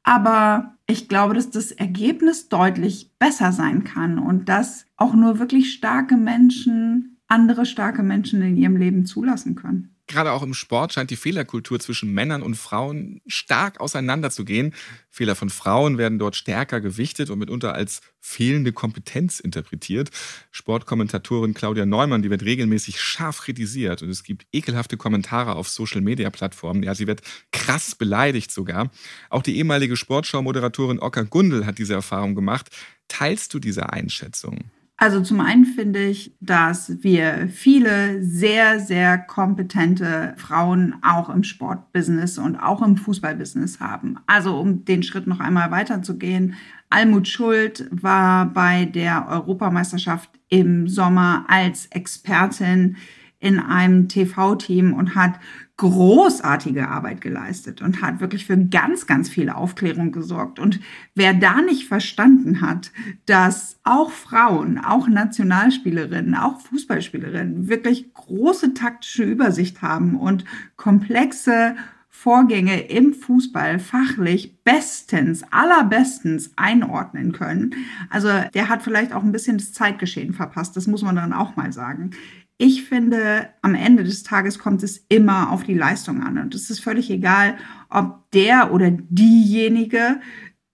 Aber 0.04 0.76
ich 0.86 1.08
glaube, 1.08 1.34
dass 1.34 1.50
das 1.50 1.72
Ergebnis 1.72 2.48
deutlich 2.48 3.10
besser 3.18 3.52
sein 3.52 3.84
kann 3.84 4.18
und 4.18 4.48
dass 4.48 4.86
auch 4.96 5.14
nur 5.14 5.38
wirklich 5.38 5.72
starke 5.72 6.16
Menschen 6.16 7.14
andere 7.26 7.66
starke 7.66 8.02
Menschen 8.02 8.42
in 8.42 8.56
ihrem 8.56 8.76
Leben 8.76 9.06
zulassen 9.06 9.54
können. 9.54 9.93
Gerade 10.06 10.32
auch 10.32 10.42
im 10.42 10.52
Sport 10.52 10.92
scheint 10.92 11.10
die 11.10 11.16
Fehlerkultur 11.16 11.80
zwischen 11.80 12.12
Männern 12.12 12.42
und 12.42 12.56
Frauen 12.56 13.22
stark 13.26 13.80
auseinanderzugehen. 13.80 14.74
Fehler 15.08 15.34
von 15.34 15.48
Frauen 15.48 15.96
werden 15.96 16.18
dort 16.18 16.36
stärker 16.36 16.82
gewichtet 16.82 17.30
und 17.30 17.38
mitunter 17.38 17.74
als 17.74 18.02
fehlende 18.20 18.72
Kompetenz 18.72 19.40
interpretiert. 19.40 20.10
Sportkommentatorin 20.50 21.54
Claudia 21.54 21.86
Neumann, 21.86 22.20
die 22.20 22.28
wird 22.28 22.42
regelmäßig 22.42 23.00
scharf 23.00 23.40
kritisiert 23.40 24.02
und 24.02 24.10
es 24.10 24.24
gibt 24.24 24.46
ekelhafte 24.52 24.98
Kommentare 24.98 25.56
auf 25.56 25.70
Social-Media-Plattformen. 25.70 26.82
Ja, 26.82 26.94
sie 26.94 27.06
wird 27.06 27.22
krass 27.50 27.94
beleidigt 27.94 28.50
sogar. 28.50 28.90
Auch 29.30 29.42
die 29.42 29.56
ehemalige 29.56 29.96
Sportschau-Moderatorin 29.96 31.00
Ocker 31.00 31.24
Gundel 31.24 31.64
hat 31.64 31.78
diese 31.78 31.94
Erfahrung 31.94 32.34
gemacht. 32.34 32.68
Teilst 33.08 33.54
du 33.54 33.58
diese 33.58 33.90
Einschätzung? 33.90 34.70
Also 35.04 35.20
zum 35.20 35.42
einen 35.42 35.66
finde 35.66 36.02
ich, 36.02 36.34
dass 36.40 37.02
wir 37.02 37.50
viele 37.52 38.22
sehr, 38.22 38.80
sehr 38.80 39.18
kompetente 39.18 40.32
Frauen 40.38 40.94
auch 41.02 41.28
im 41.28 41.44
Sportbusiness 41.44 42.38
und 42.38 42.56
auch 42.56 42.80
im 42.80 42.96
Fußballbusiness 42.96 43.80
haben. 43.80 44.16
Also 44.26 44.58
um 44.58 44.86
den 44.86 45.02
Schritt 45.02 45.26
noch 45.26 45.40
einmal 45.40 45.70
weiterzugehen. 45.70 46.54
Almut 46.88 47.28
Schuld 47.28 47.86
war 47.90 48.46
bei 48.46 48.86
der 48.86 49.28
Europameisterschaft 49.28 50.30
im 50.48 50.88
Sommer 50.88 51.44
als 51.48 51.84
Expertin 51.88 52.96
in 53.40 53.60
einem 53.60 54.08
TV-Team 54.08 54.94
und 54.94 55.14
hat 55.14 55.34
großartige 55.76 56.88
Arbeit 56.88 57.20
geleistet 57.20 57.82
und 57.82 58.00
hat 58.00 58.20
wirklich 58.20 58.46
für 58.46 58.56
ganz, 58.56 59.06
ganz 59.06 59.28
viel 59.28 59.50
Aufklärung 59.50 60.12
gesorgt. 60.12 60.60
Und 60.60 60.78
wer 61.16 61.34
da 61.34 61.60
nicht 61.62 61.88
verstanden 61.88 62.60
hat, 62.60 62.92
dass 63.26 63.80
auch 63.82 64.12
Frauen, 64.12 64.78
auch 64.78 65.08
Nationalspielerinnen, 65.08 66.36
auch 66.36 66.60
Fußballspielerinnen 66.60 67.68
wirklich 67.68 68.14
große 68.14 68.74
taktische 68.74 69.24
Übersicht 69.24 69.82
haben 69.82 70.14
und 70.14 70.44
komplexe 70.76 71.74
Vorgänge 72.08 72.80
im 72.86 73.12
Fußball 73.12 73.80
fachlich 73.80 74.62
bestens, 74.62 75.42
allerbestens 75.50 76.52
einordnen 76.54 77.32
können. 77.32 77.74
Also 78.08 78.28
der 78.54 78.68
hat 78.68 78.82
vielleicht 78.82 79.12
auch 79.12 79.24
ein 79.24 79.32
bisschen 79.32 79.58
das 79.58 79.72
Zeitgeschehen 79.72 80.32
verpasst, 80.32 80.76
das 80.76 80.86
muss 80.86 81.02
man 81.02 81.16
dann 81.16 81.32
auch 81.32 81.56
mal 81.56 81.72
sagen. 81.72 82.12
Ich 82.56 82.84
finde, 82.84 83.48
am 83.62 83.74
Ende 83.74 84.04
des 84.04 84.22
Tages 84.22 84.58
kommt 84.58 84.82
es 84.82 84.98
immer 85.08 85.50
auf 85.50 85.64
die 85.64 85.74
Leistung 85.74 86.22
an. 86.22 86.38
Und 86.38 86.54
es 86.54 86.70
ist 86.70 86.80
völlig 86.80 87.10
egal, 87.10 87.56
ob 87.90 88.30
der 88.30 88.72
oder 88.72 88.90
diejenige 88.90 90.20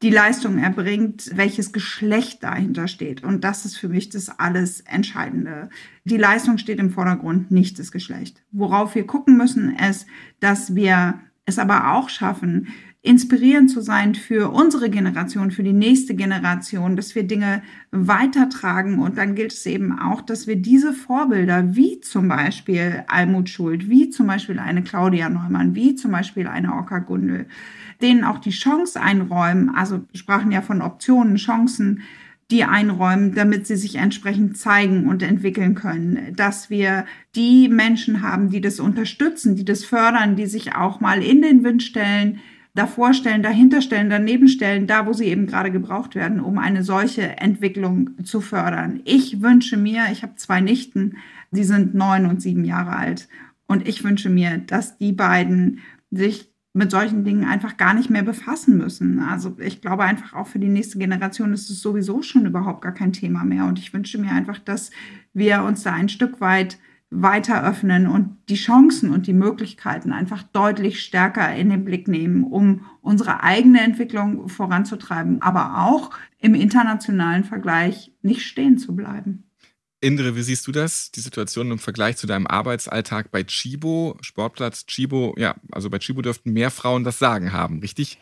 die 0.03 0.11
Leistung 0.11 0.59
erbringt, 0.59 1.31
welches 1.35 1.73
Geschlecht 1.73 2.43
dahinter 2.43 2.89
steht. 2.89 3.23
Und 3.23 3.45
das 3.45 3.65
ist 3.67 3.77
für 3.77 3.89
mich 3.89 4.09
das 4.09 4.31
alles 4.31 4.81
Entscheidende. 4.81 5.69
Die 6.05 6.17
Leistung 6.17 6.59
steht 6.59 6.79
im 6.79 6.91
Vordergrund, 6.91 7.51
nicht 7.51 7.79
das 7.79 7.93
Geschlecht. 7.93 8.43
Worauf 8.51 8.95
wir 8.95 9.07
gucken 9.07 9.37
müssen, 9.37 9.77
ist, 9.77 10.07
dass 10.41 10.75
wir 10.75 11.21
es 11.45 11.59
aber 11.59 11.93
auch 11.93 12.09
schaffen, 12.09 12.69
inspirierend 13.03 13.71
zu 13.71 13.81
sein 13.81 14.15
für 14.15 14.51
unsere 14.51 14.91
Generation, 14.91 15.51
für 15.51 15.63
die 15.63 15.73
nächste 15.73 16.15
Generation, 16.15 16.97
dass 16.97 17.15
wir 17.15 17.23
Dinge 17.23 17.63
weitertragen. 17.91 18.99
Und 18.99 19.17
dann 19.17 19.35
gilt 19.35 19.53
es 19.53 19.65
eben 19.65 19.99
auch, 19.99 20.21
dass 20.21 20.47
wir 20.47 20.57
diese 20.57 20.93
Vorbilder, 20.93 21.75
wie 21.75 22.01
zum 22.01 22.29
Beispiel 22.29 23.05
Almut 23.09 23.49
Schuld, 23.49 23.89
wie 23.89 24.11
zum 24.11 24.27
Beispiel 24.27 24.59
eine 24.59 24.83
Claudia 24.83 25.31
Neumann, 25.31 25.75
wie 25.75 25.95
zum 25.95 26.13
Beispiel 26.13 26.47
eine 26.47 26.75
Oka 26.75 26.99
Gundel, 26.99 27.47
denen 28.03 28.23
auch 28.23 28.39
die 28.39 28.51
Chance 28.51 29.01
einräumen, 29.01 29.71
also 29.75 30.01
sprachen 30.15 30.53
ja 30.53 30.61
von 30.61 30.83
Optionen, 30.83 31.37
Chancen, 31.37 32.03
die 32.51 32.65
einräumen, 32.65 33.35
damit 33.35 33.67
sie 33.67 33.77
sich 33.77 33.97
entsprechend 33.97 34.59
zeigen 34.59 35.07
und 35.09 35.23
entwickeln 35.23 35.75
können. 35.75 36.35
Dass 36.35 36.69
wir 36.69 37.07
die 37.35 37.69
Menschen 37.69 38.23
haben, 38.23 38.51
die 38.51 38.61
das 38.61 38.81
unterstützen, 38.81 39.55
die 39.57 39.65
das 39.65 39.85
fördern, 39.85 40.37
die 40.37 40.47
sich 40.47 40.75
auch 40.75 41.01
mal 41.01 41.23
in 41.23 41.43
den 41.43 41.63
Wind 41.65 41.83
stellen, 41.83 42.41
davor 42.75 43.15
stellen, 43.15 43.43
dahinter 43.43 43.83
stellen, 43.83 44.11
daneben 44.11 44.49
stellen, 44.49 44.87
da 44.87 45.07
wo 45.07 45.13
sie 45.13 45.27
eben 45.27 45.47
gerade 45.47 45.71
gebraucht 45.71 46.15
werden, 46.15 46.41
um 46.41 46.59
eine 46.59 46.83
solche 46.83 47.39
Entwicklung 47.39 48.25
zu 48.25 48.41
fördern. 48.41 49.01
Ich 49.05 49.43
wünsche 49.43 49.77
mir, 49.77 50.05
ich 50.13 50.23
habe 50.23 50.37
zwei 50.37 50.61
Nichten, 50.61 51.17
sie 51.51 51.65
sind 51.65 51.95
neun 51.95 52.27
und 52.27 52.41
sieben 52.41 52.65
Jahre 52.65 52.97
alt. 52.97 53.29
Und 53.67 53.87
ich 53.87 54.03
wünsche 54.05 54.31
mir, 54.31 54.59
dass 54.59 54.99
die 54.99 55.13
beiden 55.13 55.81
sich 56.11 56.51
mit 56.73 56.91
solchen 56.91 57.25
Dingen 57.25 57.45
einfach 57.45 57.77
gar 57.77 57.95
nicht 57.95 58.11
mehr 58.11 58.23
befassen 58.23 58.79
müssen. 58.79 59.19
Also 59.19 59.57
ich 59.59 59.81
glaube 59.81 60.05
einfach 60.05 60.35
auch 60.35 60.47
für 60.47 60.61
die 60.61 60.69
nächste 60.69 60.99
Generation 60.99 61.53
ist 61.53 61.69
es 61.69 61.81
sowieso 61.81 62.23
schon 62.23 62.47
überhaupt 62.47 62.83
gar 62.83 62.95
kein 62.95 63.13
Thema 63.13 63.45
mehr. 63.45 63.65
Und 63.67 63.79
ich 63.79 63.93
wünsche 63.93 64.19
mir 64.19 64.31
einfach, 64.31 64.59
dass 64.59 64.91
wir 65.33 65.65
uns 65.65 65.83
da 65.83 65.93
ein 65.93 66.09
Stück 66.09 66.41
weit 66.41 66.79
weiter 67.11 67.65
öffnen 67.65 68.07
und 68.07 68.37
die 68.49 68.55
Chancen 68.55 69.11
und 69.11 69.27
die 69.27 69.33
Möglichkeiten 69.33 70.13
einfach 70.13 70.45
deutlich 70.45 71.03
stärker 71.03 71.55
in 71.55 71.69
den 71.69 71.85
Blick 71.85 72.07
nehmen, 72.07 72.45
um 72.45 72.87
unsere 73.03 73.43
eigene 73.43 73.81
Entwicklung 73.81 74.49
voranzutreiben, 74.49 75.43
aber 75.43 75.87
auch 75.87 76.11
im 76.39 76.55
internationalen 76.55 77.43
Vergleich 77.45 78.13
nicht 78.23 78.43
stehen 78.43 78.79
zu 78.79 78.95
bleiben. 78.95 79.45
Indre, 80.01 80.35
wie 80.35 80.43
siehst 80.43 80.67
du 80.67 80.73
das? 80.73 81.11
Die 81.11 81.21
Situation 81.21 81.71
im 81.73 81.79
Vergleich 81.79 82.17
zu 82.17 82.27
deinem 82.27 82.47
Arbeitsalltag 82.47 83.31
bei 83.31 83.43
Chibo, 83.43 84.17
Sportplatz 84.23 84.87
Chibo, 84.87 85.35
ja, 85.37 85.57
also 85.73 85.91
bei 85.91 85.99
Chibo 85.99 86.23
dürften 86.23 86.53
mehr 86.53 86.71
Frauen 86.71 87.05
das 87.05 87.19
Sagen 87.19 87.53
haben, 87.53 87.81
richtig? 87.81 88.19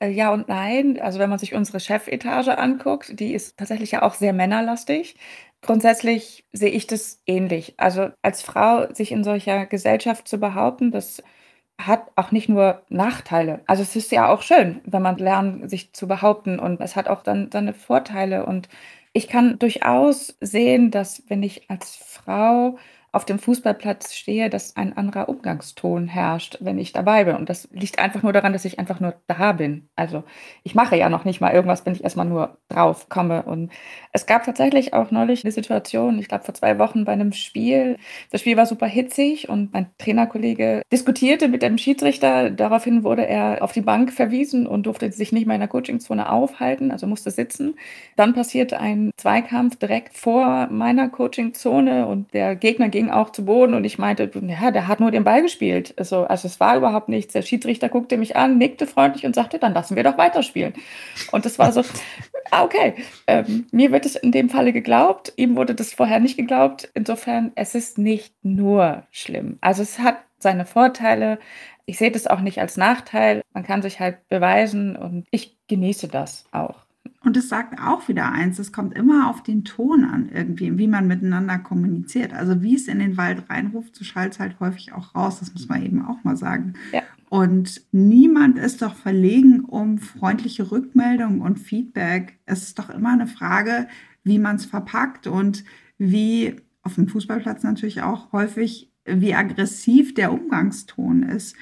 Äh, 0.00 0.10
ja 0.10 0.32
und 0.32 0.48
nein. 0.48 0.98
Also 1.00 1.18
wenn 1.18 1.30
man 1.30 1.38
sich 1.38 1.54
unsere 1.54 1.80
Chefetage 1.80 2.58
anguckt, 2.58 3.18
die 3.18 3.32
ist 3.32 3.56
tatsächlich 3.56 3.92
ja 3.92 4.02
auch 4.02 4.14
sehr 4.14 4.32
männerlastig. 4.32 5.16
Grundsätzlich 5.62 6.44
sehe 6.52 6.70
ich 6.70 6.86
das 6.88 7.22
ähnlich. 7.26 7.74
Also 7.78 8.10
als 8.22 8.42
Frau 8.42 8.92
sich 8.92 9.12
in 9.12 9.22
solcher 9.22 9.66
Gesellschaft 9.66 10.26
zu 10.26 10.38
behaupten, 10.38 10.90
das 10.90 11.22
hat 11.80 12.10
auch 12.16 12.32
nicht 12.32 12.48
nur 12.48 12.82
Nachteile. 12.88 13.62
Also 13.66 13.82
es 13.82 13.96
ist 13.96 14.12
ja 14.12 14.28
auch 14.28 14.42
schön, 14.42 14.80
wenn 14.84 15.02
man 15.02 15.18
lernt, 15.18 15.70
sich 15.70 15.92
zu 15.92 16.08
behaupten 16.08 16.58
und 16.58 16.80
es 16.80 16.96
hat 16.96 17.08
auch 17.08 17.22
dann 17.22 17.50
seine 17.52 17.74
Vorteile. 17.74 18.46
Und 18.46 18.68
ich 19.12 19.28
kann 19.28 19.58
durchaus 19.58 20.36
sehen, 20.40 20.90
dass 20.90 21.22
wenn 21.28 21.42
ich 21.44 21.70
als 21.70 21.96
Frau 21.96 22.78
auf 23.12 23.26
dem 23.26 23.38
Fußballplatz 23.38 24.14
stehe, 24.14 24.48
dass 24.48 24.74
ein 24.74 24.96
anderer 24.96 25.28
Umgangston 25.28 26.08
herrscht, 26.08 26.56
wenn 26.60 26.78
ich 26.78 26.92
dabei 26.94 27.24
bin. 27.24 27.36
Und 27.36 27.50
das 27.50 27.68
liegt 27.70 27.98
einfach 27.98 28.22
nur 28.22 28.32
daran, 28.32 28.54
dass 28.54 28.64
ich 28.64 28.78
einfach 28.78 29.00
nur 29.00 29.14
da 29.26 29.52
bin. 29.52 29.90
Also 29.96 30.24
ich 30.62 30.74
mache 30.74 30.96
ja 30.96 31.10
noch 31.10 31.26
nicht 31.26 31.40
mal 31.40 31.52
irgendwas, 31.52 31.84
wenn 31.84 31.92
ich 31.92 32.02
erstmal 32.02 32.24
nur 32.24 32.56
drauf 32.70 33.10
komme. 33.10 33.42
Und 33.42 33.70
es 34.12 34.24
gab 34.24 34.44
tatsächlich 34.44 34.94
auch 34.94 35.10
neulich 35.10 35.44
eine 35.44 35.52
Situation, 35.52 36.18
ich 36.18 36.28
glaube 36.28 36.44
vor 36.44 36.54
zwei 36.54 36.78
Wochen 36.78 37.04
bei 37.04 37.12
einem 37.12 37.32
Spiel. 37.32 37.98
Das 38.30 38.40
Spiel 38.40 38.56
war 38.56 38.64
super 38.64 38.86
hitzig 38.86 39.50
und 39.50 39.74
mein 39.74 39.90
Trainerkollege 39.98 40.80
diskutierte 40.90 41.48
mit 41.48 41.60
dem 41.60 41.76
Schiedsrichter. 41.76 42.50
Daraufhin 42.50 43.04
wurde 43.04 43.26
er 43.26 43.62
auf 43.62 43.72
die 43.72 43.82
Bank 43.82 44.10
verwiesen 44.10 44.66
und 44.66 44.86
durfte 44.86 45.12
sich 45.12 45.32
nicht 45.32 45.46
mehr 45.46 45.56
in 45.56 45.60
der 45.60 45.68
Coachingzone 45.68 46.32
aufhalten, 46.32 46.90
also 46.90 47.06
musste 47.06 47.30
sitzen. 47.30 47.74
Dann 48.16 48.32
passierte 48.32 48.80
ein 48.80 49.10
Zweikampf 49.18 49.76
direkt 49.76 50.16
vor 50.16 50.68
meiner 50.70 51.10
Coachingzone 51.10 52.06
und 52.06 52.32
der 52.32 52.56
Gegner 52.56 52.88
ging 52.88 53.01
ging 53.02 53.10
auch 53.10 53.30
zu 53.30 53.44
Boden 53.44 53.74
und 53.74 53.82
ich 53.82 53.98
meinte, 53.98 54.30
ja, 54.46 54.70
der 54.70 54.86
hat 54.86 55.00
nur 55.00 55.10
den 55.10 55.24
Ball 55.24 55.42
gespielt. 55.42 55.92
Also, 55.96 56.24
also 56.24 56.46
es 56.46 56.60
war 56.60 56.76
überhaupt 56.76 57.08
nichts. 57.08 57.32
Der 57.32 57.42
Schiedsrichter 57.42 57.88
guckte 57.88 58.16
mich 58.16 58.36
an, 58.36 58.58
nickte 58.58 58.86
freundlich 58.86 59.26
und 59.26 59.34
sagte, 59.34 59.58
dann 59.58 59.74
lassen 59.74 59.96
wir 59.96 60.04
doch 60.04 60.18
weiterspielen. 60.18 60.74
Und 61.32 61.44
das 61.44 61.58
war 61.58 61.72
so, 61.72 61.82
ah, 62.52 62.62
okay. 62.62 62.94
Ähm, 63.26 63.66
mir 63.72 63.90
wird 63.90 64.06
es 64.06 64.14
in 64.14 64.30
dem 64.30 64.48
Falle 64.48 64.72
geglaubt, 64.72 65.32
ihm 65.36 65.56
wurde 65.56 65.74
das 65.74 65.92
vorher 65.92 66.20
nicht 66.20 66.36
geglaubt. 66.36 66.90
Insofern, 66.94 67.50
es 67.56 67.74
ist 67.74 67.98
nicht 67.98 68.34
nur 68.42 69.02
schlimm. 69.10 69.58
Also 69.60 69.82
es 69.82 69.98
hat 69.98 70.18
seine 70.38 70.64
Vorteile. 70.64 71.40
Ich 71.84 71.98
sehe 71.98 72.12
das 72.12 72.28
auch 72.28 72.40
nicht 72.40 72.60
als 72.60 72.76
Nachteil. 72.76 73.42
Man 73.52 73.64
kann 73.64 73.82
sich 73.82 73.98
halt 73.98 74.28
beweisen 74.28 74.94
und 74.94 75.26
ich 75.32 75.58
genieße 75.66 76.06
das 76.06 76.44
auch. 76.52 76.81
Und 77.24 77.36
es 77.36 77.48
sagt 77.48 77.80
auch 77.80 78.08
wieder 78.08 78.32
eins, 78.32 78.58
es 78.58 78.72
kommt 78.72 78.96
immer 78.96 79.30
auf 79.30 79.42
den 79.42 79.64
Ton 79.64 80.04
an, 80.04 80.28
irgendwie, 80.28 80.76
wie 80.76 80.88
man 80.88 81.06
miteinander 81.06 81.58
kommuniziert. 81.58 82.32
Also 82.32 82.62
wie 82.62 82.74
es 82.74 82.88
in 82.88 82.98
den 82.98 83.16
Wald 83.16 83.48
reinruft, 83.48 83.94
so 83.94 84.04
schallt 84.04 84.32
es 84.32 84.40
halt 84.40 84.58
häufig 84.58 84.92
auch 84.92 85.14
raus, 85.14 85.38
das 85.38 85.52
muss 85.52 85.68
man 85.68 85.84
eben 85.84 86.04
auch 86.04 86.24
mal 86.24 86.36
sagen. 86.36 86.74
Ja. 86.92 87.02
Und 87.28 87.80
niemand 87.92 88.58
ist 88.58 88.82
doch 88.82 88.94
verlegen 88.94 89.60
um 89.60 89.98
freundliche 89.98 90.70
Rückmeldungen 90.70 91.40
und 91.40 91.58
Feedback. 91.58 92.38
Es 92.44 92.64
ist 92.64 92.78
doch 92.78 92.90
immer 92.90 93.12
eine 93.12 93.26
Frage, 93.26 93.88
wie 94.24 94.38
man 94.38 94.56
es 94.56 94.66
verpackt 94.66 95.26
und 95.26 95.64
wie 95.98 96.56
auf 96.82 96.96
dem 96.96 97.08
Fußballplatz 97.08 97.62
natürlich 97.62 98.02
auch 98.02 98.32
häufig, 98.32 98.92
wie 99.06 99.34
aggressiv 99.34 100.14
der 100.14 100.32
Umgangston 100.32 101.22
ist. 101.22 101.56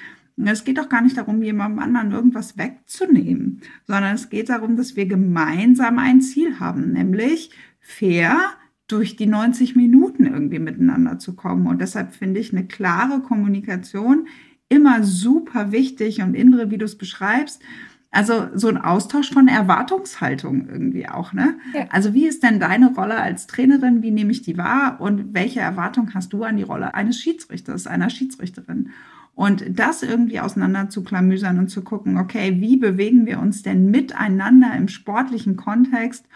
Es 0.45 0.63
geht 0.63 0.77
doch 0.77 0.89
gar 0.89 1.01
nicht 1.01 1.17
darum, 1.17 1.41
jemandem 1.43 1.79
anderen 1.79 2.11
irgendwas 2.11 2.57
wegzunehmen, 2.57 3.61
sondern 3.85 4.15
es 4.15 4.29
geht 4.29 4.49
darum, 4.49 4.75
dass 4.77 4.95
wir 4.95 5.05
gemeinsam 5.05 5.99
ein 5.99 6.21
Ziel 6.21 6.59
haben, 6.59 6.91
nämlich 6.93 7.51
fair 7.79 8.37
durch 8.87 9.15
die 9.15 9.27
90 9.27 9.75
Minuten 9.75 10.25
irgendwie 10.25 10.59
miteinander 10.59 11.17
zu 11.19 11.35
kommen. 11.35 11.67
Und 11.67 11.79
deshalb 11.79 12.13
finde 12.13 12.39
ich 12.39 12.51
eine 12.51 12.65
klare 12.67 13.21
Kommunikation 13.21 14.27
immer 14.67 15.03
super 15.03 15.71
wichtig. 15.71 16.21
Und 16.21 16.33
Indre, 16.33 16.71
wie 16.71 16.77
du 16.77 16.85
es 16.85 16.97
beschreibst, 16.97 17.61
Also 18.13 18.49
so 18.53 18.67
ein 18.67 18.77
Austausch 18.77 19.31
von 19.31 19.47
Erwartungshaltung 19.47 20.67
irgendwie 20.67 21.07
auch, 21.07 21.31
ne? 21.31 21.55
Ja. 21.73 21.85
Also 21.89 22.13
wie 22.13 22.27
ist 22.27 22.43
denn 22.43 22.59
deine 22.59 22.93
Rolle 22.93 23.15
als 23.15 23.47
Trainerin? 23.47 24.03
Wie 24.03 24.11
nehme 24.11 24.31
ich 24.31 24.41
die 24.41 24.57
wahr? 24.57 24.99
Und 24.99 25.33
welche 25.33 25.61
Erwartung 25.61 26.13
hast 26.13 26.33
du 26.33 26.43
an 26.43 26.57
die 26.57 26.63
Rolle 26.63 26.93
eines 26.93 27.19
Schiedsrichters, 27.19 27.87
einer 27.87 28.09
Schiedsrichterin? 28.09 28.89
Und 29.41 29.63
das 29.79 30.03
irgendwie 30.03 30.39
auseinander 30.39 30.91
zu 30.91 31.03
klamüsern 31.03 31.57
und 31.57 31.69
zu 31.69 31.83
gucken, 31.83 32.19
okay, 32.19 32.61
wie 32.61 32.77
bewegen 32.77 33.25
wir 33.25 33.39
uns 33.39 33.63
denn 33.63 33.89
miteinander 33.89 34.75
im 34.77 34.87
sportlichen 34.87 35.55
Kontext, 35.55 36.27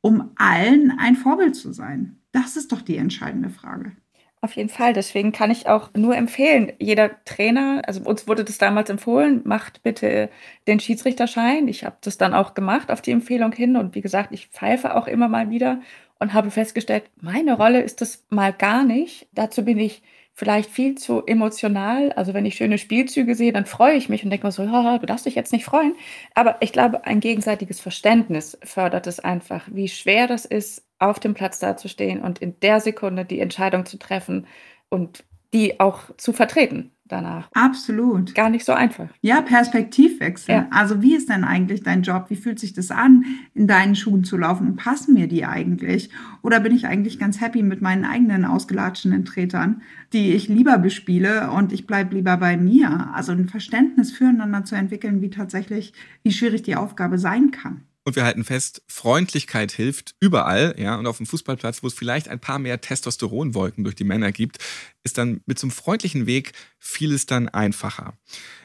um 0.00 0.30
allen 0.36 0.90
ein 0.98 1.14
Vorbild 1.14 1.56
zu 1.56 1.74
sein? 1.74 2.16
Das 2.32 2.56
ist 2.56 2.72
doch 2.72 2.80
die 2.80 2.96
entscheidende 2.96 3.50
Frage. 3.50 3.92
Auf 4.40 4.56
jeden 4.56 4.70
Fall. 4.70 4.94
Deswegen 4.94 5.30
kann 5.30 5.50
ich 5.50 5.68
auch 5.68 5.90
nur 5.94 6.16
empfehlen, 6.16 6.72
jeder 6.78 7.22
Trainer, 7.26 7.82
also 7.86 8.00
uns 8.00 8.26
wurde 8.26 8.44
das 8.44 8.56
damals 8.56 8.88
empfohlen, 8.88 9.42
macht 9.44 9.82
bitte 9.82 10.30
den 10.66 10.80
Schiedsrichterschein. 10.80 11.68
Ich 11.68 11.84
habe 11.84 11.96
das 12.00 12.16
dann 12.16 12.32
auch 12.32 12.54
gemacht 12.54 12.90
auf 12.90 13.02
die 13.02 13.10
Empfehlung 13.10 13.52
hin. 13.52 13.76
Und 13.76 13.94
wie 13.94 14.00
gesagt, 14.00 14.32
ich 14.32 14.46
pfeife 14.46 14.96
auch 14.96 15.06
immer 15.06 15.28
mal 15.28 15.50
wieder 15.50 15.82
und 16.18 16.32
habe 16.32 16.50
festgestellt, 16.50 17.04
meine 17.20 17.58
Rolle 17.58 17.82
ist 17.82 18.00
das 18.00 18.24
mal 18.30 18.54
gar 18.54 18.84
nicht. 18.84 19.28
Dazu 19.32 19.66
bin 19.66 19.78
ich 19.78 20.02
vielleicht 20.34 20.70
viel 20.70 20.96
zu 20.96 21.24
emotional. 21.26 22.12
Also 22.12 22.34
wenn 22.34 22.46
ich 22.46 22.56
schöne 22.56 22.78
Spielzüge 22.78 23.34
sehe, 23.34 23.52
dann 23.52 23.66
freue 23.66 23.94
ich 23.94 24.08
mich 24.08 24.24
und 24.24 24.30
denke 24.30 24.46
mir 24.46 24.52
so, 24.52 24.64
ja, 24.64 24.98
du 24.98 25.06
darfst 25.06 25.26
dich 25.26 25.34
jetzt 25.34 25.52
nicht 25.52 25.64
freuen. 25.64 25.94
Aber 26.34 26.56
ich 26.60 26.72
glaube, 26.72 27.04
ein 27.04 27.20
gegenseitiges 27.20 27.80
Verständnis 27.80 28.58
fördert 28.62 29.06
es 29.06 29.20
einfach, 29.20 29.68
wie 29.70 29.88
schwer 29.88 30.26
das 30.26 30.44
ist, 30.44 30.84
auf 30.98 31.20
dem 31.20 31.34
Platz 31.34 31.58
dazustehen 31.58 32.20
und 32.22 32.40
in 32.40 32.58
der 32.60 32.80
Sekunde 32.80 33.24
die 33.24 33.40
Entscheidung 33.40 33.86
zu 33.86 33.98
treffen 33.98 34.46
und 34.88 35.24
die 35.52 35.80
auch 35.80 36.10
zu 36.16 36.32
vertreten 36.32 36.93
danach. 37.06 37.48
Absolut. 37.52 38.34
Gar 38.34 38.50
nicht 38.50 38.64
so 38.64 38.72
einfach. 38.72 39.08
Ja, 39.20 39.42
Perspektivwechsel. 39.42 40.54
Ja. 40.54 40.66
Also 40.70 41.02
wie 41.02 41.14
ist 41.14 41.28
denn 41.28 41.44
eigentlich 41.44 41.82
dein 41.82 42.02
Job? 42.02 42.26
Wie 42.28 42.36
fühlt 42.36 42.58
sich 42.58 42.72
das 42.72 42.90
an, 42.90 43.24
in 43.54 43.66
deinen 43.66 43.94
Schuhen 43.94 44.24
zu 44.24 44.36
laufen? 44.36 44.68
Und 44.68 44.76
passen 44.76 45.14
mir 45.14 45.28
die 45.28 45.44
eigentlich? 45.44 46.10
Oder 46.42 46.60
bin 46.60 46.74
ich 46.74 46.86
eigentlich 46.86 47.18
ganz 47.18 47.40
happy 47.40 47.62
mit 47.62 47.82
meinen 47.82 48.04
eigenen 48.04 48.44
ausgelatschenen 48.44 49.24
Tretern, 49.24 49.82
die 50.12 50.32
ich 50.32 50.48
lieber 50.48 50.78
bespiele 50.78 51.50
und 51.50 51.72
ich 51.72 51.86
bleibe 51.86 52.14
lieber 52.14 52.36
bei 52.36 52.56
mir? 52.56 53.10
Also 53.14 53.32
ein 53.32 53.48
Verständnis 53.48 54.12
füreinander 54.12 54.64
zu 54.64 54.74
entwickeln, 54.74 55.20
wie 55.20 55.30
tatsächlich, 55.30 55.92
wie 56.22 56.32
schwierig 56.32 56.62
die 56.62 56.76
Aufgabe 56.76 57.18
sein 57.18 57.50
kann. 57.50 57.82
Und 58.06 58.16
wir 58.16 58.24
halten 58.24 58.44
fest, 58.44 58.82
Freundlichkeit 58.86 59.72
hilft 59.72 60.14
überall, 60.20 60.74
ja. 60.78 60.96
Und 60.96 61.06
auf 61.06 61.16
dem 61.16 61.24
Fußballplatz, 61.24 61.82
wo 61.82 61.86
es 61.86 61.94
vielleicht 61.94 62.28
ein 62.28 62.38
paar 62.38 62.58
mehr 62.58 62.82
Testosteronwolken 62.82 63.82
durch 63.82 63.96
die 63.96 64.04
Männer 64.04 64.30
gibt, 64.30 64.58
ist 65.04 65.16
dann 65.16 65.40
mit 65.46 65.58
so 65.58 65.66
einem 65.66 65.70
freundlichen 65.70 66.26
Weg 66.26 66.52
vieles 66.78 67.24
dann 67.24 67.48
einfacher. 67.48 68.18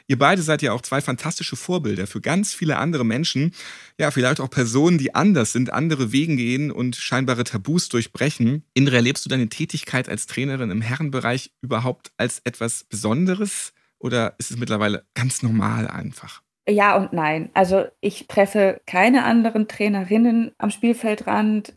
Ihr 0.06 0.18
beide 0.18 0.42
seid 0.42 0.60
ja 0.60 0.72
auch 0.72 0.82
zwei 0.82 1.00
fantastische 1.00 1.56
Vorbilder 1.56 2.06
für 2.06 2.20
ganz 2.20 2.52
viele 2.52 2.76
andere 2.76 3.06
Menschen. 3.06 3.54
Ja, 3.98 4.10
vielleicht 4.10 4.40
auch 4.40 4.50
Personen, 4.50 4.98
die 4.98 5.14
anders 5.14 5.52
sind, 5.52 5.72
andere 5.72 6.12
Wegen 6.12 6.36
gehen 6.36 6.70
und 6.70 6.96
scheinbare 6.96 7.44
Tabus 7.44 7.88
durchbrechen. 7.88 8.64
Indra, 8.74 8.96
erlebst 8.96 9.24
du 9.24 9.30
deine 9.30 9.48
Tätigkeit 9.48 10.10
als 10.10 10.26
Trainerin 10.26 10.70
im 10.70 10.82
Herrenbereich 10.82 11.52
überhaupt 11.62 12.12
als 12.18 12.40
etwas 12.44 12.84
Besonderes? 12.84 13.72
Oder 13.98 14.34
ist 14.38 14.50
es 14.50 14.58
mittlerweile 14.58 15.06
ganz 15.14 15.42
normal 15.42 15.88
einfach? 15.88 16.42
Ja 16.70 16.96
und 16.96 17.12
nein. 17.12 17.50
Also 17.54 17.86
ich 18.00 18.26
treffe 18.28 18.80
keine 18.86 19.24
anderen 19.24 19.66
Trainerinnen 19.68 20.52
am 20.58 20.70
Spielfeldrand. 20.70 21.74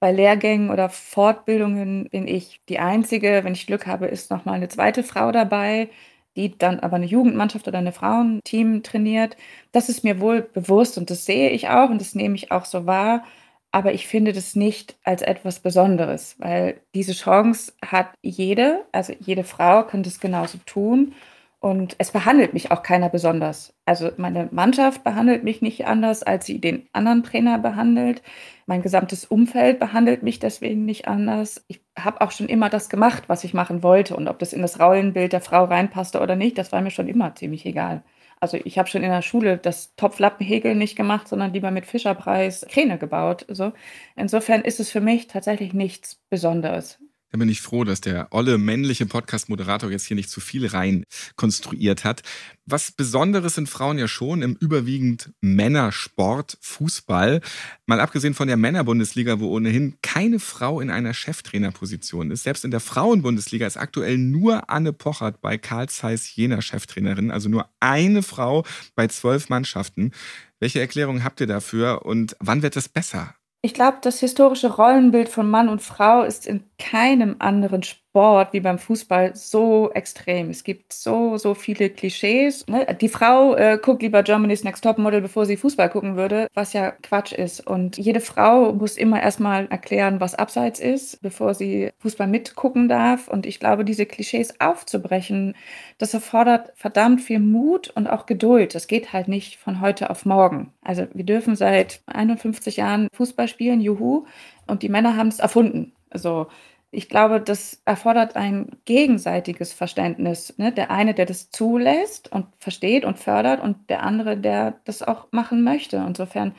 Bei 0.00 0.12
Lehrgängen 0.12 0.70
oder 0.70 0.88
Fortbildungen 0.90 2.08
bin 2.10 2.26
ich 2.28 2.60
die 2.68 2.78
Einzige. 2.80 3.44
Wenn 3.44 3.52
ich 3.54 3.66
Glück 3.66 3.86
habe, 3.86 4.06
ist 4.06 4.30
noch 4.30 4.44
mal 4.44 4.54
eine 4.54 4.68
zweite 4.68 5.02
Frau 5.04 5.32
dabei, 5.32 5.90
die 6.36 6.56
dann 6.58 6.80
aber 6.80 6.96
eine 6.96 7.06
Jugendmannschaft 7.06 7.68
oder 7.68 7.78
eine 7.78 7.92
Frauenteam 7.92 8.82
trainiert. 8.82 9.36
Das 9.72 9.88
ist 9.88 10.04
mir 10.04 10.20
wohl 10.20 10.42
bewusst 10.42 10.98
und 10.98 11.10
das 11.10 11.24
sehe 11.26 11.50
ich 11.50 11.68
auch 11.68 11.90
und 11.90 12.00
das 12.00 12.14
nehme 12.14 12.34
ich 12.36 12.50
auch 12.52 12.64
so 12.64 12.86
wahr. 12.86 13.24
Aber 13.70 13.92
ich 13.94 14.06
finde 14.06 14.32
das 14.32 14.54
nicht 14.56 14.96
als 15.04 15.22
etwas 15.22 15.60
Besonderes, 15.60 16.36
weil 16.38 16.80
diese 16.94 17.12
Chance 17.14 17.72
hat 17.84 18.08
jede, 18.22 18.84
also 18.92 19.14
jede 19.20 19.44
Frau 19.44 19.84
kann 19.84 20.02
das 20.02 20.20
genauso 20.20 20.58
tun. 20.66 21.14
Und 21.62 21.94
es 21.98 22.10
behandelt 22.10 22.54
mich 22.54 22.72
auch 22.72 22.82
keiner 22.82 23.08
besonders. 23.08 23.72
Also 23.84 24.10
meine 24.16 24.48
Mannschaft 24.50 25.04
behandelt 25.04 25.44
mich 25.44 25.62
nicht 25.62 25.86
anders, 25.86 26.24
als 26.24 26.44
sie 26.44 26.60
den 26.60 26.88
anderen 26.92 27.22
Trainer 27.22 27.60
behandelt. 27.60 28.20
Mein 28.66 28.82
gesamtes 28.82 29.24
Umfeld 29.24 29.78
behandelt 29.78 30.24
mich 30.24 30.40
deswegen 30.40 30.84
nicht 30.84 31.06
anders. 31.06 31.64
Ich 31.68 31.80
habe 31.96 32.20
auch 32.20 32.32
schon 32.32 32.48
immer 32.48 32.68
das 32.68 32.88
gemacht, 32.88 33.28
was 33.28 33.44
ich 33.44 33.54
machen 33.54 33.84
wollte. 33.84 34.16
Und 34.16 34.26
ob 34.26 34.40
das 34.40 34.52
in 34.52 34.60
das 34.60 34.80
Rollenbild 34.80 35.32
der 35.32 35.40
Frau 35.40 35.62
reinpasste 35.62 36.20
oder 36.20 36.34
nicht, 36.34 36.58
das 36.58 36.72
war 36.72 36.80
mir 36.80 36.90
schon 36.90 37.06
immer 37.06 37.36
ziemlich 37.36 37.64
egal. 37.64 38.02
Also 38.40 38.58
ich 38.64 38.76
habe 38.76 38.88
schon 38.88 39.04
in 39.04 39.10
der 39.10 39.22
Schule 39.22 39.56
das 39.56 39.94
Topflappenhäkeln 39.94 40.76
nicht 40.76 40.96
gemacht, 40.96 41.28
sondern 41.28 41.52
lieber 41.52 41.70
mit 41.70 41.86
Fischerpreis 41.86 42.66
Kräne 42.68 42.98
gebaut. 42.98 43.46
So. 43.48 43.72
Insofern 44.16 44.62
ist 44.62 44.80
es 44.80 44.90
für 44.90 45.00
mich 45.00 45.28
tatsächlich 45.28 45.74
nichts 45.74 46.16
Besonderes. 46.28 46.98
Da 47.32 47.38
bin 47.38 47.48
ich 47.48 47.62
froh, 47.62 47.82
dass 47.84 48.02
der 48.02 48.28
olle 48.30 48.58
männliche 48.58 49.06
Podcast-Moderator 49.06 49.90
jetzt 49.90 50.04
hier 50.04 50.16
nicht 50.16 50.28
zu 50.28 50.38
viel 50.38 50.66
rein 50.66 51.04
konstruiert 51.34 52.04
hat. 52.04 52.20
Was 52.66 52.92
Besonderes 52.92 53.54
sind 53.54 53.70
Frauen 53.70 53.96
ja 53.96 54.06
schon 54.06 54.42
im 54.42 54.54
überwiegend 54.54 55.32
Männersport, 55.40 56.58
Fußball. 56.60 57.40
Mal 57.86 58.00
abgesehen 58.00 58.34
von 58.34 58.48
der 58.48 58.58
Männerbundesliga, 58.58 59.40
wo 59.40 59.48
ohnehin 59.48 59.96
keine 60.02 60.40
Frau 60.40 60.82
in 60.82 60.90
einer 60.90 61.14
Cheftrainerposition 61.14 62.30
ist. 62.30 62.42
Selbst 62.42 62.66
in 62.66 62.70
der 62.70 62.80
Frauenbundesliga 62.80 63.66
ist 63.66 63.78
aktuell 63.78 64.18
nur 64.18 64.68
Anne 64.68 64.92
Pochert 64.92 65.40
bei 65.40 65.56
Karl 65.56 65.88
Zeiss 65.88 66.36
jener 66.36 66.60
Cheftrainerin, 66.60 67.30
also 67.30 67.48
nur 67.48 67.70
eine 67.80 68.22
Frau 68.22 68.66
bei 68.94 69.08
zwölf 69.08 69.48
Mannschaften. 69.48 70.12
Welche 70.60 70.80
Erklärung 70.80 71.24
habt 71.24 71.40
ihr 71.40 71.46
dafür 71.46 72.04
und 72.04 72.36
wann 72.40 72.60
wird 72.60 72.76
es 72.76 72.90
besser? 72.90 73.34
Ich 73.64 73.74
glaube, 73.74 73.98
das 74.02 74.18
historische 74.18 74.74
Rollenbild 74.74 75.28
von 75.28 75.48
Mann 75.48 75.68
und 75.68 75.82
Frau 75.82 76.22
ist 76.22 76.48
in 76.48 76.68
keinem 76.78 77.36
anderen 77.38 77.84
Sport 78.12 78.52
wie 78.52 78.60
beim 78.60 78.78
Fußball 78.78 79.34
so 79.34 79.90
extrem. 79.92 80.50
Es 80.50 80.64
gibt 80.64 80.92
so, 80.92 81.38
so 81.38 81.54
viele 81.54 81.88
Klischees. 81.88 82.66
Ne? 82.66 82.86
Die 83.00 83.08
Frau 83.08 83.54
äh, 83.54 83.78
guckt 83.80 84.02
lieber 84.02 84.22
Germany's 84.22 84.64
Next 84.64 84.84
Topmodel, 84.84 85.22
bevor 85.22 85.46
sie 85.46 85.56
Fußball 85.56 85.88
gucken 85.88 86.14
würde, 86.14 86.48
was 86.52 86.74
ja 86.74 86.90
Quatsch 86.90 87.32
ist. 87.32 87.66
Und 87.66 87.96
jede 87.96 88.20
Frau 88.20 88.74
muss 88.74 88.98
immer 88.98 89.22
erstmal 89.22 89.66
erklären, 89.68 90.20
was 90.20 90.34
Abseits 90.34 90.78
ist, 90.78 91.22
bevor 91.22 91.54
sie 91.54 91.90
Fußball 92.00 92.26
mitgucken 92.26 92.86
darf. 92.86 93.28
Und 93.28 93.46
ich 93.46 93.58
glaube, 93.58 93.82
diese 93.82 94.04
Klischees 94.04 94.60
aufzubrechen, 94.60 95.54
das 95.96 96.12
erfordert 96.12 96.70
verdammt 96.74 97.22
viel 97.22 97.40
Mut 97.40 97.88
und 97.94 98.08
auch 98.08 98.26
Geduld. 98.26 98.74
Das 98.74 98.88
geht 98.88 99.14
halt 99.14 99.28
nicht 99.28 99.56
von 99.56 99.80
heute 99.80 100.10
auf 100.10 100.26
morgen. 100.26 100.70
Also 100.82 101.06
wir 101.14 101.24
dürfen 101.24 101.56
seit 101.56 102.02
51 102.04 102.76
Jahren 102.76 103.08
Fußball 103.14 103.48
spielen, 103.48 103.80
juhu. 103.80 104.26
Und 104.66 104.82
die 104.82 104.90
Männer 104.90 105.16
haben 105.16 105.28
es 105.28 105.38
erfunden. 105.38 105.92
Also 106.10 106.48
ich 106.94 107.08
glaube, 107.08 107.40
das 107.40 107.80
erfordert 107.86 108.36
ein 108.36 108.76
gegenseitiges 108.84 109.72
Verständnis. 109.72 110.54
Ne? 110.58 110.72
Der 110.72 110.90
eine, 110.90 111.14
der 111.14 111.24
das 111.24 111.50
zulässt 111.50 112.30
und 112.30 112.46
versteht 112.58 113.06
und 113.06 113.18
fördert 113.18 113.60
und 113.62 113.88
der 113.88 114.02
andere, 114.02 114.36
der 114.36 114.74
das 114.84 115.02
auch 115.02 115.28
machen 115.32 115.64
möchte. 115.64 115.96
Insofern 116.06 116.54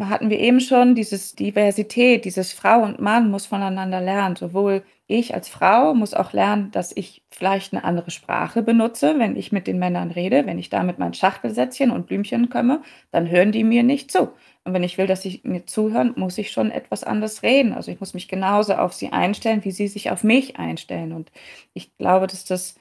hatten 0.00 0.30
wir 0.30 0.40
eben 0.40 0.58
schon 0.58 0.96
dieses 0.96 1.36
Diversität, 1.36 2.24
dieses 2.24 2.52
Frau 2.52 2.82
und 2.82 3.00
Mann 3.00 3.30
muss 3.30 3.46
voneinander 3.46 4.00
lernen. 4.00 4.34
Sowohl 4.34 4.82
ich 5.06 5.32
als 5.32 5.48
Frau 5.48 5.94
muss 5.94 6.12
auch 6.12 6.32
lernen, 6.32 6.72
dass 6.72 6.96
ich 6.96 7.22
vielleicht 7.30 7.72
eine 7.72 7.84
andere 7.84 8.10
Sprache 8.10 8.62
benutze, 8.62 9.16
wenn 9.18 9.36
ich 9.36 9.52
mit 9.52 9.68
den 9.68 9.78
Männern 9.78 10.10
rede. 10.10 10.44
Wenn 10.46 10.58
ich 10.58 10.70
da 10.70 10.82
mit 10.82 10.98
meinen 10.98 11.14
Schachtelsätzchen 11.14 11.92
und 11.92 12.06
Blümchen 12.06 12.48
komme, 12.50 12.82
dann 13.12 13.30
hören 13.30 13.52
die 13.52 13.62
mir 13.62 13.84
nicht 13.84 14.10
zu. 14.10 14.30
Und 14.64 14.74
wenn 14.74 14.82
ich 14.82 14.98
will, 14.98 15.06
dass 15.06 15.22
sie 15.22 15.40
mir 15.42 15.66
zuhören, 15.66 16.12
muss 16.16 16.36
ich 16.38 16.50
schon 16.50 16.70
etwas 16.70 17.02
anders 17.02 17.42
reden. 17.42 17.72
Also 17.72 17.90
ich 17.90 18.00
muss 18.00 18.14
mich 18.14 18.28
genauso 18.28 18.74
auf 18.74 18.92
sie 18.92 19.10
einstellen, 19.10 19.64
wie 19.64 19.70
sie 19.70 19.88
sich 19.88 20.10
auf 20.10 20.22
mich 20.22 20.58
einstellen. 20.58 21.12
Und 21.12 21.32
ich 21.72 21.96
glaube, 21.96 22.26
dass 22.26 22.44
das 22.44 22.74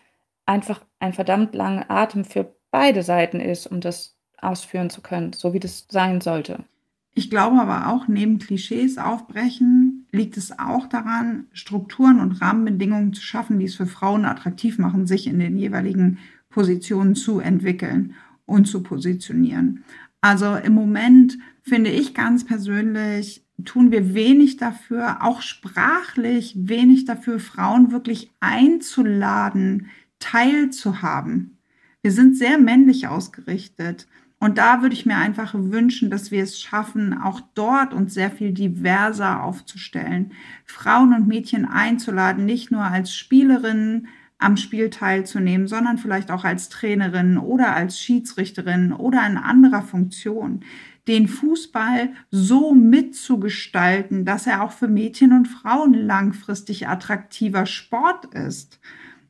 einfach 0.46 0.82
ein 1.00 1.14
verdammt 1.14 1.56
langer 1.56 1.90
Atem 1.90 2.26
für 2.26 2.54
beide 2.72 3.04
Seiten 3.04 3.40
ist, 3.40 3.68
um 3.68 3.82
das 3.82 4.18
ausführen 4.38 4.90
zu 4.90 5.02
können, 5.02 5.34
so 5.34 5.54
wie 5.54 5.60
das 5.60 5.88
sein 5.90 6.22
sollte. 6.22 6.66
Ich 7.14 7.30
glaube 7.30 7.60
aber 7.60 7.90
auch, 7.90 8.08
neben 8.08 8.40
Klischees 8.40 8.98
aufbrechen, 8.98 10.08
liegt 10.12 10.38
es 10.38 10.58
auch 10.58 10.88
daran, 10.88 11.48
Strukturen 11.52 12.20
und 12.20 12.42
Rahmenbedingungen 12.42 13.14
zu 13.14 13.22
schaffen, 13.22 13.60
die 13.60 13.66
es 13.66 13.76
für 13.76 13.88
Frauen 13.88 14.26
attraktiv 14.26 14.78
machen, 14.78 15.08
sich 15.08 15.28
in 15.28 15.40
den 15.40 15.58
jeweiligen 15.58 16.20
Positionen 16.50 17.16
zu 17.16 17.40
entwickeln 17.40 18.16
und 18.46 18.66
zu 18.66 18.84
positionieren. 18.84 19.84
Also 20.22 20.56
im 20.56 20.74
Moment 20.74 21.38
finde 21.64 21.90
ich 21.90 22.14
ganz 22.14 22.46
persönlich, 22.46 23.46
tun 23.66 23.92
wir 23.92 24.14
wenig 24.14 24.58
dafür, 24.58 25.24
auch 25.24 25.42
sprachlich 25.42 26.54
wenig 26.56 27.06
dafür, 27.06 27.40
Frauen 27.40 27.92
wirklich 27.92 28.32
einzuladen, 28.40 29.88
teilzuhaben. 30.20 31.58
Wir 32.02 32.12
sind 32.12 32.38
sehr 32.38 32.58
männlich 32.58 33.08
ausgerichtet. 33.08 34.08
Und 34.42 34.58
da 34.58 34.82
würde 34.82 34.96
ich 34.96 35.06
mir 35.06 35.18
einfach 35.18 35.54
wünschen, 35.54 36.10
dass 36.10 36.32
wir 36.32 36.44
es 36.44 36.62
schaffen, 36.62 37.14
auch 37.14 37.42
dort 37.56 37.94
uns 37.94 38.14
sehr 38.14 38.32
viel 38.32 38.54
diverser 38.54 39.44
aufzustellen, 39.44 40.32
Frauen 40.64 41.14
und 41.14 41.28
Mädchen 41.28 41.66
einzuladen, 41.66 42.46
nicht 42.46 42.72
nur 42.72 42.84
als 42.84 43.14
Spielerinnen, 43.14 44.08
am 44.40 44.56
Spiel 44.58 44.90
teilzunehmen, 44.90 45.68
sondern 45.68 45.98
vielleicht 45.98 46.32
auch 46.32 46.46
als 46.46 46.70
Trainerin 46.70 47.38
oder 47.38 47.76
als 47.76 48.00
Schiedsrichterin 48.00 48.94
oder 48.94 49.26
in 49.28 49.38
anderer 49.38 49.82
Funktion, 49.82 50.62
den 51.08 51.28
Fußball 51.28 52.10
so 52.32 52.74
mitzugestalten, 52.74 54.26
dass 54.26 54.48
er 54.48 54.64
auch 54.64 54.72
für 54.72 54.88
Mädchen 54.88 55.34
und 55.34 55.48
Frauen 55.48 55.94
langfristig 55.94 56.88
attraktiver 56.88 57.66
Sport 57.66 58.26
ist. 58.34 58.80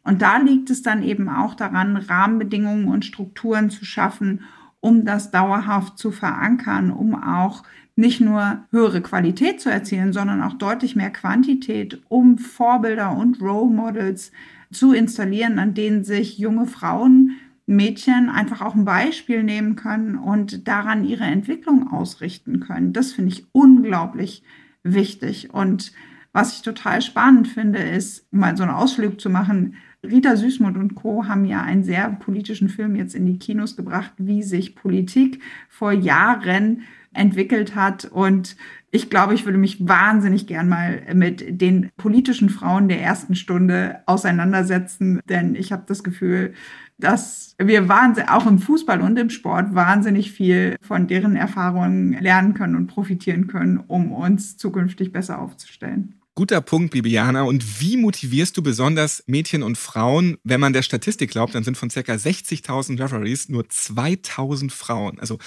Und 0.03 0.21
da 0.21 0.37
liegt 0.37 0.69
es 0.69 0.83
dann 0.83 1.03
eben 1.03 1.27
auch 1.27 1.55
daran, 1.55 1.97
Rahmenbedingungen 1.97 2.87
und 2.87 3.05
Strukturen 3.05 3.69
zu 3.69 3.85
schaffen, 3.85 4.41
um 4.79 5.05
das 5.05 5.31
dauerhaft 5.31 5.97
zu 5.97 6.11
verankern, 6.11 6.91
um 6.91 7.15
auch 7.15 7.63
nicht 7.95 8.21
nur 8.21 8.63
höhere 8.71 9.01
Qualität 9.01 9.59
zu 9.59 9.69
erzielen, 9.69 10.13
sondern 10.13 10.41
auch 10.41 10.53
deutlich 10.53 10.95
mehr 10.95 11.09
Quantität, 11.09 12.01
um 12.07 12.37
Vorbilder 12.37 13.15
und 13.15 13.41
Role 13.41 13.73
Models 13.73 14.31
zu 14.71 14.93
installieren, 14.93 15.59
an 15.59 15.73
denen 15.73 16.03
sich 16.03 16.37
junge 16.37 16.65
Frauen, 16.65 17.37
Mädchen 17.65 18.29
einfach 18.29 18.61
auch 18.61 18.73
ein 18.73 18.85
Beispiel 18.85 19.43
nehmen 19.43 19.75
können 19.75 20.17
und 20.17 20.67
daran 20.67 21.05
ihre 21.05 21.25
Entwicklung 21.25 21.87
ausrichten 21.91 22.59
können. 22.59 22.93
Das 22.93 23.11
finde 23.11 23.31
ich 23.31 23.45
unglaublich 23.51 24.43
wichtig. 24.81 25.53
Und 25.53 25.91
was 26.31 26.55
ich 26.55 26.61
total 26.63 27.01
spannend 27.01 27.47
finde, 27.47 27.79
ist, 27.79 28.31
mal 28.33 28.57
so 28.57 28.63
einen 28.63 28.71
Ausflug 28.71 29.21
zu 29.21 29.29
machen, 29.29 29.75
Rita 30.03 30.35
Süßmuth 30.35 30.77
und 30.77 30.95
Co. 30.95 31.27
haben 31.27 31.45
ja 31.45 31.61
einen 31.61 31.83
sehr 31.83 32.09
politischen 32.09 32.69
Film 32.69 32.95
jetzt 32.95 33.15
in 33.15 33.25
die 33.25 33.37
Kinos 33.37 33.75
gebracht, 33.75 34.13
wie 34.17 34.43
sich 34.43 34.75
Politik 34.75 35.41
vor 35.67 35.91
Jahren 35.91 36.83
entwickelt 37.13 37.75
hat. 37.75 38.05
Und 38.05 38.55
ich 38.91 39.09
glaube, 39.09 39.33
ich 39.33 39.45
würde 39.45 39.57
mich 39.57 39.87
wahnsinnig 39.87 40.47
gern 40.47 40.67
mal 40.67 41.03
mit 41.13 41.61
den 41.61 41.89
politischen 41.97 42.49
Frauen 42.49 42.87
der 42.87 43.01
ersten 43.01 43.35
Stunde 43.35 43.99
auseinandersetzen, 44.05 45.21
denn 45.29 45.55
ich 45.55 45.71
habe 45.71 45.83
das 45.87 46.03
Gefühl, 46.03 46.53
dass 46.97 47.55
wir 47.57 47.87
wahnsinnig, 47.87 48.29
auch 48.29 48.45
im 48.45 48.59
Fußball 48.59 49.01
und 49.01 49.17
im 49.17 49.29
Sport 49.29 49.73
wahnsinnig 49.73 50.31
viel 50.31 50.75
von 50.81 51.07
deren 51.07 51.35
Erfahrungen 51.35 52.13
lernen 52.13 52.53
können 52.53 52.75
und 52.75 52.87
profitieren 52.87 53.47
können, 53.47 53.77
um 53.77 54.11
uns 54.11 54.57
zukünftig 54.57 55.11
besser 55.11 55.39
aufzustellen. 55.39 56.15
Guter 56.35 56.61
Punkt, 56.61 56.91
Bibiana. 56.91 57.43
Und 57.43 57.81
wie 57.81 57.97
motivierst 57.97 58.55
du 58.55 58.63
besonders 58.63 59.23
Mädchen 59.27 59.61
und 59.61 59.77
Frauen? 59.77 60.37
Wenn 60.43 60.61
man 60.61 60.73
der 60.73 60.83
Statistik 60.83 61.31
glaubt, 61.31 61.53
dann 61.53 61.63
sind 61.63 61.77
von 61.77 61.89
ca. 61.89 61.99
60.000 61.99 62.99
Referees 62.99 63.49
nur 63.49 63.63
2.000 63.63 64.71
Frauen. 64.71 65.19
Also 65.19 65.37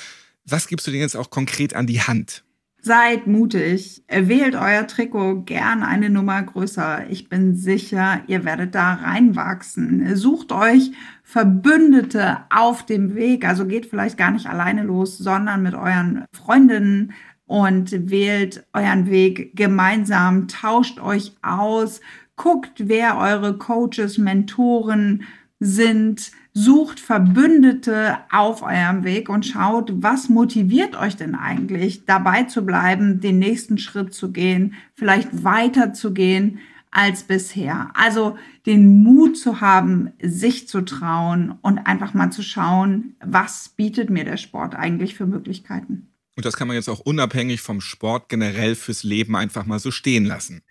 was 0.44 0.66
gibst 0.68 0.86
du 0.86 0.90
denen 0.90 1.02
jetzt 1.02 1.16
auch 1.16 1.30
konkret 1.30 1.74
an 1.74 1.86
die 1.86 2.00
Hand? 2.00 2.44
Seid 2.84 3.28
mutig. 3.28 4.02
Wählt 4.08 4.56
euer 4.56 4.86
Trikot 4.88 5.42
gern 5.42 5.82
eine 5.84 6.10
Nummer 6.10 6.42
größer. 6.42 7.08
Ich 7.10 7.28
bin 7.28 7.54
sicher, 7.54 8.22
ihr 8.26 8.44
werdet 8.44 8.74
da 8.74 8.94
reinwachsen. 8.94 10.16
Sucht 10.16 10.50
euch 10.50 10.90
Verbündete 11.22 12.38
auf 12.50 12.84
dem 12.84 13.14
Weg. 13.14 13.46
Also 13.46 13.66
geht 13.66 13.86
vielleicht 13.86 14.18
gar 14.18 14.32
nicht 14.32 14.46
alleine 14.46 14.82
los, 14.82 15.16
sondern 15.16 15.62
mit 15.62 15.74
euren 15.74 16.24
Freundinnen, 16.32 17.12
und 17.52 18.08
wählt 18.08 18.64
euren 18.72 19.10
Weg 19.10 19.54
gemeinsam, 19.54 20.48
tauscht 20.48 20.98
euch 21.00 21.34
aus, 21.42 22.00
guckt, 22.34 22.88
wer 22.88 23.18
eure 23.18 23.58
Coaches, 23.58 24.16
Mentoren 24.16 25.24
sind, 25.60 26.32
sucht 26.54 27.00
Verbündete 27.00 28.18
auf 28.30 28.62
eurem 28.62 29.04
Weg 29.04 29.28
und 29.28 29.46
schaut, 29.46 29.92
was 30.02 30.28
motiviert 30.28 30.96
euch 30.96 31.16
denn 31.16 31.34
eigentlich, 31.34 32.04
dabei 32.04 32.44
zu 32.44 32.64
bleiben, 32.64 33.20
den 33.20 33.38
nächsten 33.38 33.78
Schritt 33.78 34.12
zu 34.12 34.32
gehen, 34.32 34.74
vielleicht 34.94 35.44
weiter 35.44 35.92
zu 35.92 36.12
gehen 36.12 36.58
als 36.90 37.22
bisher. 37.22 37.90
Also 37.94 38.36
den 38.66 39.02
Mut 39.02 39.38
zu 39.38 39.60
haben, 39.60 40.12
sich 40.22 40.68
zu 40.68 40.82
trauen 40.82 41.54
und 41.62 41.78
einfach 41.78 42.12
mal 42.14 42.30
zu 42.30 42.42
schauen, 42.42 43.16
was 43.24 43.70
bietet 43.70 44.10
mir 44.10 44.24
der 44.24 44.36
Sport 44.36 44.74
eigentlich 44.74 45.14
für 45.14 45.26
Möglichkeiten. 45.26 46.08
Und 46.36 46.44
das 46.44 46.56
kann 46.56 46.68
man 46.68 46.76
jetzt 46.76 46.88
auch 46.88 47.00
unabhängig 47.00 47.60
vom 47.60 47.80
Sport 47.80 48.28
generell 48.28 48.74
fürs 48.74 49.02
Leben 49.02 49.36
einfach 49.36 49.66
mal 49.66 49.78
so 49.78 49.90
stehen 49.90 50.24
lassen. 50.24 50.62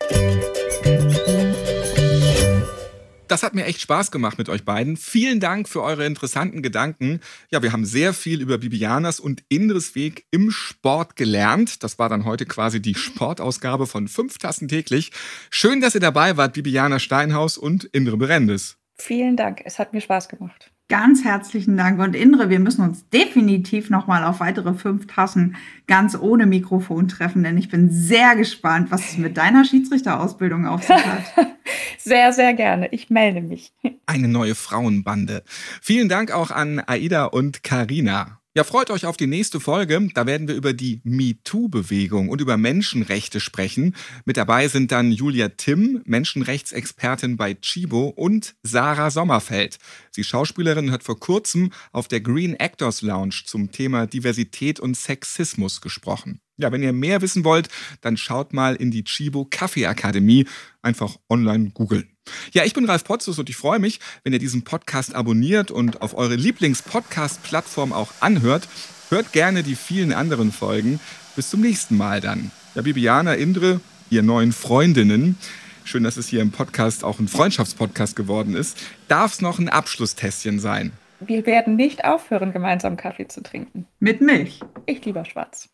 Das 3.31 3.43
hat 3.43 3.55
mir 3.55 3.63
echt 3.63 3.79
Spaß 3.79 4.11
gemacht 4.11 4.37
mit 4.37 4.49
euch 4.49 4.65
beiden. 4.65 4.97
Vielen 4.97 5.39
Dank 5.39 5.69
für 5.69 5.81
eure 5.81 6.05
interessanten 6.05 6.61
Gedanken. 6.61 7.21
Ja, 7.49 7.63
wir 7.63 7.71
haben 7.71 7.85
sehr 7.85 8.13
viel 8.13 8.41
über 8.41 8.57
Bibianas 8.57 9.21
und 9.21 9.41
Indres 9.47 9.95
Weg 9.95 10.25
im 10.31 10.51
Sport 10.51 11.15
gelernt. 11.15 11.81
Das 11.81 11.97
war 11.97 12.09
dann 12.09 12.25
heute 12.25 12.45
quasi 12.45 12.81
die 12.81 12.93
Sportausgabe 12.93 13.87
von 13.87 14.09
fünf 14.09 14.37
Tassen 14.37 14.67
täglich. 14.67 15.11
Schön, 15.49 15.79
dass 15.79 15.95
ihr 15.95 16.01
dabei 16.01 16.35
wart, 16.35 16.55
Bibiana 16.55 16.99
Steinhaus 16.99 17.57
und 17.57 17.85
Indre 17.85 18.17
Berendes. 18.17 18.75
Vielen 18.97 19.37
Dank. 19.37 19.61
Es 19.63 19.79
hat 19.79 19.93
mir 19.93 20.01
Spaß 20.01 20.27
gemacht. 20.27 20.69
Ganz 20.89 21.23
herzlichen 21.23 21.77
Dank. 21.77 22.01
Und 22.01 22.17
Indre, 22.17 22.49
wir 22.49 22.59
müssen 22.59 22.81
uns 22.83 23.07
definitiv 23.11 23.89
nochmal 23.89 24.25
auf 24.25 24.41
weitere 24.41 24.73
fünf 24.73 25.07
Tassen 25.07 25.55
ganz 25.87 26.17
ohne 26.19 26.45
Mikrofon 26.45 27.07
treffen, 27.07 27.43
denn 27.43 27.57
ich 27.57 27.69
bin 27.69 27.89
sehr 27.89 28.35
gespannt, 28.35 28.91
was 28.91 29.11
es 29.11 29.17
mit 29.17 29.37
deiner 29.37 29.63
Schiedsrichterausbildung 29.63 30.67
auf 30.67 30.81
sich 30.81 30.89
hat. 30.89 31.23
sehr, 32.03 32.33
sehr 32.33 32.53
gerne. 32.53 32.87
Ich 32.91 33.09
melde 33.09 33.41
mich. 33.41 33.73
Eine 34.05 34.27
neue 34.27 34.55
Frauenbande. 34.55 35.43
Vielen 35.81 36.09
Dank 36.09 36.31
auch 36.31 36.51
an 36.51 36.81
Aida 36.85 37.25
und 37.25 37.63
Karina. 37.63 38.41
Ja, 38.53 38.65
freut 38.65 38.89
euch 38.89 39.05
auf 39.05 39.15
die 39.15 39.27
nächste 39.27 39.61
Folge. 39.61 40.09
Da 40.13 40.25
werden 40.25 40.49
wir 40.49 40.55
über 40.55 40.73
die 40.73 40.99
MeToo-Bewegung 41.05 42.27
und 42.27 42.41
über 42.41 42.57
Menschenrechte 42.57 43.39
sprechen. 43.39 43.95
Mit 44.25 44.35
dabei 44.35 44.67
sind 44.67 44.91
dann 44.91 45.13
Julia 45.13 45.47
Timm, 45.47 46.01
Menschenrechtsexpertin 46.03 47.37
bei 47.37 47.53
Chibo 47.53 48.07
und 48.09 48.55
Sarah 48.61 49.09
Sommerfeld. 49.09 49.77
Sie 50.09 50.25
Schauspielerin 50.25 50.91
hat 50.91 51.03
vor 51.03 51.17
kurzem 51.17 51.71
auf 51.93 52.09
der 52.09 52.19
Green 52.19 52.55
Actors 52.55 53.01
Lounge 53.01 53.43
zum 53.45 53.71
Thema 53.71 54.05
Diversität 54.05 54.81
und 54.81 54.97
Sexismus 54.97 55.79
gesprochen. 55.79 56.41
Ja, 56.61 56.71
wenn 56.71 56.83
ihr 56.83 56.93
mehr 56.93 57.21
wissen 57.21 57.43
wollt, 57.43 57.69
dann 58.01 58.17
schaut 58.17 58.53
mal 58.53 58.75
in 58.75 58.91
die 58.91 59.03
Chibo 59.03 59.45
Kaffee 59.49 59.87
Akademie. 59.87 60.45
Einfach 60.81 61.17
online 61.29 61.71
googeln. 61.71 62.09
Ja, 62.53 62.63
ich 62.63 62.73
bin 62.73 62.85
Ralf 62.85 63.03
Potzus 63.03 63.39
und 63.39 63.49
ich 63.49 63.55
freue 63.55 63.79
mich, 63.79 63.99
wenn 64.23 64.33
ihr 64.33 64.39
diesen 64.39 64.63
Podcast 64.63 65.15
abonniert 65.15 65.71
und 65.71 66.01
auf 66.01 66.15
eure 66.15 66.35
Lieblings-Podcast-Plattform 66.35 67.93
auch 67.93 68.13
anhört. 68.19 68.67
Hört 69.09 69.33
gerne 69.33 69.63
die 69.63 69.75
vielen 69.75 70.13
anderen 70.13 70.51
Folgen. 70.51 70.99
Bis 71.35 71.49
zum 71.49 71.61
nächsten 71.61 71.97
Mal 71.97 72.21
dann. 72.21 72.51
Ja, 72.75 72.83
Bibiana, 72.83 73.33
Indre, 73.33 73.81
ihr 74.09 74.21
neuen 74.21 74.53
Freundinnen. 74.53 75.37
Schön, 75.83 76.03
dass 76.03 76.17
es 76.17 76.27
hier 76.27 76.41
im 76.41 76.51
Podcast 76.51 77.03
auch 77.03 77.19
ein 77.19 77.27
Freundschaftspodcast 77.27 78.15
geworden 78.15 78.55
ist. 78.55 78.77
Darf 79.07 79.33
es 79.33 79.41
noch 79.41 79.57
ein 79.57 79.67
Abschlusstässchen 79.67 80.59
sein? 80.59 80.91
Wir 81.23 81.45
werden 81.45 81.75
nicht 81.75 82.03
aufhören, 82.03 82.51
gemeinsam 82.51 82.97
Kaffee 82.97 83.27
zu 83.27 83.43
trinken. 83.43 83.85
Mit 83.99 84.21
Milch. 84.21 84.59
Ich 84.87 85.05
lieber 85.05 85.23
schwarz. 85.23 85.69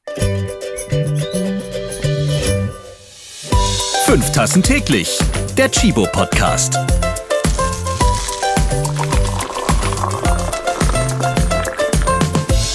Fünf 4.05 4.31
Tassen 4.33 4.61
täglich. 4.61 5.17
Der 5.57 5.71
Chibo 5.71 6.05
Podcast. 6.11 6.77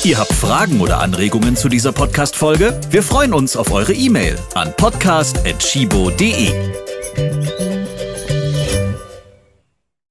Ihr 0.05 0.19
habt 0.19 0.33
Fragen 0.33 0.81
oder 0.81 0.99
Anregungen 0.99 1.55
zu 1.55 1.69
dieser 1.69 1.93
Podcast-Folge? 1.93 2.81
Wir 2.91 3.03
freuen 3.03 3.35
uns 3.35 3.57
auf 3.57 3.71
eure 3.71 3.93
E-Mail 3.93 4.37
an 4.55 4.73
podcast.chibo.de. 4.77 7.62